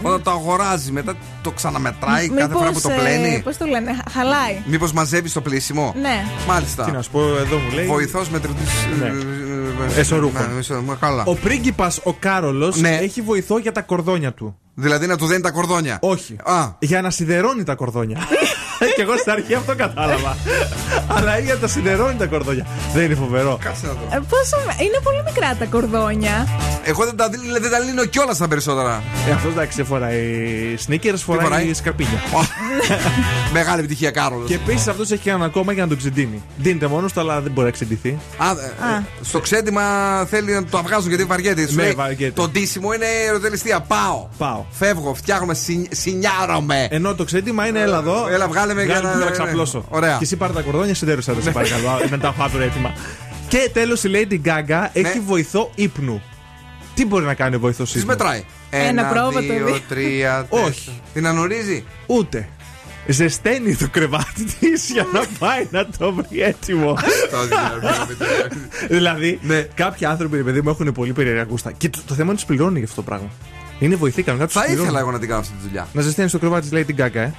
Όταν 0.01 0.23
το 0.23 0.31
αγοράζει, 0.31 0.91
μετά 0.91 1.15
το 1.41 1.51
ξαναμετράει 1.51 2.29
κάθε 2.29 2.53
φορά 2.53 2.71
που 2.71 2.81
το 2.81 2.89
πλένει. 2.89 3.41
Πώς 3.43 3.57
το 3.57 3.65
λένε, 3.65 3.97
χαλάει. 4.13 4.61
Μήπως 4.65 4.91
μαζεύεις 4.93 5.33
το 5.33 5.41
πλήσιμο. 5.41 5.93
Ναι. 6.01 6.25
Μάλιστα. 6.47 6.83
Τι 6.83 6.91
να 6.91 7.01
σου 7.01 7.11
πω, 7.11 7.19
εδώ 7.37 7.57
μου 7.57 7.71
λέει. 7.73 7.85
Βοηθός 7.85 8.29
μετρητή. 8.29 8.61
Ναι. 8.99 9.11
Εσωρούχων. 9.97 10.47
Ναι, 10.87 10.95
καλά. 10.99 11.23
Ο 11.25 11.35
πρίγκιπας 11.35 11.99
ο 12.03 12.13
Κάρολος 12.13 12.75
Ναι. 12.81 12.97
έχει 13.01 13.21
βοηθό 13.21 13.57
για 13.57 13.71
τα 13.71 13.81
κορδόνια 13.81 14.31
του. 14.33 14.57
Δηλαδή 14.75 15.07
να 15.07 15.17
του 15.17 15.25
δένει 15.25 15.41
τα 15.41 15.51
κορδόνια. 15.51 15.97
Όχι. 16.01 16.35
Α. 16.43 16.67
Για 16.79 17.01
να 17.01 17.09
σιδερώνει 17.09 17.63
τα 17.63 17.75
κορδόνια. 17.75 18.17
και 18.95 19.01
εγώ 19.01 19.17
στην 19.17 19.31
αρχή 19.31 19.53
αυτό 19.53 19.75
κατάλαβα. 19.75 20.37
Αλλά 21.07 21.37
για 21.37 21.53
να 21.53 21.59
τα 21.59 21.67
σιδερώνει 21.67 22.15
τα 22.15 22.25
κορδόνια. 22.25 22.67
Δεν 22.93 23.03
είναι 23.03 23.15
φοβερό. 23.15 23.57
Κάτσε 23.63 23.85
να 23.85 23.91
δω. 23.91 23.99
Ε, 24.11 24.19
πόσο... 24.29 24.57
Είναι 24.81 24.99
πολύ 25.03 25.21
μικρά 25.25 25.55
τα 25.55 25.65
κορδόνια. 25.65 26.47
Εγώ 26.85 27.05
δεν 27.05 27.15
τα, 27.15 27.29
δι- 27.29 27.59
δεν 27.61 27.71
τα 27.71 27.79
λύνω 27.79 28.05
κιόλας 28.05 28.37
τα 28.37 28.47
περισσότερα. 28.47 29.03
Ε, 29.27 29.31
αυτός 29.31 29.51
εντάξει 29.51 29.75
δεν 29.77 29.85
φοράει 29.85 30.75
sneakers, 30.87 31.13
φοράει, 31.17 31.43
φοράει; 31.45 31.73
σκαρπίνια. 31.73 32.21
Μεγάλη 33.53 33.79
επιτυχία, 33.79 34.11
Κάρολος. 34.11 34.47
Και 34.47 34.53
επίσης 34.53 34.87
αυτός 34.87 35.11
έχει 35.11 35.29
ένα 35.29 35.45
ακόμα 35.45 35.73
για 35.73 35.81
να 35.83 35.87
τον 35.87 35.97
ξεντίνει. 35.97 36.41
Δίνεται 36.57 36.87
μόνος 36.87 37.13
του, 37.13 37.19
αλλά 37.19 37.41
δεν 37.41 37.51
μπορεί 37.51 37.65
να 37.65 37.71
ξεντηθεί. 37.73 38.17
Α, 38.37 38.49
ε, 38.49 38.95
ε, 38.97 39.03
στο 39.21 39.39
ξέντημα 39.39 39.83
θέλει 40.29 40.51
να 40.53 40.63
το 40.65 40.81
βγάζουν 40.83 41.07
γιατί 41.09 41.23
βαριέται. 41.23 41.67
Σου 41.67 41.75
Ναι, 41.75 41.83
λέει, 41.83 41.91
βαριέται. 41.91 42.29
Το 42.41 42.47
ντύσιμο 42.47 42.93
είναι 42.93 43.05
ερωτελιστία. 43.27 43.79
Πάω. 43.79 44.27
Πάω. 44.37 44.65
Φεύγω, 44.71 45.13
φτιάχνουμε, 45.13 45.53
συν, 45.53 45.87
συνιάρομαι. 45.91 46.87
Ενώ 46.89 47.15
το 47.15 47.23
ξέντημα 47.23 47.67
είναι 47.67 47.79
έλα 47.79 47.97
εδώ. 47.97 48.27
Έλα, 48.31 48.47
βγάλε 48.47 48.73
με 48.73 48.83
για 48.83 48.93
βγάλε 48.93 49.07
να- 49.07 49.13
με 49.13 49.19
να 49.23 49.25
ναι, 49.25 49.31
ξαπλώσω. 49.31 49.85
ωραία. 49.89 50.15
Και 50.17 50.23
εσύ 50.23 50.35
πάρε 50.35 50.53
τα 50.53 50.61
κορδόνια, 50.61 50.95
συντέρουσα 50.95 51.35
σε 51.41 51.51
παρακαλώ. 51.51 51.99
να 52.09 52.17
τα 52.17 52.27
έχω 52.27 52.43
αύριο 52.43 52.65
έτοιμα. 52.65 52.93
Και 53.47 53.69
τέλος 53.73 54.03
η 54.03 54.09
Lady 54.13 54.47
Gaga 54.47 54.87
έχει 54.93 55.19
βοηθό 55.25 55.71
ύπνου. 55.75 56.21
Τι 56.93 57.05
μπορεί 57.05 57.25
να 57.25 57.33
κάνει 57.33 57.55
ο 57.55 57.59
βοηθός 57.59 57.89
ύπνου. 57.89 58.01
Τι 58.01 58.07
μετράει. 58.07 58.43
Ένα 58.69 59.03
πρόβατο, 59.03 59.39
δύο, 59.39 59.65
δύο. 59.65 59.79
τρία, 59.87 60.45
Όχι. 60.49 60.63
τέσσερα. 60.65 60.95
Την 61.13 61.27
ανορίζει. 61.27 61.83
Ούτε. 62.05 62.47
Ζεσταίνει 63.07 63.75
το 63.75 63.87
κρεβάτι 63.91 64.43
της 64.59 64.89
για 64.91 65.07
να 65.13 65.21
πάει 65.39 65.67
να 65.69 65.85
το 65.97 66.13
βρει 66.13 66.41
έτοιμο. 66.41 66.97
δηλαδή, 68.89 69.39
κάποιοι 69.73 70.05
άνθρωποι, 70.05 70.37
ρε 70.37 70.43
παιδί 70.43 70.61
μου, 70.61 70.69
έχουν 70.69 70.91
πολύ 70.91 71.13
περίεργα 71.13 71.45
γούστα. 71.49 71.71
Και 71.71 71.89
το, 71.89 71.99
το 72.07 72.13
θέμα 72.13 72.25
είναι 72.27 72.35
τους 72.35 72.45
πληρώνει 72.45 72.73
για 72.77 72.83
αυτό 72.83 72.95
το 72.95 73.01
πράγμα. 73.01 73.27
Είναι 73.79 73.95
βοηθή 73.95 74.23
κανονικά 74.23 74.47
τους 74.47 74.55
Θα 74.55 74.61
πληρώνει. 74.65 74.83
ήθελα 74.87 74.99
εγώ 74.99 75.11
να 75.11 75.19
την 75.19 75.27
κάνω 75.27 75.39
αυτή 75.41 75.53
τη 75.53 75.61
δουλειά. 75.67 75.87
Να 75.93 76.01
ζεσταίνει 76.01 76.29
το 76.29 76.39
κρεβάτι 76.39 76.69
της 76.69 76.79
Lady 76.87 77.01
Gaga, 77.01 77.15
ε. 77.15 77.31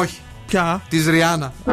Όχι. 0.00 0.18
Ποια; 0.46 0.82
Της 0.88 1.06
Ριάννα. 1.08 1.52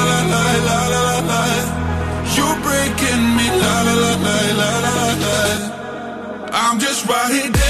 Right 7.11 7.29
here 7.29 7.60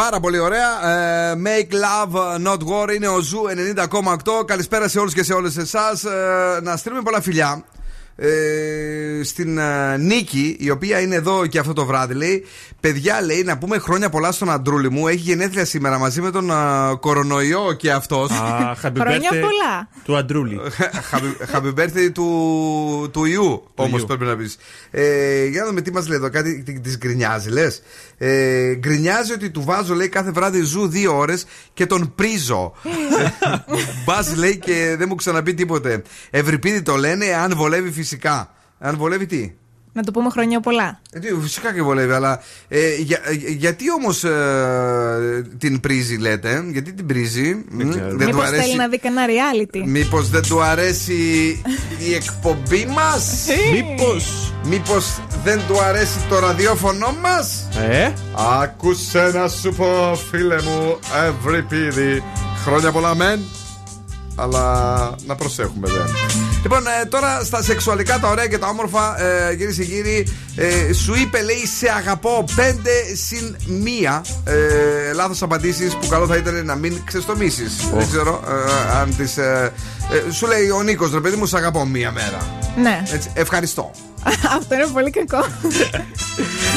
Πάρα 0.00 0.20
πολύ 0.20 0.38
ωραία. 0.38 0.88
Ε, 0.88 1.34
make 1.44 1.72
love, 1.72 2.46
not 2.46 2.58
war. 2.58 2.94
Είναι 2.94 3.08
ο 3.08 3.20
Zoo 3.20 3.42
90,8. 3.76 4.44
Καλησπέρα 4.44 4.88
σε 4.88 4.98
όλους 4.98 5.14
και 5.14 5.22
σε 5.22 5.32
όλες 5.32 5.56
εσάς. 5.56 6.04
Ε, 6.04 6.60
να 6.62 6.76
στείλουμε 6.76 7.02
πολλά 7.02 7.20
φιλιά 7.20 7.64
ε, 8.22 9.22
στην 9.24 9.58
ε, 9.58 9.96
Νίκη, 9.96 10.56
η 10.58 10.70
οποία 10.70 11.00
είναι 11.00 11.14
εδώ 11.14 11.46
και 11.46 11.58
αυτό 11.58 11.72
το 11.72 11.84
βράδυ, 11.84 12.14
λέει: 12.14 12.44
Παιδιά, 12.80 13.22
λέει, 13.22 13.42
να 13.42 13.58
πούμε 13.58 13.78
χρόνια 13.78 14.08
πολλά 14.08 14.32
στον 14.32 14.50
Αντρούλη 14.50 14.90
μου. 14.90 15.08
Έχει 15.08 15.16
γενέθλια 15.16 15.64
σήμερα 15.64 15.98
μαζί 15.98 16.20
με 16.20 16.30
τον 16.30 16.50
ε, 16.50 16.54
κορονοϊό 17.00 17.72
και 17.72 17.92
αυτός. 17.92 18.30
Α, 18.30 18.76
happy 18.82 18.92
Χρόνια 18.98 19.30
birthday 19.30 19.40
πολλά. 19.40 19.88
Του 20.04 20.16
Αντρούλη. 20.16 20.60
Happy 21.52 21.74
birthday 21.74 22.10
του, 22.12 23.08
του 23.12 23.24
ιού, 23.24 23.64
όμως 23.74 24.00
ιού. 24.00 24.06
πρέπει 24.06 24.24
να 24.24 24.36
πεις. 24.36 24.56
Ε, 24.90 25.46
για 25.46 25.60
να 25.60 25.66
δούμε 25.66 25.80
τι 25.80 25.92
μας 25.92 26.08
λέει 26.08 26.16
εδώ, 26.16 26.30
κάτι 26.30 26.62
τη 26.62 26.96
γκρινιάζει, 26.96 27.50
λες. 27.50 27.82
Ε, 28.18 28.74
γκρινιάζει 28.74 29.32
ότι 29.32 29.50
του 29.50 29.62
βάζω, 29.64 29.94
λέει, 29.94 30.08
κάθε 30.08 30.30
βράδυ 30.30 30.62
ζου 30.62 30.88
δύο 30.88 31.16
ώρες 31.16 31.46
και 31.74 31.86
τον 31.86 32.12
πρίζω. 32.14 32.72
Μπας, 34.04 34.36
λέει, 34.36 34.58
και 34.58 34.94
δεν 34.98 35.06
μου 35.08 35.14
ξαναπεί 35.14 35.54
τίποτε. 35.54 36.02
Ευρυπίδη 36.30 36.82
το 36.82 36.96
λένε, 36.96 37.26
αν 37.26 37.52
βολεύει 37.56 37.90
φυσικά. 37.90 38.09
Αν 38.78 38.96
βολεύει 38.96 39.26
τι; 39.26 39.52
Να 39.92 40.02
το 40.02 40.10
πούμε 40.10 40.30
χρόνια 40.30 40.60
πολλά. 40.60 41.00
Ε, 41.12 41.18
τι, 41.18 41.28
φυσικά 41.42 41.72
και 41.74 41.82
βολεύει, 41.82 42.12
αλλά 42.12 42.40
ε, 42.68 42.94
για, 42.96 43.20
ε, 43.24 43.32
γιατί 43.34 43.84
όμως 43.92 44.24
την 45.58 45.80
πρίζει, 45.80 46.16
λέτε, 46.16 46.64
γιατί 46.72 46.92
την 46.92 47.06
πρίζει, 47.06 47.64
μ, 47.70 47.78
δεν 47.78 47.90
του 48.08 48.24
Μήπως 48.24 48.44
θέλει 48.44 48.56
αρέσει. 48.58 48.76
να 48.76 48.88
δει 48.88 48.98
κανένα 48.98 49.26
reality. 49.26 49.82
Μήπως 49.86 50.28
δεν 50.30 50.42
του 50.42 50.62
αρέσει 50.62 51.12
η 51.98 52.14
εκπομπή 52.14 52.86
μας, 52.86 53.46
Μήπως. 53.72 54.52
Μήπως 54.64 55.20
δεν 55.44 55.60
του 55.68 55.80
αρέσει 55.82 56.18
το 56.28 56.38
ραδιόφωνο 56.38 57.16
μας; 57.22 57.68
Ε, 57.90 58.12
Άκουσε 58.62 59.30
να 59.34 59.48
σου 59.48 59.74
πω, 59.74 60.18
φίλε 60.30 60.62
μου, 60.62 60.98
Ευρυπίδη. 61.28 62.22
Χρόνια 62.64 62.92
πολλά, 62.92 63.14
μεν. 63.14 63.40
Αλλά 64.36 65.14
να 65.26 65.34
προσέχουμε, 65.34 65.88
δε. 65.88 65.98
Λοιπόν, 66.62 66.86
ε, 66.86 67.04
τώρα 67.04 67.44
στα 67.44 67.62
σεξουαλικά 67.62 68.18
τα 68.18 68.28
ωραία 68.28 68.46
και 68.46 68.58
τα 68.58 68.66
όμορφα, 68.68 69.22
ε, 69.22 69.54
κυρίες 69.54 69.76
και 69.76 69.84
κύριοι, 69.84 70.26
ε, 70.56 70.92
σου 70.92 71.14
είπε, 71.14 71.42
λέει, 71.42 71.66
σε 71.78 71.90
αγαπώ 71.96 72.44
5 72.56 73.14
συν 73.26 73.56
1. 73.66 74.22
Ε, 74.44 75.12
Λάθος 75.12 75.42
απαντήσεις 75.42 75.94
που 75.96 76.06
καλό 76.06 76.26
θα 76.26 76.36
ήταν 76.36 76.64
να 76.64 76.74
μην 76.74 77.02
ξεστομίσεις. 77.04 77.76
Δεν 77.94 78.08
ξέρω 78.08 78.42
ε, 78.48 78.96
αν 78.96 79.16
τις. 79.16 79.38
σου 80.30 80.46
λέει 80.46 80.70
ο 80.70 80.82
Νίκος, 80.82 81.12
ρε 81.12 81.20
παιδί 81.20 81.36
μου, 81.36 81.46
σε 81.46 81.56
αγαπώ 81.56 81.84
μία 81.84 82.10
μέρα. 82.10 82.38
Ναι. 82.76 83.02
Έτσι, 83.12 83.30
ευχαριστώ. 83.34 83.90
Αυτό 84.58 84.74
είναι 84.74 84.86
πολύ 84.92 85.10
κακό. 85.10 85.46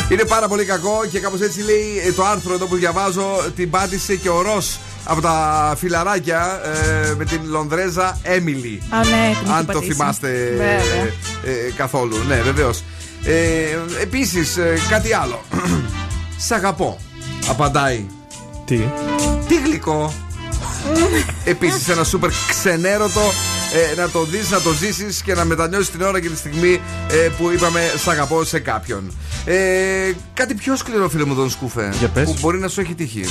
Είναι 0.10 0.24
πάρα 0.24 0.48
πολύ 0.48 0.66
κακό 0.66 1.02
και 1.12 1.20
κάπως 1.20 1.42
έτσι 1.42 1.62
λέει 1.62 2.02
ε, 2.08 2.12
το 2.12 2.26
άρθρο 2.26 2.54
εδώ 2.54 2.66
που 2.66 2.76
διαβάζω. 2.76 3.52
Την 3.56 3.70
πάτησε 3.70 4.16
και 4.16 4.30
ο 4.30 4.42
Ρος 4.42 4.80
από 5.04 5.22
τα 5.22 5.76
φιλαράκια 5.78 6.62
ε, 6.64 7.14
με 7.18 7.26
την 7.26 7.40
Λονδρέζα 7.44 8.20
Έμιλι. 8.24 8.82
Α, 8.90 8.98
ναι, 8.98 9.36
την 9.44 9.52
Αν 9.52 9.58
έχει 9.58 9.66
το 9.66 9.74
πατήσει. 9.74 9.92
θυμάστε 9.92 10.28
Βέβαια. 10.50 10.76
ε, 11.44 11.72
καθόλου. 11.76 12.18
Ναι, 12.28 12.36
βεβαίως. 12.42 12.84
Ε, 13.24 14.02
Επίσης, 14.02 14.58
κάτι 14.90 15.14
άλλο. 15.14 15.42
Σ' 16.48 16.52
αγαπώ. 16.52 17.00
Απαντάει. 17.48 18.06
τι; 18.66 18.80
Τι 19.48 19.56
γλυκό. 19.66 20.14
Επίσης, 21.46 21.88
ένα 21.90 22.04
σούπερ 22.04 22.30
ξενέρωτο 22.50 23.22
ε, 23.92 23.96
να 24.02 24.10
το 24.10 24.24
δεις, 24.24 24.50
να 24.50 24.62
το 24.62 24.72
ζήσεις 24.72 25.22
και 25.22 25.34
να 25.34 25.46
μετανιώσεις 25.46 25.90
την 25.90 26.02
ώρα 26.02 26.20
και 26.22 26.30
τη 26.30 26.38
στιγμή 26.38 26.82
ε, 27.10 27.30
που 27.38 27.52
είπαμε 27.52 27.82
Σ' 28.04 28.08
αγαπώ 28.08 28.44
σε 28.44 28.60
κάποιον. 28.60 29.14
Ε, 29.46 29.56
κάτι 30.34 30.54
πιο 30.54 30.76
σκληρό, 30.76 31.10
φίλε 31.10 31.26
μου, 31.26 31.36
τον 31.36 31.50
Σκούφε. 31.50 31.94
Για 32.00 32.08
πες. 32.08 32.24
Που 32.24 32.36
μπορεί 32.40 32.60
να 32.60 32.68
σου 32.68 32.82
έχει 32.82 32.94
τύχει. 32.94 33.24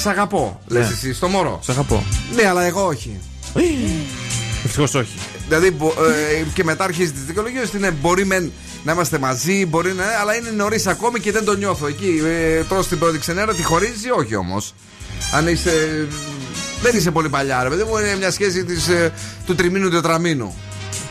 Σ' 0.00 0.06
αγαπώ, 0.06 0.60
λες 0.66 0.86
Ναι. 0.86 0.92
εσύ, 0.92 1.14
στο 1.14 1.28
μωρό. 1.28 1.60
Σ' 1.64 1.68
αγαπώ. 1.68 2.04
Ναι, 2.34 2.46
αλλά 2.48 2.62
εγώ 2.62 2.86
όχι. 2.86 3.18
Ευτυχώς 4.64 4.94
όχι. 4.94 5.18
Δηλαδή, 5.48 5.70
μπο- 5.70 5.86
ε, 6.04 6.44
και 6.54 6.64
μετά 6.64 6.84
αρχίζει 6.84 7.12
τις 7.12 7.22
δικαιολογίες 7.24 7.68
ότι 7.68 7.76
είναι 7.76 7.90
μπορεί 7.90 8.24
μεν 8.26 8.52
να 8.84 8.92
είμαστε 8.92 9.18
μαζί, 9.18 9.66
μπορεί 9.66 9.92
να. 9.92 10.04
αλλά 10.20 10.36
είναι 10.36 10.50
νωρίς 10.50 10.86
ακόμη 10.86 11.20
και 11.20 11.32
δεν 11.32 11.44
το 11.44 11.56
νιώθω. 11.56 11.86
Εκεί 11.86 12.20
ε, 12.24 12.62
τρως 12.62 12.88
την 12.88 12.98
πρώτη 12.98 13.18
ξενέρα, 13.18 13.54
τη 13.54 13.62
χωρίζει 13.62 14.06
ή 14.06 14.10
όχι 14.10 14.34
όμως. 14.36 14.74
Αν 15.32 15.48
είσαι. 15.48 16.06
Δεν 16.82 16.96
είσαι 16.96 17.10
πολύ 17.10 17.28
παλιά, 17.28 17.62
ρε 17.62 17.68
παιδί 17.68 17.82
μου, 17.82 17.96
είναι 17.98 18.16
μια 18.16 18.30
σχέση 18.30 18.64
της, 18.64 18.88
ε, 18.88 19.12
του 19.46 19.54
τριμήνου 19.54 19.90
τετραμήνου. 19.90 20.54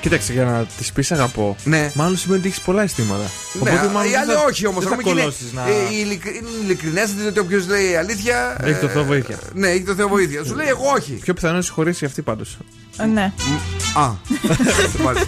Κοίταξε, 0.06 0.34
για 0.34 0.44
να 0.46 0.66
τη 0.78 0.88
πεις 0.94 1.12
αγαπώ. 1.12 1.56
Ναι. 1.64 1.92
Μάλλον 1.96 2.18
σημαίνει 2.18 2.40
ότι 2.40 2.48
έχεις 2.50 2.60
πολλά 2.62 2.82
αισθήματα. 2.82 3.24
Ναι, 3.54 3.72
μάλλον 3.72 4.04
οι 4.06 4.10
δεν 4.10 4.20
άλλοι 4.20 4.32
θα- 4.32 4.44
όχι 4.50 4.68
όμως. 4.68 4.84
Δεν 4.86 4.96
θα 4.96 5.02
κολώσεις 5.02 5.52
να. 5.54 5.62
Ε, 5.68 5.72
η 5.72 6.00
ειλικ- 6.00 6.26
είναι 6.26 6.50
ειλικρινέστατη 6.64 7.28
ότι 7.28 7.40
όποιος 7.40 7.68
λέει 7.68 7.96
αλήθεια. 7.96 8.58
Έχει 8.64 8.80
το 8.80 8.86
ε, 8.86 8.90
Θεό 8.90 9.04
βοήθεια. 9.04 9.38
Ναι, 9.54 9.68
έχει 9.68 9.84
το 9.84 9.94
Θεό 9.96 10.08
βοήθεια. 10.08 10.44
Σου 10.44 10.56
λέει 10.56 10.68
εγώ 10.68 10.92
όχι. 10.96 11.12
Πιο 11.12 11.34
πιθανό 11.34 11.56
να 11.56 11.62
συγχωρήσει 11.62 12.06
αυτή 12.06 12.22
πάντως. 12.22 12.58
Ε, 12.98 13.06
Ναι. 13.06 13.32
Α. 13.96 14.10
Μάλιστα. 15.04 15.28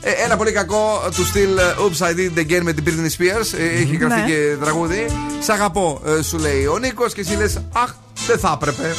Ε, 0.00 0.10
ένα 0.24 0.36
πολύ 0.36 0.52
κακό 0.52 1.08
του 1.14 1.24
στυλ 1.26 1.58
ε, 1.58 1.62
Oops, 1.78 2.06
I 2.06 2.10
did 2.10 2.38
it 2.38 2.40
again 2.40 2.60
με 2.62 2.72
την 2.72 2.84
Britney 2.86 3.20
Spears. 3.20 3.58
Ε, 3.58 3.80
Έχει 3.80 3.96
γραφτεί 3.96 4.20
Ναι. 4.20 4.26
και 4.26 4.56
τραγούδι. 4.60 5.06
Σ' 5.40 5.48
αγαπώ, 5.48 6.02
ε, 6.18 6.22
σου 6.22 6.38
λέει 6.38 6.66
ο 6.66 6.78
Νίκος 6.78 7.12
και 7.14 7.20
εσύ 7.20 7.36
λες 7.36 7.58
Αχ, 7.72 7.90
δεν 8.26 8.38
θα 8.38 8.58
έπρεπε. 8.60 8.94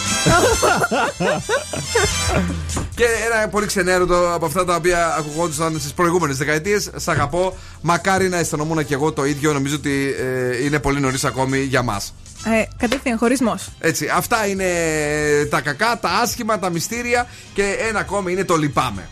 και 2.96 3.06
ένα 3.26 3.48
πολύ 3.48 3.66
ξενέρωτο 3.66 4.34
από 4.34 4.46
αυτά 4.46 4.66
τα 4.66 4.76
οποία 4.76 5.16
ακουγόντουσαν 5.18 5.80
στις 5.80 5.94
προηγούμενες 5.94 6.38
δεκαετίες. 6.38 6.90
Σ' 6.96 7.08
αγαπώ. 7.08 7.58
Μακάρι 7.82 8.30
να 8.30 8.38
αισθανόμουν 8.38 8.86
και 8.86 8.94
εγώ 8.94 9.12
το 9.12 9.26
ίδιο. 9.26 9.54
Νομίζω 9.54 9.76
ότι 9.76 10.16
ε, 10.20 10.64
είναι 10.64 10.80
πολύ 10.80 11.00
νωρίς 11.00 11.24
ακόμη 11.24 11.60
για 11.60 11.82
μας. 11.82 12.14
Ε, 12.46 12.64
κατευθείαν 12.78 13.18
χωρισμό. 13.18 13.56
Έτσι, 13.80 14.08
αυτά 14.16 14.48
είναι 14.48 14.66
τα 15.50 15.62
κακά, 15.62 16.00
τα 16.02 16.10
άσχημα, 16.10 16.60
τα 16.60 16.70
μυστήρια 16.70 17.28
και 17.54 17.76
ένα 17.90 18.00
ακόμη 18.00 18.32
είναι 18.32 18.44
το 18.44 18.56
λυπάμαι. 18.56 19.10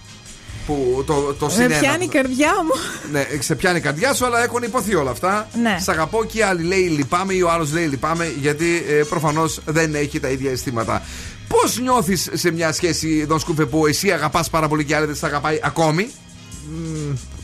Που 0.65 1.03
το, 1.07 1.33
το 1.39 1.45
Με 1.45 1.51
συνένω. 1.51 1.79
πιάνει 1.79 2.03
η 2.03 2.07
καρδιά 2.07 2.51
μου. 2.63 2.71
Ναι, 3.11 3.27
σε 3.39 3.55
πιάνει 3.55 3.77
η 3.77 3.81
καρδιά 3.81 4.13
σου, 4.13 4.25
αλλά 4.25 4.43
έχουν 4.43 4.63
υποθεί 4.63 4.95
όλα 4.95 5.11
αυτά. 5.11 5.47
Ναι. 5.61 5.77
Σ' 5.81 5.89
αγαπώ 5.89 6.23
και 6.25 6.37
οι 6.37 6.41
άλλοι 6.41 6.63
λέει 6.63 6.79
λυπάμαι 6.79 7.33
ή 7.33 7.41
ο 7.41 7.51
άλλος 7.51 7.73
λέει 7.73 7.85
λυπάμαι, 7.85 8.33
γιατί 8.39 8.83
ε, 8.89 8.93
προφανώς 8.93 9.59
δεν 9.65 9.95
έχει 9.95 10.19
τα 10.19 10.29
ίδια 10.29 10.51
αισθήματα. 10.51 11.01
Πώς 11.47 11.79
νιώθεις 11.79 12.29
σε 12.33 12.51
μια 12.51 12.71
σχέση, 12.73 13.25
Δον 13.25 13.39
Σκούφε, 13.39 13.65
που 13.65 13.85
εσύ 13.87 14.11
αγαπάς 14.11 14.49
πάρα 14.49 14.67
πολύ 14.67 14.83
και 14.85 14.91
η 14.93 14.95
άλλη 14.95 15.05
δεν 15.05 15.15
σε 15.15 15.25
αγαπάει 15.25 15.59
ακόμη; 15.63 16.09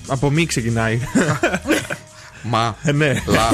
Από 0.08 0.30
μη 0.32 0.46
ξεκινάει. 0.46 1.00
Μα. 2.42 2.76
ναι. 2.94 3.14
Λα. 3.26 3.50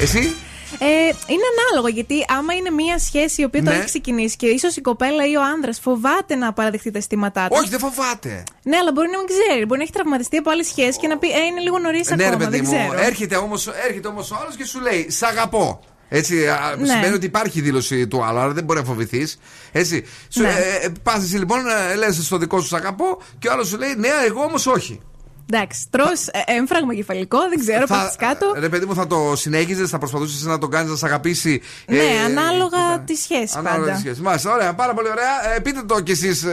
Εσύ; 0.00 0.34
Ε, 0.78 0.86
είναι 1.32 1.46
ανάλογο 1.54 1.88
γιατί 1.94 2.14
άμα 2.38 2.54
είναι 2.54 2.70
μια 2.70 2.98
σχέση 2.98 3.40
η 3.40 3.44
οποία 3.44 3.62
το 3.62 3.70
Ναι. 3.70 3.76
έχει 3.76 3.84
ξεκινήσει 3.84 4.36
και 4.36 4.46
ίσως 4.46 4.76
η 4.76 4.80
κοπέλα 4.80 5.26
ή 5.26 5.36
ο 5.36 5.42
άνδρας 5.42 5.80
φοβάται 5.80 6.34
να 6.34 6.52
παραδεχτεί 6.52 6.90
τα 6.90 6.98
αισθήματά 6.98 7.42
του. 7.48 7.56
Όχι, 7.58 7.68
δεν 7.68 7.78
φοβάται. 7.78 8.42
Ναι, 8.62 8.76
αλλά 8.76 8.92
μπορεί 8.92 9.08
να 9.10 9.18
μην 9.18 9.26
ξέρει. 9.26 9.64
Μπορεί 9.66 9.78
να 9.78 9.82
έχει 9.84 9.92
τραυματιστεί 9.92 10.36
από 10.36 10.50
άλλη 10.50 10.64
σχέση 10.64 10.98
και 10.98 11.06
να 11.06 11.18
πει 11.18 11.28
Ε, 11.30 11.40
είναι 11.50 11.60
λίγο 11.60 11.78
νωρίς 11.78 12.08
Ναι, 12.10 12.16
ρε 12.16 12.24
ακόμα. 12.26 12.38
παιδί 12.44 12.60
Δεν 12.60 12.66
μου, 12.72 12.88
ξέρω. 12.88 13.02
έρχεται 13.06 13.36
όμως 13.36 13.66
έρχεται 13.88 14.08
όμως 14.08 14.30
ο 14.30 14.36
άλλος 14.42 14.56
και 14.56 14.64
σου 14.64 14.80
λέει 14.80 15.10
Σ' 15.10 15.22
αγαπώ. 15.22 15.80
Έτσι, 16.08 16.46
α, 16.48 16.74
Ναι. 16.78 16.86
σημαίνει 16.86 17.14
ότι 17.14 17.26
υπάρχει 17.26 17.60
δήλωση 17.60 18.06
του 18.08 18.24
άλλου, 18.24 18.38
άρα 18.38 18.52
δεν 18.52 18.64
μπορεί 18.64 18.78
να 18.78 18.84
φοβηθείς. 18.84 19.38
Έτσι. 19.72 20.04
Σου, 20.28 20.42
Ναι. 20.42 20.48
ε, 20.48 20.84
ε, 20.86 20.92
πας 21.02 21.22
εσύ 21.24 21.36
λοιπόν, 21.36 21.58
ε, 21.90 21.94
λες 21.94 22.24
στο 22.24 22.36
δικό 22.38 22.60
σου 22.60 22.66
«Σ' 22.68 22.72
αγαπώ 22.72 23.22
και 23.38 23.48
ο 23.48 23.52
άλλος 23.52 23.68
σου 23.68 23.76
λέει 23.78 23.94
Ναι, 23.96 24.08
εγώ 24.26 24.42
όμως 24.42 24.66
όχι. 24.66 25.00
Εντάξει, 25.50 25.84
τρώ 25.90 26.04
έμφραγμα 26.46 26.94
κεφαλικό, 26.94 27.38
δεν 27.48 27.58
ξέρω, 27.58 27.86
Θα- 27.86 27.96
πέφτεις 27.98 28.16
κάτω. 28.16 28.54
Ρε 28.58 28.68
παιδί 28.68 28.86
μου, 28.86 28.94
θα 28.94 29.06
το 29.06 29.32
συνέχιζες, 29.36 29.90
θα 29.90 29.98
προσπαθούσες 29.98 30.42
να 30.42 30.58
τον 30.58 30.70
κάνεις 30.70 30.90
να 30.90 30.96
σε 30.96 31.06
αγαπήσει. 31.06 31.62
ναι, 31.86 31.96
ε, 31.96 32.20
ανάλογα 32.24 33.00
τη 33.06 33.14
σχέση 33.14 33.54
Ανάλογα 33.56 33.80
πάντα. 33.84 33.92
τη 33.94 33.98
σχέση. 34.00 34.20
Μάλιστα, 34.20 34.52
ωραία, 34.52 34.74
πάρα 34.74 34.94
πολύ 34.94 35.08
ωραία. 35.08 35.54
Ε, 35.54 35.58
πείτε 35.58 35.82
το 35.82 36.00
κι 36.00 36.10
εσείς 36.12 36.44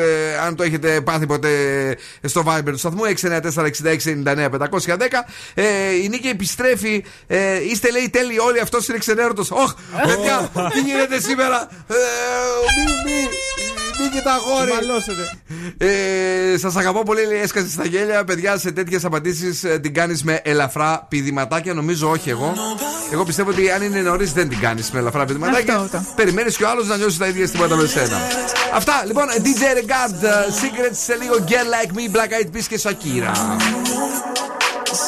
αν 0.46 0.56
το 0.56 0.64
έχετε 0.64 1.02
πάθει 1.02 1.26
ποτέ 1.26 1.50
στο 2.24 2.44
Viber 2.48 2.62
του 2.72 2.78
σταθμού 2.78 3.04
694-6699-510. 3.06 5.26
Ε, 5.54 5.64
η 6.04 6.08
Νίκη 6.10 6.28
επιστρέφει. 6.28 7.04
Ε, 7.28 7.64
είστε 7.64 7.92
λέει 7.92 8.10
τέλειοι 8.10 8.38
όλοι, 8.48 8.60
αυτός 8.60 8.88
είναι 8.88 8.98
ξενέρωτος. 8.98 9.52
Όχ, 9.52 9.74
παιδιά, 10.08 10.50
τι 10.74 10.80
γίνεται 10.80 11.20
σήμερα; 11.20 11.68
Ε, 14.02 14.08
μη, 14.08 14.10
μη, 14.10 14.10
Νίκη 14.10 14.22
τα 14.24 14.34
αγόρι. 14.34 14.72
Ε, 15.78 16.58
Σας 16.58 16.76
αγαπώ 16.76 17.04
πολύ, 17.04 17.26
λέει, 17.26 17.40
έσκασε 17.40 17.70
στα 17.70 17.86
γέλια. 17.86 18.24
Παιδιά, 18.24 18.58
σε 18.58 18.72
τέτοιες 18.72 19.06
απαντήσεις 19.06 19.66
την 19.82 19.94
κάνεις 19.94 20.24
με 20.24 20.42
ελαφρά 20.44 21.06
πηδηματάκια. 21.10 21.74
Νομίζω 21.74 22.10
όχι 22.10 22.30
εγώ. 22.30 22.54
Εγώ 23.12 23.24
πιστεύω 23.24 23.50
ότι 23.50 23.72
αν 23.72 23.82
είναι 23.82 24.00
νωρίς 24.00 24.34
δεν 24.34 24.50
την 24.50 24.60
κάνεις 24.60 24.92
με 24.92 25.00
ελαφρά 25.00 25.26
πηδηματάκια. 25.26 25.90
Περιμένεις 26.16 26.58
και 26.58 26.64
ο 26.64 26.70
άλλος 26.70 26.88
να 26.88 26.98
νιώσει 26.98 27.20
τα 27.20 27.28
ίδια 27.28 27.44
αισθήματα 27.44 27.76
με 27.76 27.88
σένα. 27.88 28.18
Αυτά 28.74 29.04
λοιπόν, 29.06 29.26
DJ 29.44 29.62
Regard, 29.80 30.24
uh, 30.24 30.48
Secrets 30.62 30.98
σε 31.06 31.18
λίγο 31.22 31.36
Get 31.48 31.52
Like 31.52 31.92
Me, 31.96 32.16
Black 32.16 32.30
Eyed 32.30 32.50
Peas 32.56 32.66
και 32.68 32.80
Shakira. 32.84 33.32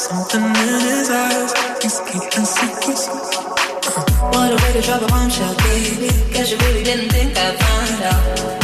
Something 0.08 0.46
in 0.64 0.80
his 0.88 1.10
eyes, 1.22 1.50
he's 1.82 1.98
keeping 2.08 2.46
secrets. 2.56 3.04
What 4.32 4.48
a 4.54 4.56
way 4.62 4.72
to 4.76 4.82
drop 4.86 5.02
a 5.02 5.08
bombshell, 5.12 5.54
baby; 5.68 6.08
Guess 6.32 6.46
you 6.52 6.58
really 6.64 6.82
didn't 6.88 7.10
think 7.14 7.30
I'd 7.36 7.56
find 7.62 8.02
out. 8.12 8.63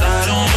pasaron 0.00 0.49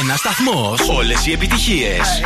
Ένας 0.00 0.18
σταθμός. 0.18 0.80
Όλες 0.88 1.26
οι 1.26 1.32
επιτυχίες. 1.32 2.20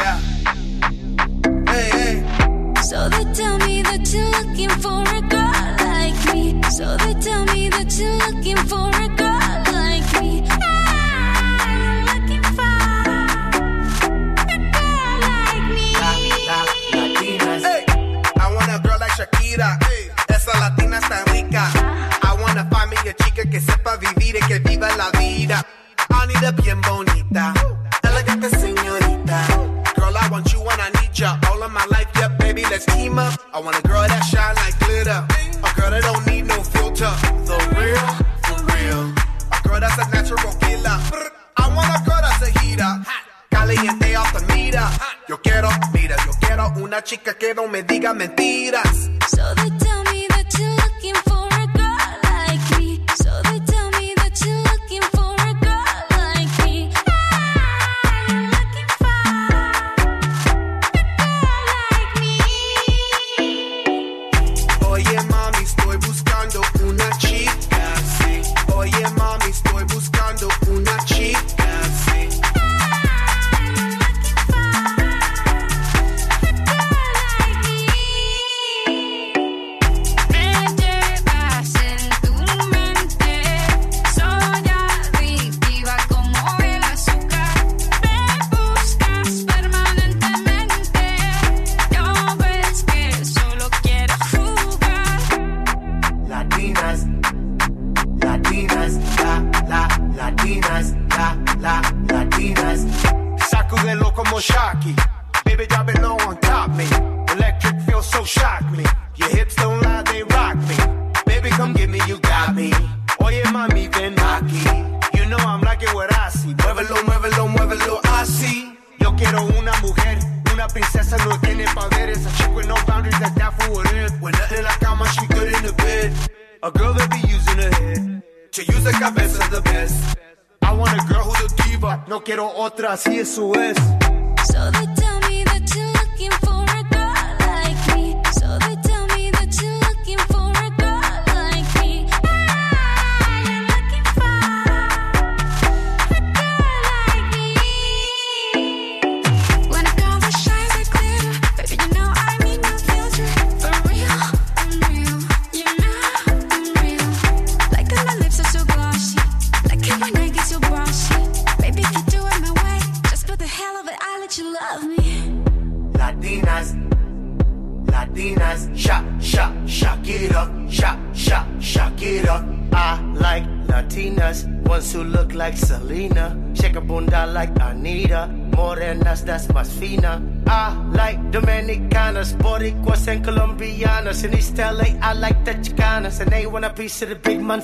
said 186.92 187.10
a 187.10 187.14
big 187.14 187.40
man 187.40 187.62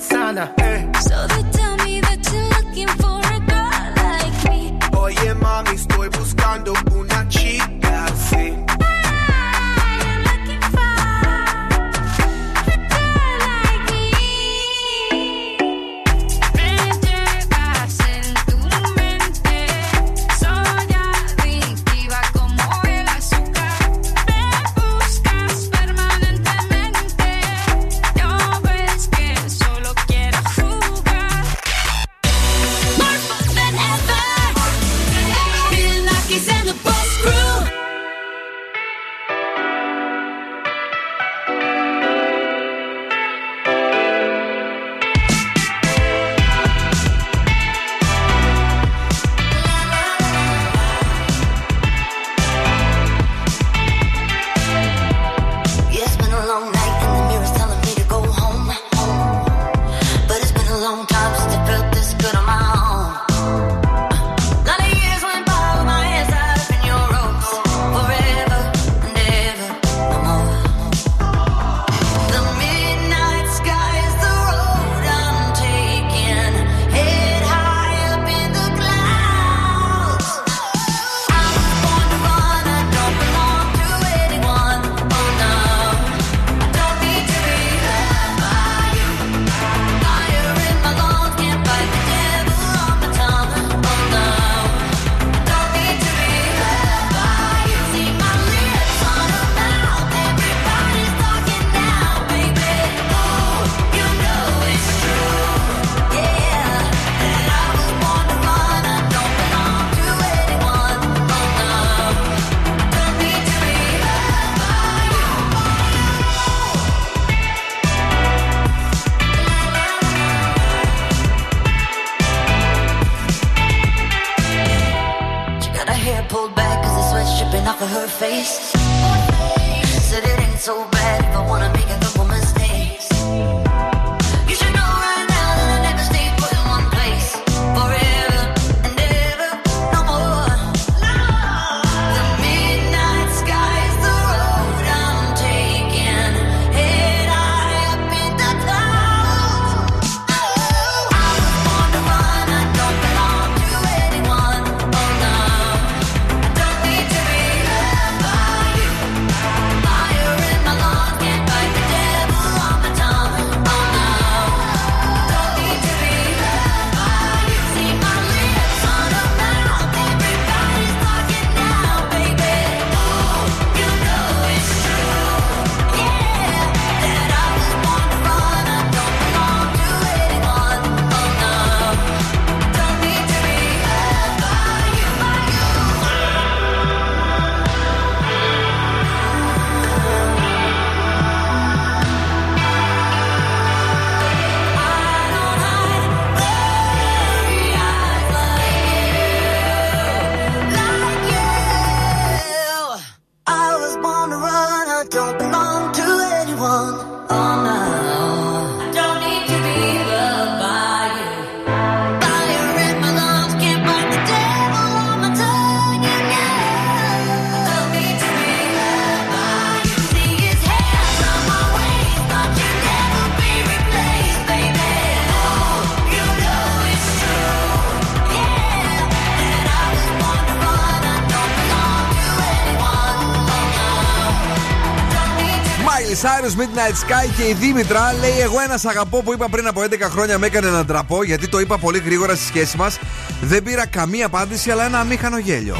Cyrus, 236.39 236.55
Midnight 236.61 236.93
Sky 236.93 237.33
και 237.37 237.43
η 237.47 237.53
Δήμητρα 237.53 238.13
λέει: 238.19 238.39
Εγώ 238.39 238.59
ένας 238.59 238.85
αγαπώ 238.85 239.21
που 239.23 239.33
είπα 239.33 239.49
πριν 239.49 239.67
από 239.67 239.81
11 239.81 239.99
χρόνια 240.01 240.37
με 240.37 240.45
έκανε 240.45 240.69
να 240.69 240.85
ντραπώ 240.85 241.23
γιατί 241.23 241.47
το 241.47 241.59
είπα 241.59 241.77
πολύ 241.77 241.99
γρήγορα 241.99 242.35
στη 242.35 242.45
σχέση 242.45 242.77
μας. 242.77 242.97
Δεν 243.41 243.63
πήρα 243.63 243.85
καμία 243.87 244.25
απάντηση, 244.25 244.71
αλλά 244.71 244.83
ένα 244.85 244.99
αμήχανο 244.99 245.37
γέλιο. 245.37 245.75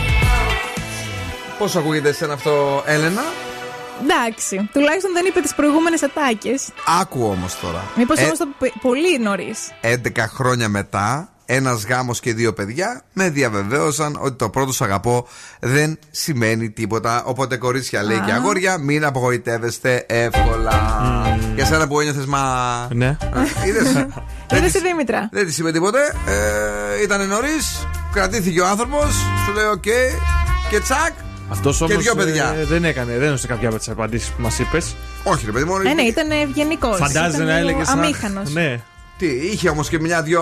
Πώς 1.58 1.76
ακούγεται 1.76 2.10
εσένα 2.10 2.34
αυτό, 2.34 2.84
Έλενα; 2.86 3.22
Εντάξει, 4.04 4.70
τουλάχιστον 4.74 5.14
δεν 5.14 5.26
είπε 5.26 5.40
τις 5.40 5.54
προηγούμενες 5.56 6.04
ατάκες. 6.04 6.68
Άκου 7.02 7.24
όμως 7.24 7.60
τώρα. 7.60 7.84
Μήπως 7.96 8.18
Ε, 8.20 8.24
όμως 8.24 8.38
το 8.38 8.48
πει 8.60 8.74
πολύ 8.82 9.20
νωρίς. 9.20 9.60
11 9.82 10.28
χρόνια 10.28 10.70
μετά, 10.70 11.30
ένας 11.52 11.86
γάμος 11.86 12.20
και 12.20 12.34
δύο 12.34 12.54
παιδιά 12.54 13.02
με 13.14 13.30
διαβεβαίωσαν 13.30 14.18
ότι 14.22 14.36
το 14.36 14.50
πρώτο 14.50 14.74
σ' 14.74 14.82
αγαπώ 14.82 15.28
δεν 15.60 16.00
σημαίνει 16.12 16.70
τίποτα. 16.70 17.24
Οπότε, 17.26 17.58
κορίτσια 17.58 18.04
λέει 18.04 18.18
Α. 18.18 18.24
και 18.26 18.32
αγόρια, 18.32 18.78
μην 18.78 19.06
απογοητεύεστε 19.06 20.06
εύκολα. 20.08 20.80
Για 21.56 21.66
σένα 21.66 21.88
που 21.88 22.00
ένιωθες, 22.00 22.26
μα. 22.26 22.44
Ναι. 22.94 23.18
Είδες. 23.66 24.06
Είδες 24.54 24.72
τη 24.72 24.80
Δήμητρα. 24.82 25.30
Δεν 25.32 25.46
της 25.46 25.58
είπε 25.58 25.72
τίποτε. 25.72 26.00
Ε, 26.28 27.04
ήταν 27.04 27.28
νωρίς. 27.28 27.88
Κρατήθηκε 28.14 28.62
ο 28.62 28.68
άνθρωπος. 28.68 29.08
Σου 29.46 29.54
λέει: 29.54 29.66
Οκ. 29.66 29.84
Και 30.70 30.80
τσακ. 30.80 31.14
Αυτός 31.50 31.82
όμως 31.82 31.96
Και 31.96 32.02
δυο 32.02 32.16
παιδιά. 32.16 32.56
δεν 32.70 32.84
έκανε, 32.84 33.12
δεν 33.18 33.28
έδωσε 33.28 33.48
κάποια 33.48 33.68
από 33.68 33.78
τις 33.78 33.90
απαντήσεις 33.90 34.30
που 34.30 34.42
μας 34.42 34.60
είπες. 34.60 34.96
Όχι, 35.24 35.46
ρε 35.46 35.52
παιδί 35.52 35.66
μου. 35.66 35.76
Ε, 35.76 35.94
ναι, 35.94 36.02
ήταν 36.02 36.32
ευγενικός. 36.32 36.98
Φαντάζεσαι 36.98 37.44
να 37.44 37.58
έλεγες. 37.58 37.88
Αμήχανος. 37.88 38.54
Ναι. 38.54 38.82
Τι, 39.20 39.28
είχε 39.28 39.70
όμως 39.70 39.90
και 39.90 40.00
μια-δυο 40.00 40.42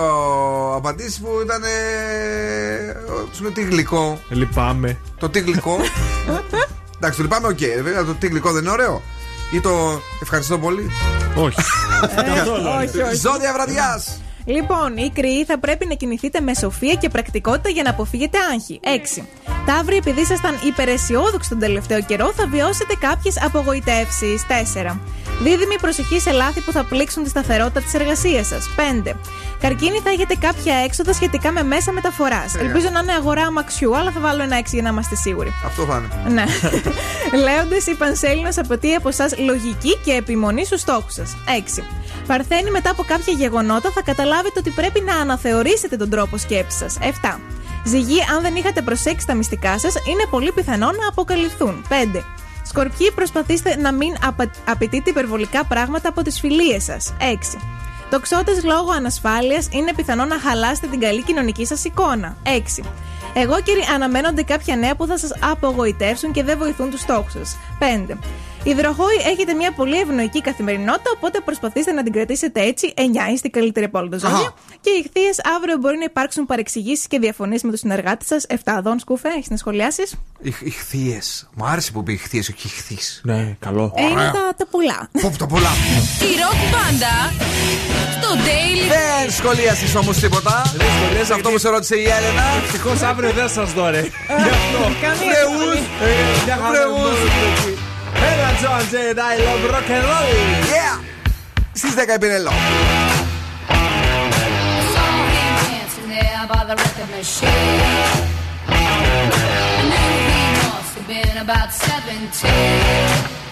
απαντήσεις 0.74 1.20
που 1.20 1.28
ήταν. 1.44 1.62
Ε, 1.62 2.96
σου 3.32 3.42
λέω 3.42 3.52
τι 3.52 3.62
γλυκό. 3.62 4.20
Λυπάμαι. 4.28 4.98
Το 5.18 5.28
τι 5.28 5.40
γλυκό. 5.40 5.76
Εντάξει, 6.96 7.16
το 7.16 7.22
λυπάμαι, 7.22 7.46
οκ. 7.48 7.58
Βέβαια, 7.58 8.04
το 8.04 8.14
τι 8.14 8.26
γλυκό 8.26 8.52
δεν 8.52 8.62
είναι 8.62 8.70
ωραίο. 8.70 9.02
Ή 9.52 9.60
το 9.60 10.00
ευχαριστώ 10.22 10.58
πολύ. 10.58 10.90
Όχι. 11.34 11.56
όχι, 12.82 13.00
όχι. 13.00 13.16
Ζώδια 13.16 13.52
βραδιάς. 13.52 14.20
Λοιπόν, 14.44 14.96
οι 14.96 15.10
κριοί 15.14 15.44
θα 15.44 15.58
πρέπει 15.58 15.86
να 15.86 15.94
κινηθείτε 15.94 16.40
με 16.40 16.54
σοφία 16.54 16.94
και 16.94 17.08
πρακτικότητα 17.08 17.68
για 17.68 17.82
να 17.82 17.90
αποφύγετε 17.90 18.38
άγχη. 18.52 18.80
6. 19.18 19.22
Ταύροι, 19.66 19.96
επειδή 19.96 20.20
ήσασταν 20.20 20.54
υπεραισιόδοξοι 20.66 21.48
τον 21.48 21.58
τελευταίο 21.58 22.00
καιρό, 22.00 22.32
θα 22.36 22.46
βιώσετε 22.46 22.94
κάποιες 23.00 23.42
απογοητεύσεις. 23.42 24.46
4. 24.48 24.96
Δίδυμοι, 25.40 25.78
προσοχή 25.80 26.20
σε 26.20 26.30
λάθη 26.30 26.60
που 26.60 26.72
θα 26.72 26.84
πλήξουν 26.84 27.22
τη 27.22 27.28
σταθερότητα 27.28 27.80
της 27.80 27.94
εργασίας 27.94 28.46
σας. 28.46 28.70
5. 28.76 29.14
Καρκίνοι, 29.60 29.98
θα 30.04 30.10
έχετε 30.10 30.34
κάποια 30.34 30.74
έξοδα 30.74 31.12
σχετικά 31.12 31.52
με 31.52 31.62
μέσα 31.62 31.92
μεταφοράς. 31.92 32.54
Ε. 32.54 32.58
Ελπίζω 32.58 32.88
να 32.92 33.00
είναι 33.00 33.12
αγορά 33.12 33.42
αμαξιού, 33.42 33.96
αλλά 33.96 34.10
θα 34.10 34.20
βάλω 34.20 34.42
ένα 34.42 34.56
6 34.56 34.62
για 34.72 34.82
να 34.82 34.88
είμαστε 34.88 35.14
σίγουροι. 35.14 35.52
Αυτό 35.64 35.82
θα 35.84 36.02
είναι. 36.26 36.32
Ναι. 36.32 36.44
Λέοντες, 37.44 37.86
η 37.86 37.94
Πανσέλινο 37.94 38.48
απαιτεί 38.56 38.94
από 38.94 39.08
εσά 39.08 39.28
λογική 39.44 39.98
και 40.04 40.12
επιμονή 40.12 40.64
στους 40.64 40.80
στόχους 40.80 41.14
σας. 41.14 41.36
6. 41.78 41.82
Παρθένη, 42.26 42.70
μετά 42.70 42.90
από 42.90 43.02
κάποια 43.02 43.32
γεγονότα 43.32 43.90
θα 43.90 44.02
καταλάβετε 44.02 44.58
ότι 44.58 44.70
πρέπει 44.70 45.00
να 45.00 45.14
αναθεωρήσετε 45.14 45.96
τον 45.96 46.10
τρόπο 46.10 46.36
σκέψης 46.36 46.78
σας. 46.78 46.98
7. 47.22 47.40
Ζυγή, 47.84 48.20
αν 48.34 48.42
δεν 48.42 48.54
είχατε 48.54 48.82
προσέξει 48.82 49.26
τα 49.26 49.34
μυστικά 49.34 49.78
σας, 49.78 49.94
είναι 49.94 50.24
πολύ 50.30 50.52
πιθανό 50.52 50.86
να 50.86 51.08
αποκαλυφθούν. 51.08 51.84
5. 51.88 52.24
Σκορπιοί, 52.68 53.10
προσπαθήστε 53.10 53.76
να 53.76 53.92
μην 53.92 54.14
απα... 54.26 54.50
απαιτείτε 54.68 55.10
υπερβολικά 55.10 55.64
πράγματα 55.64 56.08
από 56.08 56.22
τις 56.22 56.40
φιλίες 56.40 56.84
σας. 56.84 57.14
6. 57.20 57.58
Τοξότες, 58.10 58.64
λόγω 58.64 58.90
ανασφάλειας, 58.90 59.68
είναι 59.70 59.94
πιθανό 59.94 60.24
να 60.24 60.38
χαλάσετε 60.38 60.86
την 60.86 61.00
καλή 61.00 61.22
κοινωνική 61.22 61.66
σας 61.66 61.84
εικόνα. 61.84 62.36
6. 62.42 62.84
Εγώ, 63.34 63.60
κύριοι, 63.60 63.82
αναμένονται 63.94 64.42
κάποια 64.42 64.76
νέα 64.76 64.94
που 64.94 65.06
θα 65.06 65.18
σας 65.18 65.30
απογοητεύσουν 65.40 66.32
και 66.32 66.42
δεν 66.44 66.58
βοηθούν 66.58 66.90
τους 66.90 67.00
στόχους 67.00 67.32
σας. 67.32 67.56
5. 67.78 68.18
Υδροχόοι, 68.62 69.16
έχετε 69.32 69.52
μια 69.54 69.72
πολύ 69.72 69.98
ευνοϊκή 70.00 70.40
καθημερινότητα, 70.40 71.10
οπότε 71.16 71.40
προσπαθήστε 71.44 71.92
να 71.92 72.02
την 72.02 72.12
κρατήσετε 72.12 72.60
έτσι. 72.60 72.92
9 72.96 73.00
είστε 73.32 73.48
καλύτεροι 73.48 73.86
από 73.86 73.98
όλα 73.98 74.08
τα 74.08 74.18
ζώδια. 74.18 74.54
Και 74.80 74.90
οι 74.90 75.02
ηχθείες, 75.04 75.40
αύριο 75.56 75.76
μπορεί 75.76 75.96
να 75.96 76.04
υπάρξουν 76.04 76.46
παρεξηγήσεις 76.46 77.06
και 77.06 77.18
διαφωνίες 77.18 77.62
με 77.62 77.70
τους 77.70 77.80
συνεργάτες 77.80 78.26
σας. 78.26 78.46
7 78.48 78.54
αδών, 78.64 78.98
σκούφε, 78.98 79.28
έχεις 79.28 79.50
να 79.50 79.56
σχολιάσεις; 79.56 80.14
Οι, 80.40 80.54
οι 80.60 80.70
χθείε. 80.70 81.18
Μου 81.54 81.66
άρεσε 81.66 81.92
που 81.92 81.98
είπε 82.00 82.16
χθείε, 82.16 82.40
όχι 82.40 82.66
οι 82.66 82.68
χθεί. 82.68 82.98
Ναι, 83.22 83.56
καλό. 83.58 83.92
Ε, 83.96 84.02
είναι 84.02 84.30
τα, 84.34 84.54
τα 84.56 84.66
πολλά. 84.70 85.08
Πού 85.12 85.32
τα 85.38 85.46
πολλά. 85.46 85.70
Η 86.20 86.32
ροκ 86.40 86.60
μπάντα 86.72 87.32
στο 88.20 88.28
Daily 88.34 88.88
Δεν 88.88 89.30
σχολίασες 89.30 89.94
όμως 89.94 90.16
τίποτα. 90.16 90.62
Σε 91.24 91.34
αυτό 91.34 91.50
που 91.50 91.58
σε 91.58 91.68
ρώτησε 91.68 91.96
η 91.96 92.04
Έλενα. 92.04 92.44
Ευτυχώς 92.64 93.02
αύριο 93.02 93.30
δεν 93.32 93.48
σας 93.48 93.72
δω, 93.72 93.90
ρε. 93.90 94.04
Καμία 95.00 95.46
Βρεούς. 98.14 98.20
Βρεούς. 98.20 98.32
Έλα, 98.32 98.50
Joan 98.58 98.82
Jett, 98.88 99.18
I 99.18 99.36
love 99.44 99.64
rock 99.74 99.90
and 99.96 100.04
roll. 100.10 100.32
Yeah. 100.74 100.96
Στις 101.72 101.94
10 101.94 102.14
η 102.14 102.18
Πινελό. 102.18 102.52
Saw 104.94 105.10
him 105.34 105.54
dancing 105.68 106.08
there 106.14 106.44
by 106.52 106.62
the 106.68 106.74
record 106.82 107.10
machine. 107.16 108.26
I 108.68 109.82
knew 109.90 110.12
he 110.30 110.42
must 110.64 110.92
have 110.98 111.08
been 111.14 111.36
about 111.46 111.70
17. 111.72 112.48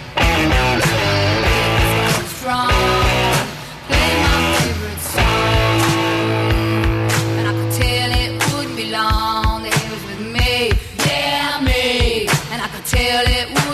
He 0.08 0.42
was 2.16 2.28
strong, 2.38 2.72
playing 3.88 4.20
my 4.26 4.38
favorite 4.58 5.02
song. 5.14 5.80
And 7.38 7.44
I 7.50 7.52
could 7.58 7.72
tell 7.82 8.10
it 8.22 8.30
wouldn't 8.50 8.76
be 8.82 8.86
long 8.98 9.56
that 9.64 9.74
he 9.80 9.86
was 9.94 10.02
with 10.10 10.22
me, 10.36 10.52
yeah, 11.06 11.66
me. 11.68 11.84
And 12.52 12.58
I 12.66 12.68
could 12.72 12.86
tell 12.96 13.24
it 13.38 13.46
wouldn't 13.54 13.65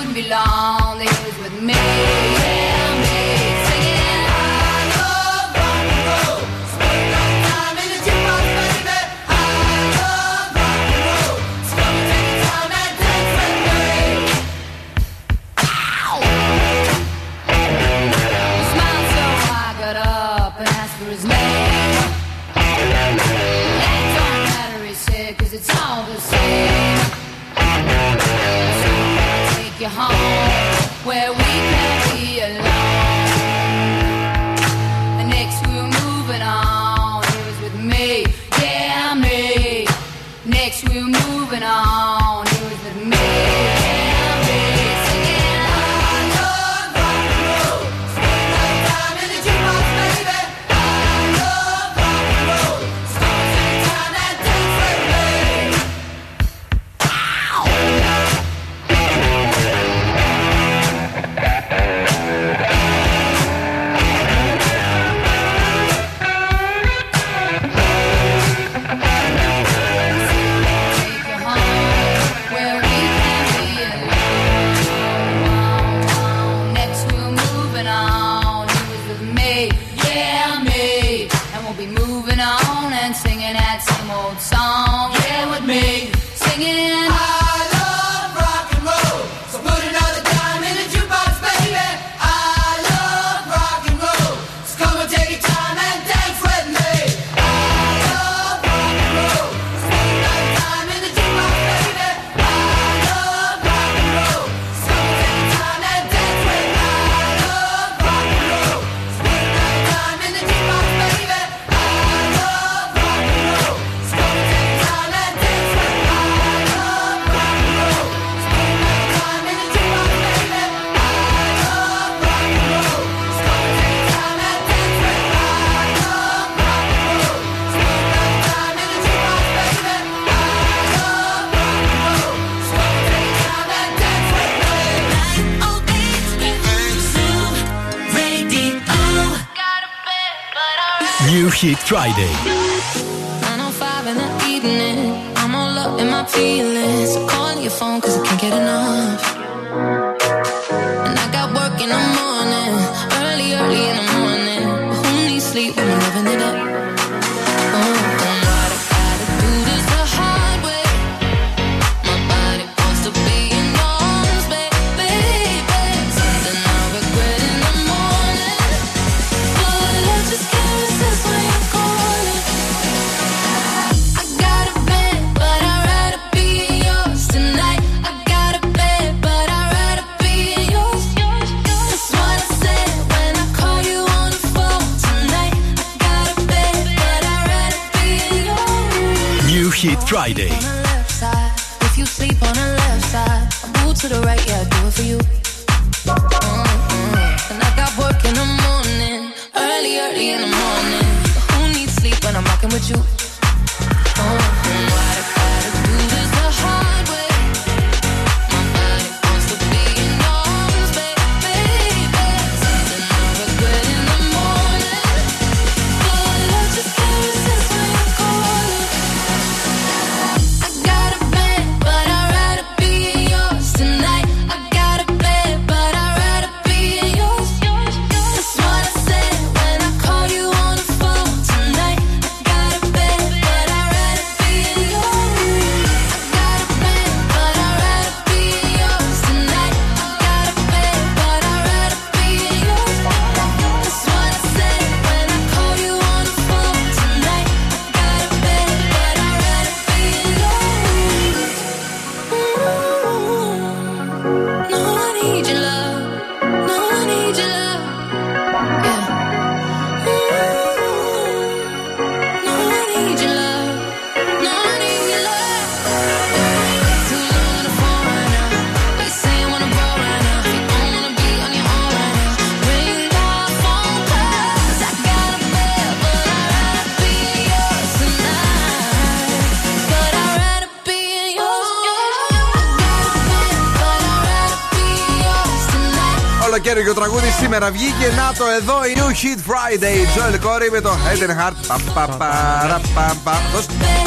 Σήμερα 287.43 287.71
βγήκε 287.71 288.07
να 288.17 288.33
το 288.39 288.45
εδώ 288.61 288.85
η 288.85 288.93
New 288.97 289.11
Hit 289.11 289.39
Friday. 289.51 290.07
Τζοελ 290.17 290.41
Κόρη 290.41 290.71
με 290.71 290.81
το 290.81 290.91
Head 290.91 291.31
Heart. 291.31 291.79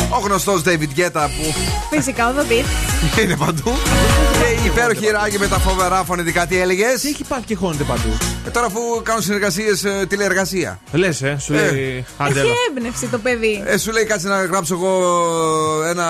Ο 0.09 0.19
γνωστός 0.23 0.61
David 0.65 0.99
Guetta 0.99 1.27
που. 1.37 1.53
Φυσικά 1.89 2.29
ο 2.29 2.33
David. 2.37 2.65
Είναι 3.23 3.35
παντού. 3.35 3.73
Και 4.39 4.61
η 4.61 4.65
υπέροχη 4.65 5.07
Ράγη 5.09 5.37
με 5.37 5.47
τα 5.47 5.59
φοβερά 5.59 6.03
φωνητικά 6.03 6.45
τι 6.45 6.59
έλεγες; 6.59 7.01
Τι 7.01 7.07
έχει 7.07 7.23
πάρει 7.23 7.43
και 7.45 7.55
χώνεται 7.55 7.83
παντού; 7.83 8.17
ε, 8.47 8.49
Τώρα 8.49 8.65
αφού 8.65 8.79
κάνουν 9.03 9.21
συνεργασίες 9.21 9.79
τηλεργασία. 9.79 10.07
τηλεεργασία. 10.07 10.79
Λες, 10.91 11.21
ε, 11.21 11.37
σου 11.39 11.53
λέει. 11.53 12.05
Ε, 12.19 12.29
έχει 12.29 12.51
έμπνευση 12.69 13.07
το 13.07 13.17
παιδί. 13.17 13.63
Ε, 13.65 13.77
σου 13.77 13.91
λέει 13.91 14.03
κάτσε 14.03 14.27
να 14.27 14.45
γράψω 14.45 14.73
εγώ 14.73 15.13
ένα 15.87 16.07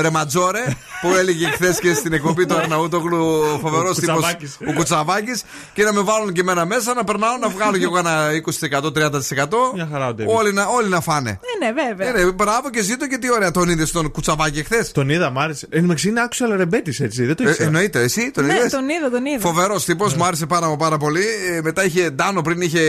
ρεματζόρε 0.00 0.64
που 1.00 1.14
έλεγε 1.14 1.46
χθες 1.50 1.78
και 1.78 1.94
στην 1.94 2.12
εκπομπή 2.12 2.46
του 2.46 2.56
Αρναούτογλου 2.56 3.24
ο 3.54 3.58
φοβερός 3.58 3.98
τύπος 3.98 4.36
ο 4.68 4.72
Κουτσαβάκης. 4.72 5.42
Και 5.72 5.84
να 5.84 5.92
με 5.92 6.00
βάλουν 6.00 6.32
και 6.32 6.40
εμένα 6.40 6.66
μέσα, 6.66 6.94
να 6.94 7.04
περνάω, 7.04 7.36
να 7.36 7.48
βγάλω 7.48 7.76
και 7.76 7.84
εγώ 7.84 7.98
ένα 7.98 8.28
20%-30%. 8.60 9.72
Μια 9.74 9.88
χαρά, 9.92 10.14
όλοι, 10.26 10.52
να, 10.52 10.66
όλοι 10.66 10.88
να 10.88 11.00
φάνε. 11.00 11.30
Ναι, 11.30 11.66
ναι, 11.66 11.72
βέβαια. 11.88 12.12
Ναι, 12.12 12.24
ναι, 12.24 12.32
μπράβο 12.32 12.70
και 12.70 12.82
ζήτω 12.82 13.06
και 13.06 13.18
τι 13.18 13.32
ωραία 13.32 13.50
τον 13.50 13.68
είδες 13.68 13.90
τον 13.90 14.10
Κουτσαβάκη 14.10 14.62
χθες; 14.62 14.92
Τον 14.92 15.08
είδα, 15.08 15.30
μ' 15.30 15.38
άρεσε. 15.38 15.66
Ε, 15.70 15.78
Εν 15.78 15.94
είναι 16.06 16.20
άξιο 16.20 16.56
ρεμπέτης 16.56 17.00
έτσι. 17.00 17.24
Δεν 17.24 17.36
το 17.36 17.42
ήξερα. 17.42 17.62
Ε, 17.62 17.66
εννοείται, 17.66 18.00
εσύ 18.00 18.30
τον 18.30 18.44
ναι, 18.46 18.52
είδες; 18.52 18.64
Ναι, 18.64 18.70
τον 18.70 18.88
είδα, 18.88 19.10
τον 19.10 19.24
είδα. 19.24 19.40
Φοβερός 19.40 19.84
τύπος, 19.84 20.10
ναι. 20.10 20.18
μου 20.18 20.24
άρεσε 20.24 20.46
πάρα, 20.46 20.76
πάρα 20.76 20.96
πολύ. 20.96 21.24
μετά 21.62 21.84
είχε 21.84 22.10
Ντάνο 22.10 22.42
πριν 22.42 22.60
είχε 22.60 22.80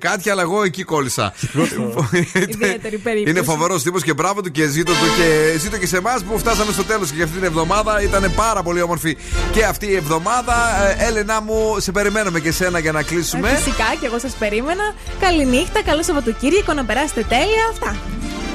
κάτι, 0.00 0.30
αλλά 0.30 0.42
εγώ 0.42 0.62
εκεί 0.62 0.82
κόλλησα. 0.82 1.34
Είναι 3.26 3.42
φοβερός 3.42 3.82
τύπος 3.82 4.02
και 4.02 4.14
μπράβο 4.14 4.40
του 4.40 4.50
και 4.50 4.66
ζήτω 4.66 4.92
του 4.92 5.06
και 5.16 5.58
ζήτω 5.58 5.76
και 5.76 5.86
σε 5.86 5.96
εμάς 5.96 6.22
που 6.22 6.38
φτάσαμε 6.38 6.72
στο 6.72 6.84
τέλος 6.84 7.10
και 7.10 7.22
αυτή 7.22 7.38
την. 7.38 7.57
Ήταν 8.02 8.32
πάρα 8.36 8.62
πολύ 8.62 8.82
όμορφη 8.82 9.16
και 9.52 9.64
αυτή 9.64 9.86
η 9.86 9.94
εβδομάδα. 9.94 10.54
Ε, 10.98 11.06
Έλενα 11.06 11.40
μου, 11.40 11.74
σε 11.78 11.92
περιμένουμε 11.92 12.40
και 12.40 12.52
σένα 12.52 12.78
για 12.78 12.92
να 12.92 13.02
κλείσουμε. 13.02 13.50
Ε, 13.50 13.54
Φυσικά 13.54 13.84
και 14.00 14.06
εγώ 14.06 14.18
σας 14.18 14.32
περίμενα. 14.32 14.94
Καληνύχτα, 15.20 15.82
καλό 15.82 16.02
Σαββατοκύριακο, 16.02 16.72
να 16.72 16.84
περάσετε 16.84 17.22
τέλεια. 17.28 17.64
Αυτά. 17.72 17.96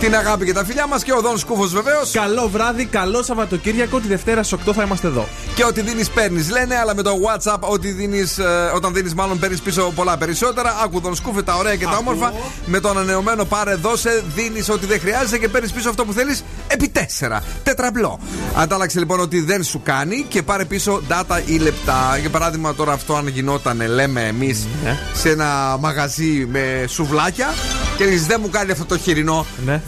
Την 0.04 0.16
αγάπη 0.16 0.46
και 0.46 0.54
τα 0.54 0.66
φιλιά 0.66 0.88
μας 0.88 1.04
και 1.04 1.14
ο 1.14 1.22
Δόν 1.22 1.38
Σκούφο 1.38 1.64
βεβαίως. 1.64 2.12
Καλό 2.12 2.50
βράδυ, 2.50 2.86
καλό 2.86 3.24
Σαββατοκύριακο. 3.24 4.00
Τη 4.00 4.08
Δευτέρα 4.08 4.44
στι 4.44 4.58
8 4.66 4.74
θα 4.74 4.84
είμαστε 4.84 5.08
εδώ. 5.08 5.28
Και 5.56 5.64
ό,τι 5.64 5.82
δίνεις, 5.82 6.10
παίρνεις. 6.10 6.50
Λένε, 6.50 6.76
αλλά 6.78 6.96
με 6.96 7.02
το 7.02 7.12
WhatsApp, 7.12 7.60
ό,τι 7.60 7.92
δίνεις, 7.92 8.38
ε, 8.38 8.72
όταν 8.76 8.94
δίνεις, 8.94 9.14
μάλλον 9.14 9.40
παίρνεις 9.40 9.62
πίσω 9.62 9.92
πολλά 9.96 10.18
περισσότερα. 10.18 10.76
Άκου 10.84 11.02
τον 11.02 11.16
σκούφε 11.16 11.42
τα 11.42 11.56
ωραία 11.56 11.76
και 11.76 11.86
τα 11.86 11.98
όμορφα. 11.98 12.34
Με 12.66 12.80
το 12.80 12.90
ανανεωμένο 12.90 13.46
πάρε, 13.46 13.76
δώσε, 13.76 14.24
δίνεις 14.36 14.70
ό,τι 14.70 14.86
δεν 14.86 15.00
χρειάζεται 15.00 15.38
και 15.38 15.48
παίρνεις 15.48 15.72
πίσω 15.72 15.90
αυτό 15.90 16.06
που 16.06 16.14
θέλεις 16.14 16.44
επί 16.68 16.90
τέσσερα. 16.90 17.44
Τετραμπλό. 17.64 18.20
Αντάλλαξε 18.56 19.00
λοιπόν 19.00 19.20
ότι 19.20 19.42
δεν 19.42 19.64
σου 19.64 19.82
κάνει 19.84 20.26
και 20.28 20.42
πάρε 20.42 20.66
πίσω 20.66 21.02
data 21.10 21.42
ή 21.46 21.58
λεπτά. 21.58 22.18
Για 22.20 22.30
παράδειγμα, 22.30 22.74
τώρα 22.74 22.92
αυτό 22.92 23.16
αν 23.16 23.28
γινόταν, 23.28 23.88
λέμε 23.88 24.22
εμείς, 24.28 24.68
σε 25.14 25.30
ένα 25.30 25.78
μαγαζί 25.80 26.48
με 26.50 26.86
σουβλάκια 26.88 27.54
και 27.98 28.06
λες, 28.06 28.26
δεν 28.26 28.40
μου 28.42 28.50
κάνει 28.50 28.72
αυτό 28.72 28.86
το 28.86 28.98
χοιρινό. 28.98 29.46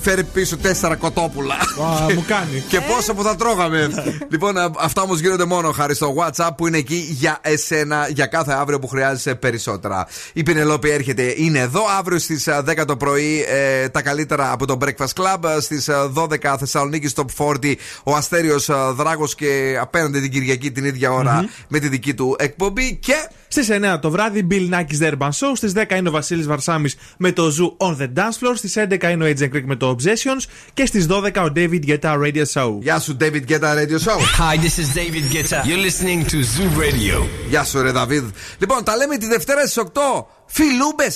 Φέρει 0.07 0.23
πίσω 0.23 0.57
τέσσερα 0.57 0.95
κοτόπουλα. 0.95 1.53
Α, 1.53 2.13
μου 2.13 2.25
κάνει. 2.27 2.63
Και 2.67 2.79
πόσο 2.81 3.13
που 3.13 3.23
θα 3.23 3.35
τρώγαμε. 3.35 3.89
λοιπόν, 4.31 4.57
α, 4.57 4.71
αυτά 4.79 5.01
όμως 5.01 5.19
γίνονται 5.19 5.45
μόνο 5.45 5.71
χάρη 5.71 5.95
στο 5.95 6.15
WhatsApp 6.17 6.49
που 6.57 6.67
είναι 6.67 6.77
εκεί 6.77 7.07
για 7.09 7.37
εσένα, 7.41 8.07
για 8.09 8.25
κάθε 8.25 8.53
αύριο 8.53 8.79
που 8.79 8.87
χρειάζεσαι 8.87 9.35
περισσότερα. 9.35 10.07
Η 10.33 10.43
Πινελόπη 10.43 10.89
έρχεται, 10.89 11.33
είναι 11.37 11.59
εδώ. 11.59 11.81
Αύριο 11.97 12.19
στις 12.19 12.47
10 12.49 12.85
το 12.87 12.97
πρωί 12.97 13.45
ε, 13.47 13.89
τα 13.89 14.01
καλύτερα 14.01 14.51
από 14.51 14.65
το 14.65 14.77
Breakfast 14.81 15.21
Club. 15.23 15.57
Στις 15.59 15.89
12 16.15 16.55
Θεσσαλονίκης 16.59 17.13
Top 17.15 17.45
40 17.63 17.73
ο 18.03 18.15
Αστέριος 18.15 18.69
Δράγος 18.95 19.35
και 19.35 19.77
απέναντι 19.81 20.19
την 20.19 20.31
Κυριακή 20.31 20.71
την 20.71 20.85
ίδια 20.85 21.11
ώρα 21.11 21.49
με 21.67 21.79
τη 21.79 21.87
δική 21.87 22.13
του 22.13 22.35
εκπομπή. 22.39 22.95
Και 22.95 23.29
Στι 23.47 23.65
9 23.95 23.99
το 24.01 24.09
βράδυ, 24.09 24.47
Bill 24.51 24.69
Nackis 24.73 24.99
The 25.01 25.11
Urban 25.11 25.29
Show. 25.29 25.51
Στι 25.53 25.71
10 25.75 25.95
είναι 25.95 26.09
ο 26.09 26.11
Βασίλη 26.11 26.43
Βαρσάμι 26.43 26.89
με 27.17 27.31
το 27.31 27.47
Zoo 27.47 27.87
on 27.87 27.97
the 27.97 28.07
Dance 28.17 28.37
Floor. 28.39 28.53
Στι 28.55 28.87
11 28.89 29.03
είναι 29.11 29.25
ο 29.25 29.33
Agent 29.37 29.55
Creek 29.55 29.63
με 29.65 29.75
το 29.75 29.95
Obsessions. 29.95 30.43
Και 30.73 30.85
στι 30.85 31.05
12 31.09 31.31
ο 31.35 31.51
David 31.55 31.85
Guetta 31.87 32.17
Radio 32.23 32.43
Show. 32.53 32.77
Γεια 32.79 32.99
σου, 32.99 33.17
David 33.21 33.43
Guetta 33.49 33.73
Radio 33.75 33.99
Show. 34.05 34.19
Hi, 34.39 34.57
this 34.57 34.77
is 34.77 34.93
David 34.93 35.25
Guetta. 35.33 35.63
You're 35.65 35.85
listening 35.89 36.23
to 36.25 36.37
Zoo 36.37 36.69
Radio. 36.79 37.27
Γεια 37.49 37.63
σου, 37.63 37.81
ρε 37.81 37.91
Δαβίδ. 37.91 38.25
Λοιπόν, 38.57 38.83
τα 38.83 38.95
λέμε 38.95 39.17
τη 39.17 39.27
Δευτέρα 39.27 39.67
στι 39.67 39.81
8. 39.93 40.25
Φιλούμπε. 40.45 41.07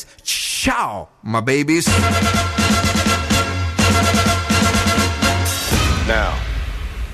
Ciao, 0.63 1.07
my 1.33 1.41
babies. 1.41 1.87
Now, 6.07 6.33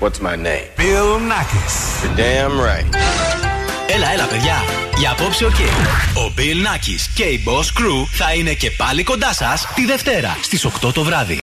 what's 0.00 0.20
my 0.20 0.36
name? 0.36 0.68
Bill 0.76 1.18
Nackis. 1.20 1.76
You're 2.02 2.16
damn 2.16 2.58
right. 2.58 3.55
Έλα, 3.88 4.12
έλα, 4.12 4.26
παιδιά. 4.26 4.64
Για 4.98 5.10
απόψε 5.10 5.44
ο 5.44 5.50
Ο 6.14 6.32
Bill 6.36 6.40
Nackis 6.40 7.10
και 7.14 7.22
η 7.22 7.42
Boss 7.46 7.80
Crew 7.80 8.06
θα 8.10 8.34
είναι 8.34 8.52
και 8.52 8.70
πάλι 8.70 9.02
κοντά 9.02 9.34
σας 9.34 9.66
τη 9.74 9.84
Δευτέρα 9.84 10.36
στις 10.42 10.66
8 10.86 10.92
το 10.92 11.04
βράδυ. 11.04 11.34